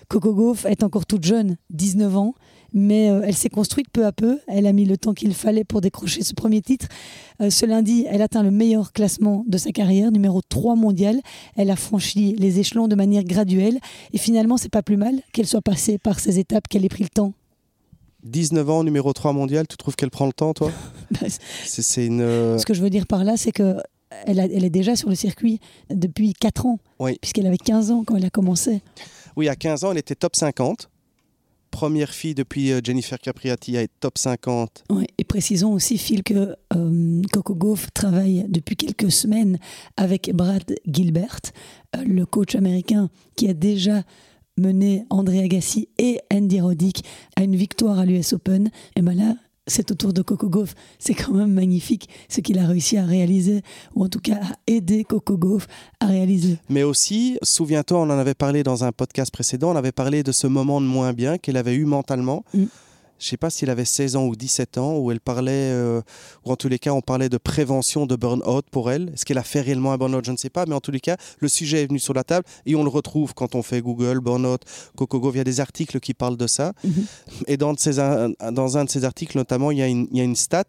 Coco 0.08 0.32
Gauff 0.34 0.64
est 0.66 0.82
encore 0.84 1.04
toute 1.04 1.24
jeune, 1.24 1.56
19 1.70 2.16
ans, 2.16 2.34
mais 2.74 3.10
euh, 3.10 3.22
elle 3.24 3.34
s'est 3.34 3.48
construite 3.48 3.88
peu 3.92 4.04
à 4.06 4.12
peu. 4.12 4.38
Elle 4.48 4.66
a 4.66 4.72
mis 4.72 4.84
le 4.84 4.96
temps 4.96 5.12
qu'il 5.14 5.34
fallait 5.34 5.64
pour 5.64 5.80
décrocher 5.80 6.22
ce 6.22 6.34
premier 6.34 6.60
titre. 6.62 6.86
Euh, 7.40 7.50
ce 7.50 7.66
lundi, 7.66 8.06
elle 8.08 8.22
atteint 8.22 8.42
le 8.42 8.50
meilleur 8.50 8.92
classement 8.92 9.44
de 9.48 9.58
sa 9.58 9.72
carrière, 9.72 10.10
numéro 10.12 10.40
3 10.48 10.74
mondial. 10.76 11.20
Elle 11.56 11.70
a 11.70 11.76
franchi 11.76 12.34
les 12.38 12.58
échelons 12.60 12.88
de 12.88 12.94
manière 12.94 13.24
graduelle. 13.24 13.78
Et 14.12 14.18
finalement, 14.18 14.56
c'est 14.56 14.68
pas 14.70 14.82
plus 14.82 14.96
mal 14.96 15.20
qu'elle 15.32 15.46
soit 15.46 15.62
passée 15.62 15.98
par 15.98 16.20
ces 16.20 16.38
étapes, 16.38 16.68
qu'elle 16.68 16.84
ait 16.84 16.88
pris 16.88 17.04
le 17.04 17.08
temps. 17.10 17.32
19 18.24 18.70
ans, 18.70 18.84
numéro 18.84 19.12
3 19.12 19.32
mondial, 19.32 19.66
tu 19.66 19.76
trouves 19.76 19.96
qu'elle 19.96 20.10
prend 20.10 20.26
le 20.26 20.32
temps, 20.32 20.52
toi 20.54 20.70
C'est 21.64 21.82
c'est 21.82 22.06
une. 22.06 22.20
euh, 22.20 22.56
Ce 22.58 22.64
que 22.66 22.72
je 22.74 22.80
veux 22.80 22.90
dire 22.90 23.06
par 23.06 23.24
là, 23.24 23.36
c'est 23.36 23.50
que 23.52 23.76
elle, 24.26 24.38
a- 24.38 24.44
elle 24.44 24.64
est 24.64 24.70
déjà 24.70 24.94
sur 24.94 25.08
le 25.08 25.14
circuit 25.16 25.58
depuis 25.90 26.32
4 26.34 26.66
ans, 26.66 26.78
Oui. 27.00 27.18
puisqu'elle 27.20 27.46
avait 27.46 27.56
15 27.58 27.90
ans 27.90 28.04
quand 28.06 28.14
elle 28.16 28.24
a 28.24 28.30
commencé. 28.30 28.80
Oui, 29.36 29.48
à 29.48 29.56
15 29.56 29.82
ans, 29.84 29.90
elle 29.90 29.98
était 29.98 30.14
top 30.14 30.36
50. 30.36 30.88
Première 31.72 32.10
fille 32.10 32.34
depuis 32.34 32.70
euh, 32.70 32.80
Jennifer 32.84 33.18
Capriati 33.18 33.76
à 33.78 33.82
être 33.82 33.98
top 33.98 34.18
50. 34.18 34.84
Ouais, 34.90 35.06
et 35.16 35.24
précisons 35.24 35.72
aussi, 35.72 35.96
Phil, 35.96 36.22
que 36.22 36.54
euh, 36.76 37.22
Coco 37.32 37.54
Gauff 37.54 37.92
travaille 37.94 38.44
depuis 38.48 38.76
quelques 38.76 39.10
semaines 39.10 39.58
avec 39.96 40.30
Brad 40.34 40.62
Gilbert, 40.86 41.40
euh, 41.96 42.04
le 42.04 42.26
coach 42.26 42.54
américain 42.54 43.08
qui 43.36 43.48
a 43.48 43.54
déjà 43.54 44.02
mené 44.58 45.06
André 45.08 45.42
Agassi 45.42 45.88
et 45.98 46.20
Andy 46.32 46.60
Roddick 46.60 47.04
à 47.36 47.42
une 47.42 47.56
victoire 47.56 47.98
à 47.98 48.04
l'US 48.04 48.34
Open. 48.34 48.70
Et 48.94 49.02
ben 49.02 49.16
là, 49.16 49.34
c'est 49.66 49.90
au 49.90 49.94
tour 49.94 50.12
de 50.12 50.22
Coco 50.22 50.48
Gauff. 50.48 50.74
C'est 50.98 51.14
quand 51.14 51.32
même 51.32 51.52
magnifique 51.52 52.08
ce 52.28 52.40
qu'il 52.40 52.58
a 52.58 52.66
réussi 52.66 52.96
à 52.96 53.04
réaliser, 53.04 53.62
ou 53.94 54.04
en 54.04 54.08
tout 54.08 54.20
cas 54.20 54.36
à 54.36 54.54
aider 54.66 55.04
Coco 55.04 55.36
Gauff 55.36 55.66
à 56.00 56.06
réaliser. 56.06 56.58
Mais 56.68 56.82
aussi, 56.82 57.38
souviens-toi, 57.42 57.98
on 58.00 58.10
en 58.10 58.18
avait 58.18 58.34
parlé 58.34 58.62
dans 58.62 58.84
un 58.84 58.92
podcast 58.92 59.32
précédent, 59.32 59.72
on 59.72 59.76
avait 59.76 59.92
parlé 59.92 60.22
de 60.22 60.32
ce 60.32 60.46
moment 60.46 60.80
de 60.80 60.86
moins 60.86 61.12
bien 61.12 61.38
qu'elle 61.38 61.56
avait 61.56 61.74
eu 61.74 61.84
mentalement. 61.84 62.44
Mm. 62.54 62.64
Je 63.22 63.28
sais 63.28 63.36
pas 63.36 63.50
s'il 63.50 63.70
avait 63.70 63.84
16 63.84 64.16
ans 64.16 64.24
ou 64.26 64.34
17 64.34 64.78
ans, 64.78 64.98
où 64.98 65.12
elle 65.12 65.20
parlait, 65.20 65.52
euh, 65.52 66.00
ou 66.44 66.50
en 66.50 66.56
tous 66.56 66.66
les 66.68 66.80
cas, 66.80 66.90
on 66.92 67.00
parlait 67.02 67.28
de 67.28 67.38
prévention 67.38 68.04
de 68.04 68.16
burn-out 68.16 68.64
pour 68.72 68.90
elle. 68.90 69.10
Est-ce 69.14 69.24
qu'elle 69.24 69.38
a 69.38 69.44
fait 69.44 69.60
réellement 69.60 69.92
un 69.92 69.96
burn-out? 69.96 70.24
Je 70.24 70.32
ne 70.32 70.36
sais 70.36 70.50
pas, 70.50 70.66
mais 70.66 70.74
en 70.74 70.80
tous 70.80 70.90
les 70.90 70.98
cas, 70.98 71.16
le 71.38 71.46
sujet 71.46 71.82
est 71.82 71.86
venu 71.86 72.00
sur 72.00 72.14
la 72.14 72.24
table 72.24 72.44
et 72.66 72.74
on 72.74 72.82
le 72.82 72.88
retrouve 72.90 73.32
quand 73.32 73.54
on 73.54 73.62
fait 73.62 73.80
Google, 73.80 74.18
burn-out, 74.18 74.62
Coco 74.96 75.20
Gauff. 75.20 75.34
Il 75.36 75.38
y 75.38 75.40
a 75.40 75.44
des 75.44 75.60
articles 75.60 76.00
qui 76.00 76.14
parlent 76.14 76.36
de 76.36 76.48
ça. 76.48 76.72
Mhm. 76.82 77.04
Et 77.46 77.56
dans, 77.56 77.72
de 77.74 77.78
ces- 77.78 78.00
un, 78.00 78.30
dans 78.50 78.76
un 78.76 78.84
de 78.84 78.90
ces 78.90 79.04
articles, 79.04 79.36
notamment, 79.38 79.70
il 79.70 79.78
y, 79.78 79.82
a 79.82 79.86
une, 79.86 80.08
il 80.10 80.18
y 80.18 80.20
a 80.20 80.24
une 80.24 80.34
stat 80.36 80.64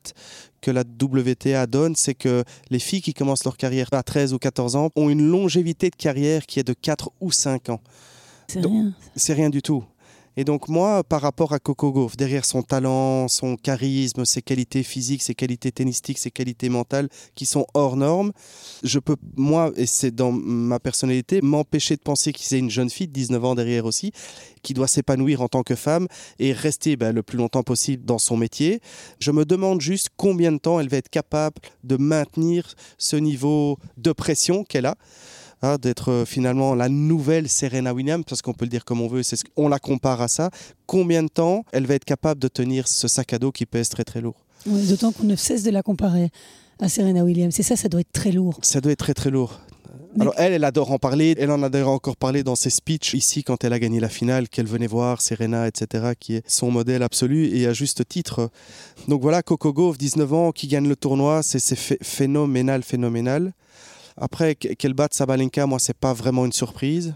que 0.62 0.70
la 0.70 0.82
WTA 0.84 1.66
donne, 1.66 1.96
c'est 1.96 2.14
que 2.14 2.44
les 2.70 2.80
filles 2.80 3.02
qui 3.02 3.16
commencent 3.16 3.46
leur 3.46 3.58
carrière 3.58 3.88
à 3.94 4.04
13 4.04 4.32
ou 4.34 4.38
14 4.38 4.76
ans 4.76 4.90
ont 4.96 5.10
une 5.10 5.28
longévité 5.28 5.90
de 5.90 5.96
carrière 5.96 6.46
qui 6.46 6.60
est 6.60 6.64
de 6.64 6.74
4 6.74 7.10
ou 7.20 7.32
5 7.32 7.70
ans. 7.70 7.82
C'est 8.48 8.60
rien. 8.62 8.94
C'est 9.16 9.34
rien 9.34 9.50
du 9.50 9.62
tout. 9.62 9.84
Et 10.36 10.44
donc 10.44 10.68
moi, 10.68 11.04
par 11.04 11.22
rapport 11.22 11.54
à 11.54 11.60
Coco 11.60 11.92
Gauff, 11.92 12.18
derrière 12.18 12.46
son 12.46 12.64
talent, 12.64 13.28
son 13.28 13.56
charisme, 13.56 14.26
ses 14.26 14.42
qualités 14.42 14.84
physiques, 14.84 15.22
ses 15.22 15.36
qualités 15.36 15.72
tennistiques, 15.72 16.18
ses 16.18 16.32
qualités 16.32 16.70
mentales 16.70 17.10
qui 17.36 17.46
sont 17.46 17.68
hors 17.74 17.96
normes, 17.96 18.32
je 18.84 19.00
peux, 19.00 19.16
moi, 19.36 19.72
et 19.76 19.86
c'est 19.86 20.14
dans 20.14 20.32
ma 20.32 20.80
personnalité, 20.80 21.42
m'empêcher 21.42 21.96
de 21.96 22.02
penser 22.02 22.34
qu'il 22.34 22.56
a 22.56 22.60
une 22.60 22.70
jeune 22.70 22.90
fille 22.90 23.08
de 23.08 23.14
19 23.14 23.46
ans 23.46 23.56
derrière 23.56 23.86
aussi, 23.86 24.12
qui 24.64 24.74
doit 24.74 24.88
s'épanouir 24.88 25.42
en 25.42 25.48
tant 25.48 25.64
que 25.64 25.76
femme 25.76 26.08
et 26.40 26.52
rester 26.52 26.96
ben, 26.96 27.14
le 27.14 27.22
plus 27.22 27.38
longtemps 27.38 27.64
possible 27.64 28.06
dans 28.06 28.18
son 28.20 28.38
métier. 28.38 28.82
Je 29.20 29.32
me 29.32 29.46
demande 29.46 29.82
juste 29.82 30.10
combien 30.18 30.52
de 30.52 30.58
temps 30.58 30.80
elle 30.80 30.90
va 30.90 30.98
être 30.98 31.10
capable 31.10 31.62
de 31.84 31.98
maintenir 31.98 32.74
ce 32.98 33.16
niveau 33.16 33.78
de 33.98 34.12
pression 34.12 34.64
qu'elle 34.64 34.86
a 34.86 34.96
hein, 35.64 35.78
d'être 35.82 36.12
euh, 36.12 36.26
finalement 36.26 36.76
la 36.76 36.90
nouvelle 36.90 37.50
Serena 37.50 37.94
Williams, 37.94 38.24
parce 38.28 38.42
qu'on 38.44 38.54
peut 38.54 38.66
le 38.66 38.70
dire 38.70 38.86
comme 38.86 39.02
on 39.02 39.08
veut, 39.08 39.24
c'est 39.24 39.38
ce- 39.38 39.44
on 39.58 39.68
la 39.68 39.80
compare 39.80 40.22
à 40.22 40.28
ça. 40.28 40.52
Combien 40.86 41.24
de 41.24 41.30
temps 41.30 41.66
elle 41.72 41.88
va 41.88 41.96
être 41.96 42.06
capable 42.06 42.40
de 42.40 42.48
tenir 42.48 42.88
ce 42.88 43.08
sac 43.08 43.34
à 43.34 43.40
dos 43.40 43.52
qui 43.52 43.66
pèse 43.66 43.90
très 43.90 44.04
très 44.04 44.22
lourd? 44.22 44.36
D'autant 44.68 45.12
qu'on 45.12 45.24
ne 45.24 45.36
cesse 45.36 45.64
de 45.64 45.72
la 45.72 45.82
comparer 45.82 46.30
à 46.80 46.88
Serena 46.90 47.24
Williams. 47.24 47.60
Et 47.60 47.64
ça, 47.64 47.76
ça 47.76 47.90
doit 47.90 48.02
être 48.02 48.12
très 48.14 48.32
lourd. 48.32 48.60
Ça 48.62 48.80
doit 48.82 48.92
être 48.92 49.00
très 49.00 49.14
très 49.14 49.30
lourd. 49.32 49.60
Alors 50.20 50.34
elle, 50.38 50.54
elle 50.54 50.64
adore 50.64 50.92
en 50.92 51.00
parler. 51.00 51.34
Elle 51.40 51.50
en 51.50 51.64
a 51.64 51.70
d'ailleurs 51.70 51.90
encore 51.90 52.18
parlé 52.18 52.44
dans 52.44 52.56
ses 52.56 52.70
speeches 52.70 53.14
ici 53.16 53.44
quand 53.44 53.64
elle 53.64 53.74
a 53.74 53.80
gagné 53.80 54.00
la 54.00 54.10
finale, 54.10 54.48
qu'elle 54.48 54.68
venait 54.68 54.86
voir 54.88 55.22
Serena, 55.22 55.68
etc., 55.68 56.12
qui 56.20 56.36
est 56.36 56.44
son 56.48 56.70
modèle 56.72 57.02
absolu 57.04 57.48
et 57.48 57.66
à 57.68 57.74
juste 57.74 58.08
titre. 58.08 58.50
Donc 59.08 59.22
voilà, 59.24 59.42
Coco 59.42 59.74
Gauff, 59.74 59.98
19 59.98 60.32
ans, 60.34 60.52
qui 60.52 60.68
gagne 60.68 60.88
le 60.88 60.96
tournoi, 60.96 61.42
c'est 61.42 61.60
phénoménal, 62.04 62.84
phénoménal. 62.84 63.54
Après, 64.18 64.56
qu'elle 64.56 64.94
batte 64.94 65.14
Sabalenka, 65.14 65.66
moi, 65.66 65.80
c'est 65.80 65.98
pas 65.98 66.14
vraiment 66.14 66.46
une 66.46 66.52
surprise 66.52 67.16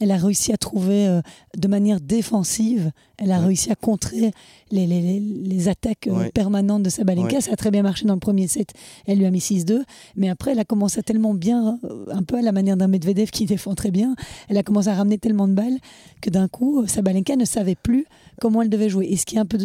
elle 0.00 0.10
a 0.10 0.16
réussi 0.16 0.52
à 0.52 0.56
trouver 0.56 1.06
euh, 1.06 1.20
de 1.56 1.68
manière 1.68 2.00
défensive, 2.00 2.90
elle 3.18 3.30
a 3.30 3.38
réussi 3.38 3.70
à 3.70 3.74
contrer 3.74 4.32
les, 4.70 4.86
les, 4.86 5.20
les 5.20 5.68
attaques 5.68 6.06
euh, 6.08 6.30
permanentes 6.30 6.82
de 6.82 6.90
Sabalenka. 6.90 7.42
Ça 7.42 7.52
a 7.52 7.56
très 7.56 7.70
bien 7.70 7.82
marché 7.82 8.06
dans 8.06 8.14
le 8.14 8.20
premier 8.20 8.48
set. 8.48 8.72
Elle 9.06 9.18
lui 9.18 9.26
a 9.26 9.30
mis 9.30 9.40
6-2. 9.40 9.82
Mais 10.16 10.30
après, 10.30 10.52
elle 10.52 10.58
a 10.58 10.64
commencé 10.64 10.98
à 10.98 11.02
tellement 11.02 11.34
bien, 11.34 11.78
euh, 11.84 12.06
un 12.10 12.22
peu 12.22 12.36
à 12.36 12.42
la 12.42 12.52
manière 12.52 12.78
d'un 12.78 12.88
Medvedev 12.88 13.30
qui 13.30 13.44
défend 13.46 13.74
très 13.74 13.90
bien, 13.90 14.16
elle 14.48 14.56
a 14.56 14.62
commencé 14.62 14.88
à 14.88 14.94
ramener 14.94 15.18
tellement 15.18 15.46
de 15.46 15.52
balles 15.54 15.78
que 16.22 16.30
d'un 16.30 16.48
coup, 16.48 16.86
Sabalenka 16.86 17.36
ne 17.36 17.44
savait 17.44 17.76
plus 17.76 18.06
comment 18.40 18.62
elle 18.62 18.70
devait 18.70 18.88
jouer. 18.88 19.06
Et 19.10 19.16
ce 19.18 19.26
qui 19.26 19.36
est 19.36 19.40
un 19.40 19.46
peu 19.46 19.58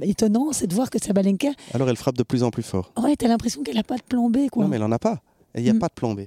étonnant, 0.00 0.52
c'est 0.52 0.66
de 0.66 0.74
voir 0.74 0.88
que 0.88 0.98
Sabalenka. 0.98 1.48
Alors 1.74 1.90
elle 1.90 1.96
frappe 1.96 2.16
de 2.16 2.22
plus 2.22 2.42
en 2.42 2.50
plus 2.50 2.62
fort. 2.62 2.90
Ouais, 3.02 3.16
t'as 3.16 3.28
l'impression 3.28 3.62
qu'elle 3.62 3.76
n'a 3.76 3.82
pas 3.82 3.96
de 3.96 4.02
plan 4.02 4.30
B. 4.30 4.48
Quoi. 4.50 4.64
Non, 4.64 4.70
mais 4.70 4.76
elle 4.76 4.82
n'en 4.82 4.92
a 4.92 4.98
pas. 4.98 5.20
Il 5.56 5.62
n'y 5.62 5.70
a 5.70 5.74
mm. 5.74 5.78
pas 5.78 5.88
de 5.88 5.94
plan 5.94 6.14
B. 6.14 6.22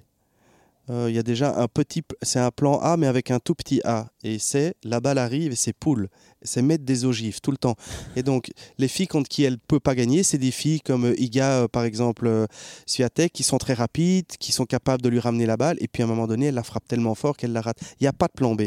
Euh, 0.89 1.07
il 1.09 1.15
y 1.15 1.19
a 1.19 1.23
déjà 1.23 1.59
un 1.59 1.67
petit, 1.67 2.01
c'est 2.21 2.39
un 2.39 2.51
plan 2.51 2.79
A 2.79 2.95
mais 2.95 3.07
avec 3.07 3.29
un 3.29 3.39
tout 3.39 3.55
petit 3.55 3.81
A 3.83 4.07
et 4.23 4.39
c'est 4.39 4.75
la 4.83 5.01
balle 5.01 5.17
arrive 5.17 5.51
et 5.51 5.55
c'est 5.55 5.73
poule, 5.73 6.07
c'est 6.41 6.61
mettre 6.61 6.85
des 6.85 7.03
ogives 7.03 7.41
tout 7.41 7.51
le 7.51 7.57
temps. 7.57 7.75
Et 8.15 8.23
donc 8.23 8.51
les 8.77 8.87
filles 8.87 9.07
contre 9.07 9.27
qui 9.27 9.43
elle 9.43 9.57
peut 9.59 9.81
pas 9.81 9.95
gagner, 9.95 10.23
c'est 10.23 10.37
des 10.37 10.51
filles 10.51 10.79
comme 10.79 11.05
euh, 11.05 11.21
Iga 11.21 11.63
euh, 11.63 11.67
par 11.67 11.83
exemple 11.83 12.47
Swiatek 12.85 13.33
qui 13.33 13.43
sont 13.43 13.57
très 13.57 13.73
rapides, 13.73 14.27
qui 14.39 14.53
sont 14.53 14.65
capables 14.65 15.01
de 15.01 15.09
lui 15.09 15.19
ramener 15.19 15.45
la 15.45 15.57
balle 15.57 15.75
et 15.81 15.89
puis 15.89 16.03
à 16.03 16.05
un 16.05 16.09
moment 16.09 16.27
donné 16.27 16.47
elle 16.47 16.55
la 16.55 16.63
frappe 16.63 16.87
tellement 16.87 17.15
fort 17.15 17.35
qu'elle 17.35 17.51
la 17.51 17.61
rate. 17.61 17.79
Il 17.99 18.03
n'y 18.03 18.07
a 18.07 18.13
pas 18.13 18.27
de 18.27 18.33
plan 18.33 18.55
B. 18.55 18.63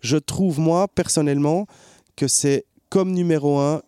Je 0.00 0.16
trouve 0.16 0.58
moi 0.60 0.88
personnellement 0.88 1.66
que 2.16 2.28
c'est 2.28 2.64
comme 2.88 3.12
numéro 3.12 3.58
un 3.58 3.82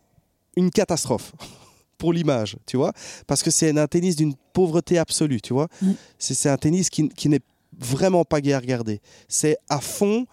une 0.56 0.70
catastrophe. 0.70 1.32
pour 2.00 2.14
l'image, 2.14 2.56
tu 2.66 2.78
vois, 2.78 2.92
parce 3.26 3.42
que 3.42 3.50
c'est 3.50 3.78
un 3.78 3.86
tennis 3.86 4.16
d'une 4.16 4.34
pauvreté 4.54 4.98
absolue, 4.98 5.40
tu 5.40 5.52
vois. 5.52 5.68
C'est 6.18 6.48
un 6.48 6.56
tennis 6.56 6.88
qui, 6.88 7.10
qui 7.10 7.28
n'est 7.28 7.42
vraiment 7.78 8.24
pas 8.24 8.40
gai 8.40 8.54
à 8.54 8.58
regarder. 8.58 9.00
C'est 9.28 9.58
à 9.68 9.80
fond 9.80 10.26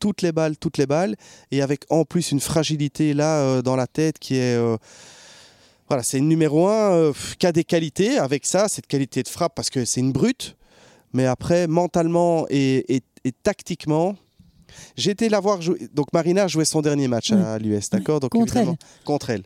toutes 0.00 0.22
les 0.22 0.32
balles, 0.32 0.56
toutes 0.56 0.78
les 0.78 0.86
balles, 0.86 1.14
et 1.52 1.62
avec 1.62 1.84
en 1.88 2.04
plus 2.04 2.32
une 2.32 2.40
fragilité 2.40 3.14
là 3.14 3.38
euh, 3.38 3.62
dans 3.62 3.76
la 3.76 3.86
tête 3.86 4.18
qui 4.18 4.34
est 4.34 4.56
euh, 4.56 4.76
voilà, 5.86 6.02
c'est 6.02 6.18
une 6.18 6.28
numéro 6.28 6.66
un 6.66 6.92
euh, 6.92 7.12
qui 7.38 7.46
a 7.46 7.52
des 7.52 7.62
qualités 7.62 8.18
avec 8.18 8.44
ça, 8.44 8.66
cette 8.66 8.88
qualité 8.88 9.22
de 9.22 9.28
frappe 9.28 9.54
parce 9.54 9.70
que 9.70 9.84
c'est 9.84 10.00
une 10.00 10.10
brute, 10.10 10.56
mais 11.12 11.26
après 11.26 11.68
mentalement 11.68 12.46
et, 12.50 13.02
tactiquement. 13.44 14.16
J'ai 14.96 15.12
été 15.12 15.28
la 15.28 15.38
voir 15.38 15.62
jouer. 15.62 15.86
Donc 15.94 16.12
Marina 16.12 16.48
jouait 16.48 16.64
son 16.64 16.80
dernier 16.80 17.06
match 17.06 17.30
à 17.30 17.58
l'US, 17.58 17.90
d'accord? 17.90 18.18
Donc 18.18 18.32
contre 18.32 18.56
elle. 18.56 18.74
Contre 19.04 19.30
elle. 19.30 19.44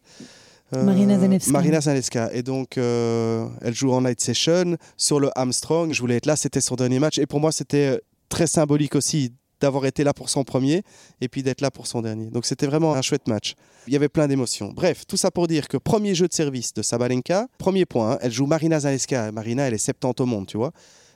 Marina 0.73 1.14
euh, 1.14 1.21
Zaneska. 1.21 1.53
Marina 1.53 1.81
Zaneska. 1.81 2.31
Et 2.33 2.43
donc, 2.43 2.79
euh, 2.79 3.49
elle 3.62 3.75
joue 3.75 3.93
en 3.93 4.03
night 4.03 4.21
session 4.21 4.77
sur 4.97 5.21
le 5.21 5.31
Armstrong. 5.39 5.93
Je 5.93 6.01
voulais 6.01 6.17
être 6.17 6.27
là, 6.27 6.37
c'était 6.37 6.61
son 6.61 6.75
dernier 6.75 6.99
match. 6.99 7.19
Et 7.19 7.27
pour 7.27 7.41
moi, 7.41 7.53
c'était 7.53 7.97
euh, 7.97 7.99
très 8.29 8.47
symbolique 8.47 8.95
aussi 8.95 9.33
d'avoir 9.61 9.87
été 9.87 10.05
là 10.05 10.12
pour 10.12 10.29
son 10.29 10.45
premier 10.45 10.83
et 11.21 11.29
puis 11.29 11.43
d'être 11.43 11.61
là 11.61 11.71
pour 11.71 11.87
son 11.87 12.03
dernier. 12.03 12.27
Donc 12.27 12.45
c'était 12.45 12.67
vraiment 12.67 12.95
un 12.95 13.01
chouette 13.01 13.27
match. 13.27 13.55
Il 13.87 13.93
y 13.93 13.97
avait 13.97 14.09
plein 14.09 14.29
d'émotions. 14.29 14.71
Bref, 14.73 15.07
tout 15.07 15.17
ça 15.17 15.31
pour 15.31 15.47
dire 15.47 15.69
que 15.69 15.79
premier 15.79 16.14
jeu 16.14 16.29
de 16.29 16.35
service 16.35 16.75
de 16.75 16.83
Sabalenka, 16.83 17.47
premier 17.57 17.87
point, 17.87 18.12
hein, 18.12 18.19
elle 18.21 18.33
joue 18.33 18.45
Marina 18.45 18.81
Zaneska. 18.81 19.33
Marina, 19.33 19.67
elle 19.67 19.75
est 19.75 19.79
70 19.79 20.23
au 20.23 20.27
monde, 20.27 20.47
tu 20.47 20.59
vois. 20.59 20.73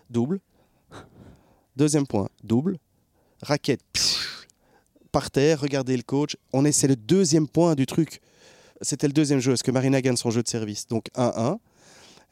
Double. 0.08 0.40
Deuxième 1.76 2.06
point, 2.06 2.28
double. 2.42 2.78
Raquette. 3.42 3.80
par 5.12 5.30
terre, 5.30 5.60
regardez 5.60 5.96
le 5.96 6.02
coach. 6.02 6.36
On 6.52 6.64
est, 6.64 6.72
c'est 6.72 6.88
le 6.88 6.96
deuxième 6.96 7.48
point 7.48 7.74
du 7.74 7.84
truc. 7.84 8.20
C'était 8.80 9.06
le 9.06 9.12
deuxième 9.12 9.40
jeu. 9.40 9.52
Est-ce 9.52 9.62
que 9.62 9.70
Marina 9.70 10.00
gagne 10.00 10.16
son 10.16 10.30
jeu 10.30 10.42
de 10.42 10.48
service 10.48 10.86
Donc 10.86 11.06
1-1. 11.16 11.58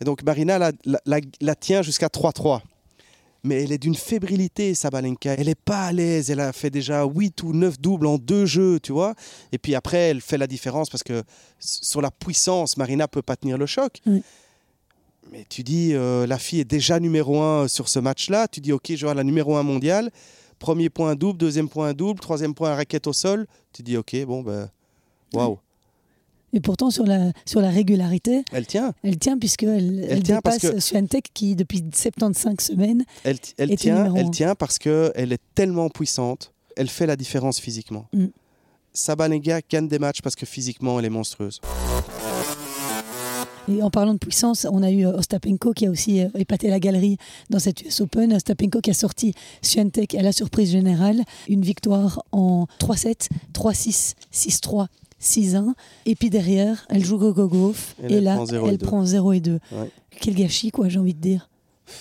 Et 0.01 0.05
donc 0.05 0.23
Marina 0.23 0.59
la, 0.85 1.55
tient 1.55 1.83
jusqu'à 1.83 2.07
3-3. 2.07 2.61
Mais 3.45 3.63
elle 3.63 3.73
est 3.73 3.79
d'une 3.79 3.95
fébrilité, 3.95 4.75
Sabalenka. 4.75 5.35
Elle 5.35 5.47
n'est 5.47 5.55
pas 5.55 5.87
à 5.87 5.93
l'aise. 5.93 6.31
Elle 6.31 6.41
a 6.41 6.53
fait 6.53 6.71
déjà 6.71 7.05
8 7.05 7.43
ou 7.43 7.53
9 7.53 7.81
doubles 7.81 8.07
en 8.07 8.19
deux 8.19 8.47
jeux, 8.47 8.81
tu 8.81 8.93
vois. 8.93 9.15
Et 9.53 9.59
puis 9.59 9.75
après, 9.75 9.99
elle 9.99 10.21
fait 10.21 10.39
la 10.39 10.47
différence 10.47 10.91
parce 10.91 11.03
que 11.03 11.23
sur 11.59 12.01
la 12.01 12.11
puissance, 12.11 12.77
Marina 12.77 13.07
peut 13.07 13.23
pas 13.23 13.37
tenir 13.37 13.59
le 13.59 13.67
choc. 13.67 14.01
Mais 15.31 15.45
tu 15.49 15.63
dis, 15.63 15.95
euh, 15.95 16.27
la 16.27 16.39
fille 16.39 16.61
est 16.61 16.65
déjà 16.65 16.99
numéro 16.99 17.41
1 17.41 17.69
sur 17.69 17.89
ce 17.89 17.99
match-là. 17.99 18.49
Tu 18.49 18.61
dis, 18.61 18.73
OK, 18.73 18.93
je 18.95 19.05
vois 19.05 19.15
la 19.15 19.25
numéro 19.25 19.57
1 19.57 19.63
mondiale. 19.63 20.11
Premier 20.59 20.91
point 20.91 21.15
double, 21.15 21.39
deuxième 21.39 21.69
point 21.69 21.93
double, 21.93 22.19
troisième 22.19 22.55
point 22.55 22.75
raquette 22.75 23.07
au 23.07 23.13
sol. 23.13 23.47
Tu 23.73 23.83
dis, 23.83 23.97
OK, 23.97 24.17
bon, 24.25 24.43
ben, 24.43 24.69
waouh. 25.33 25.59
Et 26.53 26.61
pourtant, 26.61 26.91
sur 26.91 27.05
la, 27.05 27.33
sur 27.45 27.61
la 27.61 27.71
régularité, 27.71 28.43
elle 28.53 28.67
tient. 28.67 28.95
Elle 29.03 29.19
tient 29.19 29.39
puisqu'elle 29.39 30.05
elle, 30.05 30.09
elle 30.11 30.23
dépasse 30.23 30.59
que... 30.59 31.29
qui, 31.35 31.57
depuis 31.57 31.85
75 31.93 32.59
semaines, 32.59 33.05
elle, 33.25 33.37
elle 33.59 33.77
tient, 33.77 34.15
elle 34.15 34.31
tient 34.31 34.55
parce 34.55 34.79
qu'elle 34.79 35.33
est 35.33 35.43
tellement 35.55 35.91
puissante, 35.91 36.53
elle 36.77 36.89
fait 36.89 37.07
la 37.07 37.17
différence 37.17 37.61
physiquement. 37.61 38.07
Mm. 38.13 38.27
Sabanega 38.93 39.61
gagne 39.69 39.89
des 39.89 39.99
matchs 39.99 40.23
parce 40.23 40.37
que 40.37 40.47
physiquement, 40.47 40.99
elle 40.99 41.05
est 41.05 41.11
monstrueuse. 41.11 41.61
Et 43.71 43.83
en 43.83 43.91
parlant 43.91 44.15
de 44.15 44.19
puissance, 44.19 44.67
on 44.71 44.83
a 44.83 44.91
eu 44.91 45.07
euh, 45.07 45.19
Ostapenko 45.19 45.73
qui 45.73 45.87
a 45.87 45.91
aussi 45.91 46.23
euh, 46.23 46.29
épaté 46.35 46.69
la 46.69 46.81
galerie 46.81 47.19
dans 47.51 47.59
cette 47.59 47.83
US 47.83 48.01
Open. 48.01 48.33
Ostapenko 48.33 48.81
qui 48.81 48.91
a 48.91 48.95
sorti 48.95 49.35
Swiatek 49.61 50.15
à 50.15 50.23
la 50.23 50.33
surprise 50.33 50.71
générale. 50.71 51.23
Une 51.49 51.61
victoire 51.61 52.23
en 52.33 52.67
3-7, 52.81 53.29
3-6, 53.53 54.15
6-3 54.33 54.87
6-1. 55.21 55.75
Et 56.07 56.15
puis 56.15 56.31
derrière, 56.31 56.87
elle 56.89 57.05
joue 57.05 57.19
Gogogov. 57.19 57.95
Et, 58.03 58.15
et 58.15 58.21
là, 58.21 58.39
elle 58.67 58.79
prend 58.79 59.05
0 59.05 59.33
et 59.33 59.41
2. 59.41 59.61
Quel 60.21 60.35
gâchis, 60.35 60.71
quoi, 60.71 60.89
j'ai 60.89 60.99
envie 60.99 61.15
de 61.15 61.21
dire. 61.21 61.49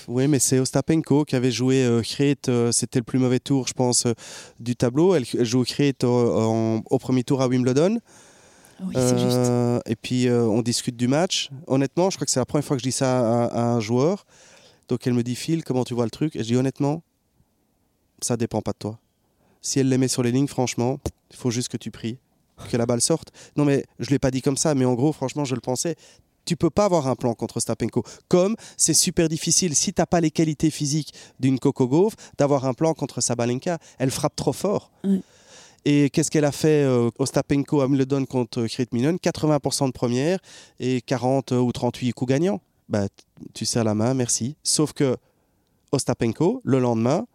Oui, 0.08 0.28
mais 0.28 0.40
c'est 0.40 0.60
Ostapenko 0.60 1.26
qui 1.26 1.36
avait 1.36 1.52
joué 1.52 1.84
euh, 1.84 2.02
euh 2.50 2.72
c'était 2.72 3.00
le 3.00 3.04
plus 3.04 3.20
mauvais 3.20 3.40
tour, 3.40 3.68
je 3.68 3.74
pense, 3.74 4.06
euh, 4.06 4.14
du 4.60 4.76
tableau. 4.76 5.16
Elle, 5.16 5.26
joue 5.26 5.64
Crete 5.64 6.04
au 6.04 7.00
premier 7.00 7.24
tour 7.24 7.42
à 7.42 7.48
Wimbledon. 7.48 8.00
Oui, 8.82 8.94
c'est 8.96 9.18
juste. 9.18 9.38
Euh, 9.38 9.80
et 9.86 9.96
puis 9.96 10.30
on 10.30 10.62
discute 10.62 10.96
du 10.96 11.08
match. 11.08 11.50
Honnêtement, 11.68 12.10
je 12.10 12.18
crois 12.18 12.26
que 12.26 12.32
c'est 12.32 12.40
la 12.40 12.46
première 12.46 12.66
fois 12.66 12.78
que 12.78 12.82
je 12.82 12.88
dis 12.88 12.94
ça 12.94 13.48
à, 13.48 13.64
un 13.64 13.80
joueur. 13.80 14.26
Donc 14.88 15.06
elle 15.08 15.14
me 15.14 15.24
dit 15.24 15.36
Phil, 15.36 15.64
comment 15.64 15.84
tu 15.84 15.94
vois 15.94 16.06
le 16.06 16.12
truc? 16.12 16.36
Et 16.36 16.40
je 16.40 16.44
dis 16.44 16.56
honnêtement, 16.56 17.04
ça 18.22 18.38
dépend 18.38 18.62
pas 18.62 18.72
de 18.72 18.78
toi. 18.78 19.00
Si 19.62 19.80
elle 19.80 19.90
les 19.90 19.98
met 19.98 20.08
sur 20.08 20.24
les 20.24 20.32
lignes, 20.32 20.48
franchement, 20.48 21.00
il 21.32 21.36
faut 21.36 21.52
juste 21.52 21.70
que 21.70 21.78
tu 21.78 21.92
pries 21.92 22.20
que 22.70 22.78
la 22.78 22.86
balle 22.86 23.02
sorte. 23.02 23.32
Non, 23.56 23.66
mais 23.66 23.86
je 24.00 24.10
ne 24.10 24.12
l'ai 24.12 24.20
pas 24.20 24.32
dit 24.32 24.42
comme 24.42 24.58
ça, 24.58 24.76
mais 24.76 24.86
en 24.86 24.94
gros, 24.94 25.14
franchement, 25.14 25.46
je 25.46 25.56
le 25.56 25.62
pensais. 25.62 25.96
Tu 26.46 26.56
peux 26.56 26.70
pas 26.70 26.86
avoir 26.86 27.08
un 27.08 27.16
plan 27.16 27.34
contre 27.34 27.60
Stapenko. 27.60 28.04
Comme 28.30 28.56
c'est 28.78 28.94
super 28.94 29.28
difficile, 29.28 29.76
si 29.76 29.94
tu 29.94 30.02
n'as 30.02 30.06
pas 30.06 30.22
les 30.22 30.32
qualités 30.32 30.72
physiques 30.72 31.14
d'une 31.40 31.60
Coco 31.60 31.88
Gauff, 31.88 32.14
d'avoir 32.38 32.66
un 32.66 32.74
plan 32.74 32.94
contre 32.94 33.20
Sabalenka. 33.22 33.80
Elle 34.00 34.12
frappe 34.12 34.36
trop 34.36 34.54
fort. 34.54 34.92
Et 35.84 36.10
qu'est-ce 36.10 36.32
qu'elle 36.32 36.46
a 36.46 36.52
fait 36.52 36.84
euh, 36.84 37.10
Ostapenko 37.20 37.82
à 37.82 37.86
Wimbledon 37.86 38.26
contre 38.26 38.66
Krit 38.68 38.88
Minon 38.92 39.14
80% 39.14 39.88
de 39.88 39.92
première 39.92 40.40
et 40.80 41.02
40 41.02 41.52
ou 41.52 41.72
38 41.72 42.14
coups 42.14 42.30
gagnants. 42.30 42.62
Bah, 42.90 43.08
tu 43.54 43.66
serres 43.66 43.84
la 43.84 43.94
main, 43.94 44.14
merci. 44.14 44.56
Sauf 44.64 44.94
que 44.94 45.18
Ostapenko, 45.92 46.62
le 46.64 46.80
lendemain, 46.80 47.26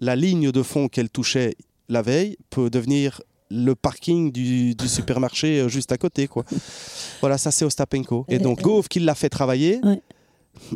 la 0.00 0.16
ligne 0.16 0.50
de 0.50 0.62
fond 0.62 0.88
qu'elle 0.88 1.10
touchait 1.10 1.56
la 1.88 2.02
veille 2.02 2.36
peut 2.50 2.70
devenir 2.70 3.22
le 3.50 3.74
parking 3.74 4.32
du, 4.32 4.74
supermarché 4.86 5.60
euh, 5.60 5.68
juste 5.68 5.92
à 5.92 5.98
côté. 5.98 6.26
Quoi. 6.26 6.44
voilà, 7.20 7.38
ça 7.38 7.50
c'est 7.50 7.64
Ostapenko. 7.64 8.24
Et 8.28 8.38
donc 8.38 8.62
Gauve 8.62 8.88
qui 8.88 9.00
l'a 9.00 9.14
fait 9.14 9.28
travailler, 9.28 9.80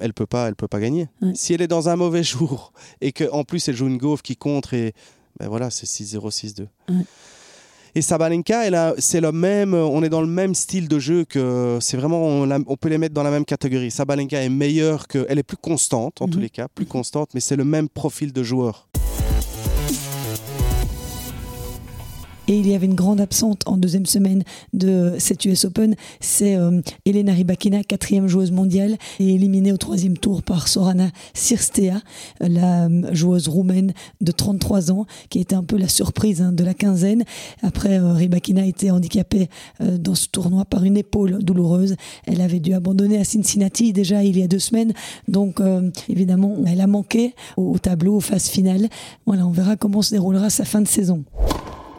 elle 0.00 0.14
peut 0.14 0.26
pas, 0.26 0.48
elle 0.48 0.56
peut 0.56 0.68
pas 0.68 0.80
gagner. 0.80 1.08
Si 1.34 1.54
elle 1.54 1.62
est 1.62 1.68
dans 1.68 1.88
un 1.88 1.96
mauvais 1.96 2.22
jour 2.22 2.72
et 3.00 3.12
qu'en 3.12 3.44
plus 3.44 3.68
elle 3.68 3.76
joue 3.76 3.86
une 3.86 3.98
Gauve 3.98 4.22
qui 4.22 4.36
contre, 4.36 4.74
et 4.74 4.92
ben 5.38 5.48
voilà, 5.48 5.70
c'est 5.70 5.86
6-0, 5.86 6.30
6-2. 6.30 6.66
Et 7.96 8.02
Sabalenka, 8.02 8.94
c'est 8.98 9.20
le 9.20 9.32
même, 9.32 9.74
on 9.74 10.02
est 10.04 10.08
dans 10.08 10.20
le 10.20 10.28
même 10.28 10.54
style 10.54 10.86
de 10.86 10.98
jeu 11.00 11.24
que 11.24 11.78
c'est 11.80 11.96
vraiment, 11.96 12.22
on, 12.24 12.76
peut 12.76 12.88
les 12.88 12.98
mettre 12.98 13.14
dans 13.14 13.24
la 13.24 13.32
même 13.32 13.44
catégorie. 13.44 13.90
Sabalenka 13.90 14.40
est 14.40 14.48
meilleure 14.48 15.08
que, 15.08 15.26
elle 15.28 15.40
est 15.40 15.44
plus 15.44 15.56
constante 15.56 16.22
en 16.22 16.28
tous 16.28 16.36
mhm. 16.36 16.42
les 16.42 16.50
cas, 16.50 16.68
plus 16.68 16.86
constante, 16.86 17.30
mais 17.34 17.40
c'est 17.40 17.56
le 17.56 17.64
même 17.64 17.88
profil 17.88 18.32
de 18.32 18.42
joueur. 18.44 18.88
Et 22.48 22.58
il 22.58 22.66
y 22.66 22.74
avait 22.74 22.86
une 22.86 22.94
grande 22.94 23.20
absente 23.20 23.62
en 23.66 23.76
deuxième 23.76 24.06
semaine 24.06 24.42
de 24.72 25.14
cette 25.18 25.44
US 25.44 25.64
Open, 25.64 25.94
c'est 26.20 26.56
euh, 26.56 26.80
Elena 27.04 27.32
Rybakina, 27.32 27.84
quatrième 27.84 28.26
joueuse 28.26 28.50
mondiale, 28.50 28.96
et 29.20 29.34
éliminée 29.34 29.72
au 29.72 29.76
troisième 29.76 30.18
tour 30.18 30.42
par 30.42 30.66
Sorana 30.66 31.10
Sirstea, 31.34 32.00
la 32.40 32.86
euh, 32.86 33.14
joueuse 33.14 33.48
roumaine 33.48 33.92
de 34.20 34.32
33 34.32 34.90
ans, 34.90 35.06
qui 35.28 35.38
été 35.38 35.54
un 35.54 35.62
peu 35.62 35.76
la 35.76 35.88
surprise 35.88 36.42
hein, 36.42 36.52
de 36.52 36.64
la 36.64 36.74
quinzaine. 36.74 37.24
Après, 37.62 37.98
euh, 37.98 38.14
Rybakina 38.14 38.66
été 38.66 38.90
handicapée 38.90 39.48
dans 39.80 40.14
ce 40.14 40.26
tournoi 40.28 40.64
par 40.64 40.84
une 40.84 40.96
épaule 40.96 41.42
douloureuse. 41.42 41.96
Elle 42.26 42.40
avait 42.40 42.60
dû 42.60 42.74
abandonner 42.74 43.18
à 43.18 43.24
Cincinnati 43.24 43.92
déjà 43.92 44.24
il 44.24 44.38
y 44.38 44.42
a 44.42 44.48
deux 44.48 44.58
semaines, 44.58 44.92
donc 45.28 45.60
évidemment, 46.08 46.56
elle 46.66 46.80
a 46.80 46.86
manqué 46.86 47.34
au, 47.56 47.72
au 47.72 47.78
tableau, 47.78 48.16
aux 48.16 48.20
phases 48.20 48.48
finales. 48.48 48.88
Voilà, 49.26 49.46
on 49.46 49.50
verra 49.50 49.76
comment 49.76 50.02
se 50.02 50.10
déroulera 50.10 50.50
sa 50.50 50.64
fin 50.64 50.80
de 50.80 50.88
saison. 50.88 51.24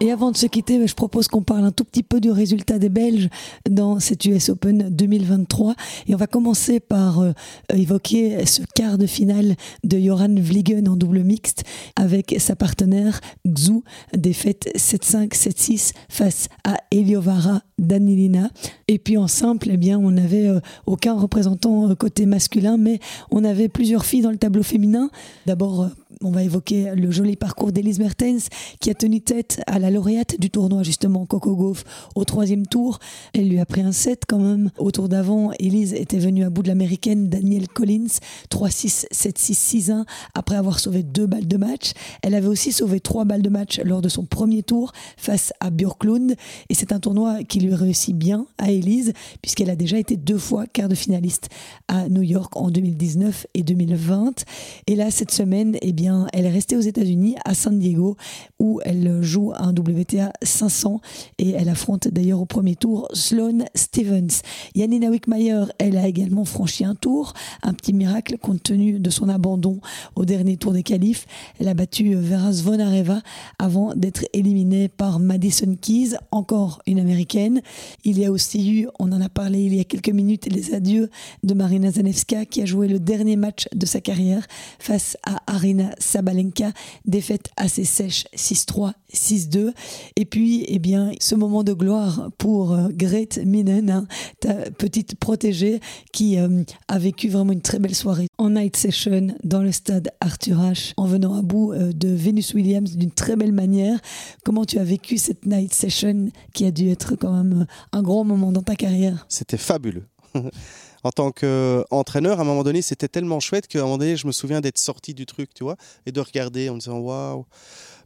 Et 0.02 0.12
avant 0.12 0.32
de 0.32 0.38
se 0.38 0.48
quitter, 0.48 0.88
je 0.88 0.96
propose 0.96 1.28
qu'on 1.28 1.44
parle 1.44 1.64
un 1.64 1.72
tout 1.72 1.84
petit 1.84 2.02
peu 2.02 2.20
du 2.20 2.32
résultat 2.32 2.80
des 2.80 2.90
Belges 2.90 3.30
dans 3.70 4.00
cette 4.00 4.26
US 4.26 4.50
Open 4.50 4.90
2023. 4.90 5.76
Et 6.08 6.16
on 6.16 6.18
va 6.18 6.26
commencer 6.26 6.80
par 6.80 7.20
euh, 7.20 7.34
évoquer 7.72 8.48
ce 8.48 8.64
quart 8.74 8.98
de 8.98 9.06
finale 9.06 9.56
de 9.84 10.00
Joran 10.00 10.34
Vliegen 10.36 10.90
en 10.90 10.96
double 10.96 11.24
mixte 11.24 11.66
avec 11.96 12.36
sa 12.40 12.56
partenaire 12.56 13.22
Xu, 13.48 13.84
défaite 14.18 14.72
7-5, 14.76 15.36
7-6 15.36 15.94
face 16.10 16.48
à 16.64 16.78
Eliovara 16.90 17.62
Danilina. 17.78 18.50
Et 18.88 18.98
puis 18.98 19.18
en 19.18 19.28
simple, 19.28 19.68
eh 19.72 19.78
bien, 19.78 20.00
on 20.00 20.10
n'avait 20.10 20.48
euh, 20.48 20.62
aucun 20.88 21.14
représentant 21.14 21.92
euh, 21.92 21.94
côté 21.94 22.26
masculin, 22.26 22.78
mais 22.78 23.00
on 23.30 23.44
avait 23.44 23.70
plusieurs 23.70 24.06
filles 24.06 24.22
dans 24.22 24.32
le 24.32 24.38
tableau 24.38 24.64
féminin. 24.64 25.12
D'abord, 25.46 25.92
on 26.24 26.32
va 26.32 26.44
évoquer 26.44 26.94
le 26.96 27.12
joli 27.12 27.36
parcours 27.36 27.72
d'Elise 27.72 28.00
Mertens 28.00 28.50
qui 28.80 28.90
a 28.90 28.94
tenu 28.94 29.22
tête 29.22 29.62
à 29.68 29.80
la 29.80 29.90
lauréate 29.90 30.40
du 30.40 30.50
tournoi 30.50 30.84
justement 30.84 31.26
Coco 31.26 31.56
Gauff 31.56 31.84
au 32.16 32.24
troisième 32.26 32.66
tour. 32.66 33.00
Elle 33.34 33.50
lui 33.50 33.60
a 33.60 33.66
pris 33.66 33.82
un 33.82 33.92
set 33.92 34.24
quand 34.28 34.40
même. 34.40 34.72
Au 34.78 34.92
tour 34.92 35.10
d'avant, 35.10 35.52
Elise 35.60 35.94
était 35.94 36.20
venue 36.20 36.44
à 36.44 36.50
bout 36.50 36.64
de 36.64 36.68
l'américaine 36.68 37.30
Danielle 37.30 37.68
Collins 37.68 38.20
3-6, 38.50 39.08
7-6, 39.12 39.90
6-1 39.90 40.06
après 40.34 40.56
avoir 40.56 40.80
sauvé 40.80 41.04
deux 41.04 41.28
balles 41.28 41.48
de 41.48 41.58
match. 41.58 41.92
Elle 42.22 42.36
avait 42.36 42.48
aussi 42.48 42.72
sauvé 42.72 43.00
trois 43.00 43.26
balles 43.26 43.42
de 43.42 43.50
match 43.50 43.80
lors 43.84 44.02
de 44.02 44.10
son 44.10 44.26
premier 44.26 44.64
tour 44.64 44.92
face 45.18 45.54
à 45.60 45.70
Björklund 45.70 46.36
et 46.70 46.74
c'est 46.74 46.92
un 46.92 47.00
tournoi 47.00 47.44
qui 47.44 47.60
lui 47.60 47.74
réussit 47.74 48.16
bien 48.16 48.46
à 48.58 48.72
Elise 48.72 49.14
puisqu'elle 49.42 49.70
a 49.70 49.76
déjà 49.76 49.98
été 49.98 50.18
deux 50.18 50.38
fois 50.38 50.66
quart 50.68 50.90
de 50.90 50.96
finaliste 50.96 51.50
à 51.88 52.10
New 52.10 52.24
York 52.24 52.56
en 52.58 52.70
2019 52.70 53.48
et 53.54 53.64
2020. 53.64 54.46
Et 54.88 54.96
là 54.96 55.12
cette 55.12 55.32
semaine, 55.32 55.78
eh 55.82 55.94
bien 55.94 56.01
elle 56.34 56.46
est 56.46 56.52
restée 56.52 56.76
aux 56.76 56.82
États-Unis, 56.82 57.36
à 57.46 57.54
San 57.54 57.78
Diego, 57.78 58.18
où 58.60 58.80
elle 58.84 59.22
joue 59.22 59.52
un 59.56 59.72
WTA 59.72 60.34
500 60.42 61.02
et 61.38 61.52
elle 61.52 61.70
affronte 61.70 62.08
d'ailleurs 62.08 62.42
au 62.42 62.46
premier 62.46 62.76
tour 62.76 63.08
Sloane 63.14 63.66
Stevens. 63.76 64.42
Yanina 64.76 65.10
Wickmeyer, 65.10 65.66
elle 65.78 65.98
a 65.98 66.08
également 66.08 66.46
franchi 66.46 66.86
un 66.86 66.96
tour, 66.96 67.34
un 67.64 67.74
petit 67.74 67.94
miracle 67.94 68.38
compte 68.38 68.64
tenu 68.64 69.00
de 69.00 69.10
son 69.10 69.30
abandon 69.30 69.80
au 70.16 70.26
dernier 70.26 70.58
tour 70.58 70.74
des 70.74 70.84
qualifs. 70.84 71.26
Elle 71.60 71.68
a 71.68 71.74
battu 71.74 72.16
Vera 72.16 72.52
Zvonareva 72.52 73.22
avant 73.60 73.94
d'être 73.96 74.26
éliminée 74.34 74.88
par 74.88 75.20
Madison 75.20 75.76
Keys, 75.80 76.16
encore 76.32 76.82
une 76.88 77.00
américaine. 77.00 77.62
Il 78.04 78.18
y 78.18 78.26
a 78.26 78.32
aussi 78.32 78.72
eu, 78.72 78.88
on 79.00 79.12
en 79.12 79.22
a 79.22 79.30
parlé 79.30 79.60
il 79.64 79.76
y 79.76 79.80
a 79.80 79.84
quelques 79.84 80.10
minutes, 80.10 80.48
les 80.52 80.74
adieux 80.74 81.10
de 81.44 81.54
Marina 81.54 81.92
Zanevska 81.92 82.46
qui 82.46 82.62
a 82.62 82.66
joué 82.66 82.88
le 82.88 83.00
dernier 83.00 83.36
match 83.36 83.68
de 83.74 83.86
sa 83.86 84.02
carrière 84.02 84.48
face 84.80 85.18
à 85.24 85.42
Arina 85.48 85.91
Sabalenka, 86.00 86.72
défaite 87.06 87.50
assez 87.58 87.84
sèche 87.84 88.26
6-3, 88.36 88.94
6-2. 89.14 89.72
Et 90.16 90.26
puis, 90.26 90.66
eh 90.68 90.80
bien, 90.80 91.12
ce 91.20 91.36
moment 91.36 91.64
de 91.64 91.74
gloire 91.74 92.30
pour 92.38 92.74
euh, 92.74 92.88
Grete 92.92 93.40
Minen, 93.46 93.90
hein, 93.90 94.08
ta 94.40 94.54
petite 94.72 95.16
protégée 95.16 95.80
qui 96.12 96.38
euh, 96.40 96.64
a 96.88 97.00
vécu 97.00 97.30
vraiment 97.30 97.54
une 97.54 97.62
très 97.62 97.80
belle 97.80 97.96
soirée 97.96 98.28
en 98.38 98.52
night 98.52 98.76
session 98.76 99.28
dans 99.44 99.62
le 99.62 99.72
stade 99.72 100.10
Arthur 100.20 100.58
H, 100.58 100.94
en 100.98 101.06
venant 101.06 101.36
à 101.36 101.42
bout 101.42 101.74
euh, 101.74 101.92
de 101.94 102.10
Venus 102.10 102.54
Williams 102.54 102.96
d'une 102.96 103.12
très 103.12 103.36
belle 103.36 103.54
manière. 103.54 104.00
Comment 104.44 104.66
tu 104.66 104.80
as 104.80 104.84
vécu 104.84 105.18
cette 105.18 105.46
night 105.46 105.74
session 105.74 106.30
qui 106.54 106.66
a 106.66 106.72
dû 106.72 106.90
être 106.90 107.16
quand 107.16 107.32
même 107.32 107.66
un 107.92 108.02
grand 108.02 108.24
moment 108.24 108.52
dans 108.52 108.64
ta 108.64 108.76
carrière? 108.76 109.26
C'était 109.30 109.58
fabuleux. 109.58 110.06
en 111.04 111.12
tant 111.12 111.32
qu'entraîneur, 111.32 112.40
à 112.40 112.42
un 112.42 112.46
moment 112.46 112.64
donné, 112.64 112.82
c'était 112.82 113.08
tellement 113.08 113.40
chouette 113.40 113.68
qu'à 113.68 113.80
un 113.80 113.84
moment 113.84 113.98
donné, 113.98 114.18
je 114.18 114.28
me 114.28 114.32
souviens 114.32 114.62
d'être 114.62 114.78
sorti 114.78 115.14
du 115.14 115.26
truc, 115.26 115.54
tu 115.54 115.64
vois, 115.64 115.76
et 116.06 116.12
de 116.12 116.20
regarder 116.20 116.70
en 116.70 116.78
disant 116.78 117.00
waouh. 117.00 117.46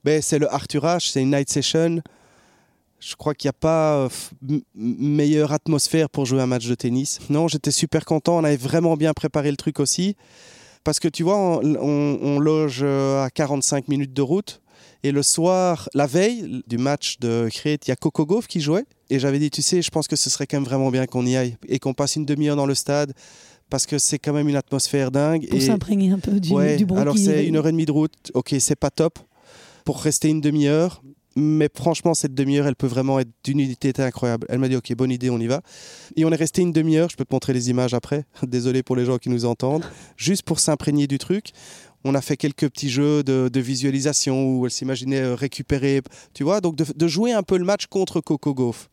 Ben, 0.03 0.21
c'est 0.21 0.39
le 0.39 0.51
Arthur 0.53 0.83
H, 0.83 1.11
c'est 1.11 1.21
une 1.21 1.35
night 1.35 1.49
session. 1.49 2.01
Je 2.99 3.15
crois 3.15 3.35
qu'il 3.35 3.47
n'y 3.47 3.51
a 3.51 3.59
pas 3.59 3.97
euh, 3.97 4.09
meilleure 4.73 5.51
atmosphère 5.51 6.09
pour 6.09 6.25
jouer 6.25 6.41
un 6.41 6.47
match 6.47 6.67
de 6.67 6.75
tennis. 6.75 7.19
Non, 7.29 7.47
j'étais 7.47 7.71
super 7.71 8.05
content. 8.05 8.37
On 8.37 8.43
avait 8.43 8.55
vraiment 8.55 8.95
bien 8.97 9.13
préparé 9.13 9.51
le 9.51 9.57
truc 9.57 9.79
aussi. 9.79 10.15
Parce 10.83 10.99
que 10.99 11.07
tu 11.07 11.23
vois, 11.23 11.37
on, 11.37 12.39
loge 12.39 12.81
euh, 12.83 13.23
à 13.23 13.29
45 13.29 13.87
minutes 13.87 14.13
de 14.13 14.21
route. 14.21 14.61
Et 15.03 15.11
le 15.11 15.23
soir, 15.23 15.89
la 15.93 16.07
veille 16.07 16.63
du 16.67 16.77
match 16.77 17.19
de 17.19 17.49
Crète, 17.51 17.87
il 17.87 17.89
y 17.89 17.91
a 17.91 17.95
Coco 17.95 18.25
Gauff 18.25 18.47
qui 18.47 18.61
jouait. 18.61 18.85
Et 19.09 19.19
j'avais 19.19 19.39
dit, 19.39 19.49
tu 19.49 19.61
sais, 19.61 19.81
je 19.81 19.89
pense 19.89 20.07
que 20.07 20.15
ce 20.15 20.29
serait 20.29 20.47
quand 20.47 20.57
même 20.57 20.65
vraiment 20.65 20.89
bien 20.89 21.05
qu'on 21.05 21.25
y 21.25 21.35
aille 21.35 21.57
et 21.67 21.79
qu'on 21.79 21.93
passe 21.93 22.15
une 22.15 22.25
demi-heure 22.25 22.55
dans 22.55 22.65
le 22.65 22.75
stade 22.75 23.13
parce 23.69 23.85
que 23.85 23.97
c'est 23.97 24.19
quand 24.19 24.33
même 24.33 24.47
une 24.47 24.55
atmosphère 24.55 25.11
dingue. 25.11 25.47
Pour 25.49 25.61
s'imprégner 25.61 26.11
un 26.11 26.19
peu 26.19 26.39
du, 26.39 26.51
ouais, 26.51 26.77
du 26.77 26.85
Alors 26.95 27.17
c'est 27.17 27.45
une 27.45 27.55
heure 27.55 27.67
et 27.67 27.71
demie 27.71 27.85
de 27.85 27.91
route, 27.91 28.13
ok, 28.33 28.55
c'est 28.59 28.75
pas 28.75 28.89
top 28.89 29.19
pour 29.85 30.01
rester 30.01 30.29
une 30.29 30.41
demi-heure, 30.41 31.01
mais 31.35 31.69
franchement, 31.73 32.13
cette 32.13 32.33
demi-heure, 32.33 32.65
elle 32.65 32.75
peut 32.75 32.87
vraiment 32.87 33.19
être 33.19 33.29
d'une 33.43 33.59
unité 33.59 33.93
incroyable. 33.97 34.47
Elle 34.49 34.59
m'a 34.59 34.69
dit, 34.69 34.75
ok, 34.75 34.93
bonne 34.95 35.11
idée, 35.11 35.29
on 35.29 35.39
y 35.39 35.47
va. 35.47 35.61
Et 36.15 36.25
on 36.25 36.31
est 36.31 36.35
resté 36.35 36.61
une 36.61 36.71
demi-heure, 36.71 37.09
je 37.09 37.15
peux 37.15 37.25
te 37.25 37.33
montrer 37.33 37.53
les 37.53 37.69
images 37.69 37.93
après, 37.93 38.25
désolé 38.43 38.83
pour 38.83 38.95
les 38.95 39.05
gens 39.05 39.17
qui 39.17 39.29
nous 39.29 39.45
entendent, 39.45 39.85
juste 40.17 40.43
pour 40.43 40.59
s'imprégner 40.59 41.07
du 41.07 41.17
truc. 41.17 41.51
On 42.03 42.15
a 42.15 42.21
fait 42.21 42.37
quelques 42.37 42.69
petits 42.69 42.89
jeux 42.89 43.23
de, 43.23 43.59
visualisation 43.59 44.55
où 44.55 44.65
elle 44.65 44.71
s'imaginait 44.71 45.21
euh, 45.21 45.35
récupérer, 45.35 46.01
tu 46.33 46.43
vois, 46.43 46.61
donc 46.61 46.75
de, 46.75 46.85
de, 46.95 47.07
jouer 47.07 47.33
un 47.33 47.43
peu 47.43 47.57
le 47.57 47.65
match 47.65 47.87
contre 47.87 48.21
Coco 48.21 48.53
Gauff. 48.53 48.89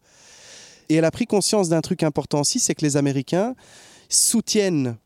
Et 0.92 0.96
elle 0.96 1.06
a 1.06 1.10
pris 1.10 1.26
conscience 1.26 1.70
d'un 1.70 1.80
truc 1.80 2.02
important 2.02 2.42
aussi, 2.42 2.58
c'est 2.58 2.74
que 2.74 2.84
les 2.84 2.98
Américains 2.98 3.54
soutiennent 4.10 4.96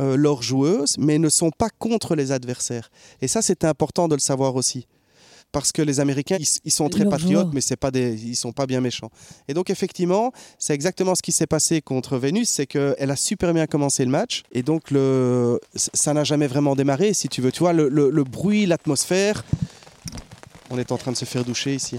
euh, 0.00 0.16
leurs 0.16 0.40
joueuses, 0.40 0.96
mais 0.96 1.18
ne 1.18 1.28
sont 1.28 1.50
pas 1.50 1.68
contre 1.68 2.14
les 2.14 2.32
adversaires. 2.32 2.90
Et 3.20 3.28
ça, 3.28 3.42
c'est 3.42 3.66
important 3.66 4.08
de 4.08 4.14
le 4.14 4.20
savoir 4.20 4.56
aussi. 4.56 4.86
Parce 5.52 5.70
que 5.70 5.82
les 5.82 6.00
Américains, 6.00 6.38
ils, 6.64 6.70
sont 6.70 6.88
très 6.88 7.04
patriotes, 7.04 7.50
mais 7.52 7.60
c'est 7.60 7.76
pas 7.76 7.90
des, 7.90 8.14
ils 8.24 8.36
sont 8.36 8.52
pas 8.52 8.64
bien 8.64 8.80
méchants. 8.80 9.10
Et 9.48 9.52
donc 9.52 9.68
effectivement, 9.68 10.32
c'est 10.58 10.72
exactement 10.72 11.14
ce 11.14 11.20
qui 11.20 11.30
s'est 11.30 11.46
passé 11.46 11.82
contre 11.82 12.16
Vénus, 12.16 12.48
c'est 12.48 12.66
qu'elle 12.66 13.10
a 13.10 13.16
super 13.16 13.52
bien 13.52 13.66
commencé 13.66 14.06
le 14.06 14.10
match, 14.10 14.44
et 14.52 14.62
donc 14.62 14.90
le, 14.90 15.60
ça 15.74 16.14
n'a 16.14 16.24
jamais 16.24 16.46
vraiment 16.46 16.74
démarré, 16.74 17.12
si 17.12 17.28
tu 17.28 17.42
veux. 17.42 17.52
Tu 17.52 17.58
vois, 17.58 17.74
le, 17.74 17.90
le 17.90 18.24
bruit, 18.24 18.64
l'atmosphère. 18.64 19.44
On 20.70 20.78
est 20.78 20.90
en 20.90 20.96
train 20.96 21.12
de 21.12 21.18
se 21.18 21.26
faire 21.26 21.44
doucher 21.44 21.74
ici. 21.74 21.98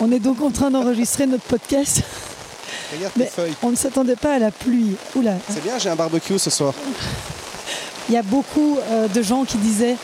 On 0.00 0.12
est 0.12 0.18
donc 0.18 0.42
en 0.42 0.50
train 0.50 0.70
d'enregistrer 0.70 1.26
notre 1.26 1.44
podcast. 1.44 2.02
Regarde 2.94 3.14
tes 3.14 3.26
feuilles. 3.26 3.54
On 3.62 3.70
ne 3.70 3.76
s'attendait 3.76 4.16
pas 4.16 4.34
à 4.34 4.38
la 4.38 4.50
pluie. 4.50 4.96
Oula. 5.14 5.34
C'est 5.48 5.62
bien, 5.62 5.78
j'ai 5.78 5.88
un 5.88 5.96
barbecue 5.96 6.38
ce 6.38 6.50
soir. 6.50 6.74
Il 8.08 8.14
y 8.14 8.18
a 8.18 8.22
beaucoup 8.22 8.78
euh, 8.78 9.08
de 9.08 9.22
gens 9.22 9.44
qui 9.44 9.56
disaient 9.56 9.96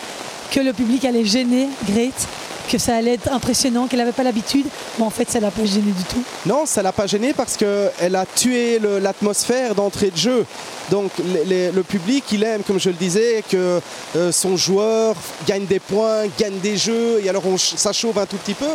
que 0.50 0.60
le 0.60 0.72
public 0.72 1.04
allait 1.04 1.24
gêner 1.24 1.68
Grete 1.86 2.26
que 2.68 2.78
ça 2.78 2.96
allait 2.96 3.14
être 3.14 3.32
impressionnant, 3.32 3.86
qu'elle 3.86 3.98
n'avait 4.00 4.12
pas 4.12 4.22
l'habitude. 4.22 4.66
Mais 4.98 5.04
en 5.04 5.10
fait, 5.10 5.30
ça 5.30 5.40
l'a 5.40 5.50
pas 5.50 5.64
gêné 5.64 5.92
du 5.92 6.04
tout. 6.04 6.22
Non, 6.46 6.66
ça 6.66 6.82
l'a 6.82 6.92
pas 6.92 7.06
gêné 7.06 7.32
parce 7.32 7.56
qu'elle 7.56 8.16
a 8.16 8.26
tué 8.26 8.80
l'atmosphère 9.00 9.74
d'entrée 9.74 10.10
de 10.10 10.16
jeu. 10.16 10.46
Donc 10.90 11.10
le 11.18 11.82
public, 11.82 12.24
il 12.32 12.42
aime, 12.44 12.62
comme 12.62 12.80
je 12.80 12.90
le 12.90 12.96
disais, 12.96 13.42
que 13.48 13.80
euh, 14.16 14.32
son 14.32 14.56
joueur 14.56 15.14
gagne 15.46 15.66
des 15.66 15.80
points, 15.80 16.24
gagne 16.38 16.58
des 16.58 16.76
jeux, 16.76 17.20
et 17.22 17.28
alors 17.28 17.46
on, 17.46 17.56
ça 17.56 17.92
chauffe 17.92 18.16
un 18.18 18.26
tout 18.26 18.36
petit 18.36 18.54
peu. 18.54 18.66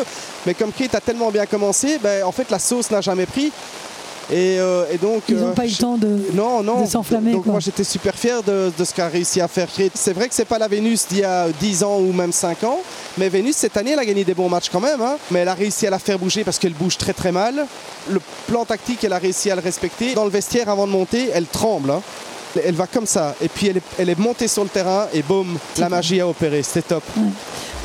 Mais 0.46 0.54
comme 0.54 0.72
Kate 0.72 0.96
a 0.96 1.02
tellement 1.02 1.30
bien 1.32 1.46
commencé, 1.46 2.00
ben, 2.02 2.24
en 2.24 2.32
fait 2.32 2.50
la 2.50 2.60
sauce 2.60 2.90
n'a 2.92 3.02
jamais 3.02 3.26
pris. 3.26 3.52
Euh, 4.32 4.86
et, 4.92 4.98
donc, 4.98 5.24
Ils 5.30 5.36
n'ont 5.36 5.50
euh, 5.50 5.54
pas 5.54 5.66
eu 5.66 5.70
le 5.70 5.76
temps 5.76 5.98
de, 5.98 6.20
non, 6.34 6.62
non, 6.62 6.82
de 6.82 6.88
s'enflammer. 6.88 7.32
Donc, 7.32 7.46
moi, 7.46 7.60
j'étais 7.60 7.84
super 7.84 8.16
fier 8.16 8.44
de, 8.44 8.72
ce 8.84 8.94
qu'a 8.94 9.08
réussi 9.08 9.40
à 9.40 9.48
faire 9.48 9.68
C'est 9.94 10.14
vrai 10.14 10.28
que 10.28 10.36
c'est 10.36 10.46
pas 10.46 10.58
la 10.58 10.68
Vénus 10.68 11.08
d'il 11.08 11.20
y 11.20 11.24
a 11.24 11.48
10 11.50 11.84
ans 11.84 12.00
ou 12.00 12.12
même 12.12 12.32
5 12.32 12.64
ans, 12.64 12.80
mais 13.18 13.30
Vénus, 13.30 13.56
cette 13.56 13.78
année, 13.78 13.92
elle 13.92 14.00
a 14.00 14.06
gagné 14.06 14.24
des 14.24 14.34
bons 14.34 14.50
matchs 14.50 14.70
quand 14.70 14.82
même. 14.82 15.02
Hein. 15.02 15.18
Mais 15.32 15.40
elle 15.40 15.48
a 15.48 15.54
réussi 15.54 15.88
à 15.88 15.90
la 15.90 16.00
faire 16.00 16.20
bouger 16.20 16.44
parce 16.44 16.60
qu'elle 16.60 16.74
bouge 16.74 16.98
très 16.98 17.14
très 17.14 17.32
mal. 17.32 17.66
Le 18.10 18.20
plan 18.48 18.66
tactique, 18.66 19.04
elle 19.04 19.14
a 19.14 19.20
réussi 19.20 19.50
à 19.50 19.56
le 19.56 19.62
respecter. 19.62 20.14
Dans 20.14 20.26
le 20.26 20.32
vestiaire, 20.32 20.70
avant 20.70 20.88
de 20.88 20.92
monter, 20.92 21.30
elle 21.34 21.46
tremble. 21.46 21.92
Hein. 21.92 22.02
Elle 22.64 22.76
va 22.76 22.88
comme 22.88 23.06
ça. 23.06 23.36
Et 23.42 23.48
puis, 23.48 23.68
elle 23.68 23.78
est, 23.78 23.84
elle 24.00 24.10
est 24.10 24.20
montée 24.20 24.48
sur 24.48 24.64
le 24.64 24.70
terrain 24.70 25.08
et 25.14 25.22
boum, 25.22 25.58
la 25.78 25.90
magie 25.90 26.20
a 26.22 26.28
opéré. 26.28 26.64
C'était 26.64 26.82
top. 26.82 27.04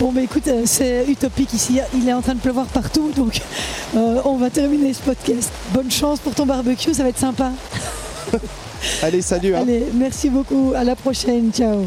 Bon, 0.00 0.10
bah 0.12 0.22
écoute, 0.22 0.48
euh, 0.48 0.62
c'est 0.64 1.04
utopique 1.08 1.52
ici. 1.52 1.78
Il 1.94 2.08
est 2.08 2.12
en 2.12 2.22
train 2.22 2.34
de 2.34 2.40
pleuvoir 2.40 2.66
partout, 2.66 3.10
donc 3.14 3.40
euh, 3.96 4.20
on 4.24 4.36
va 4.36 4.50
terminer 4.50 4.92
ce 4.94 5.02
podcast. 5.02 5.52
Bonne 5.72 5.90
chance 5.90 6.18
pour 6.20 6.34
ton 6.34 6.46
barbecue, 6.46 6.94
ça 6.94 7.02
va 7.02 7.10
être 7.10 7.18
sympa. 7.18 7.52
Allez, 9.02 9.22
salut. 9.22 9.54
Hein. 9.54 9.60
Allez, 9.62 9.84
merci 9.94 10.28
beaucoup. 10.28 10.72
À 10.74 10.84
la 10.84 10.96
prochaine. 10.96 11.52
Ciao. 11.52 11.86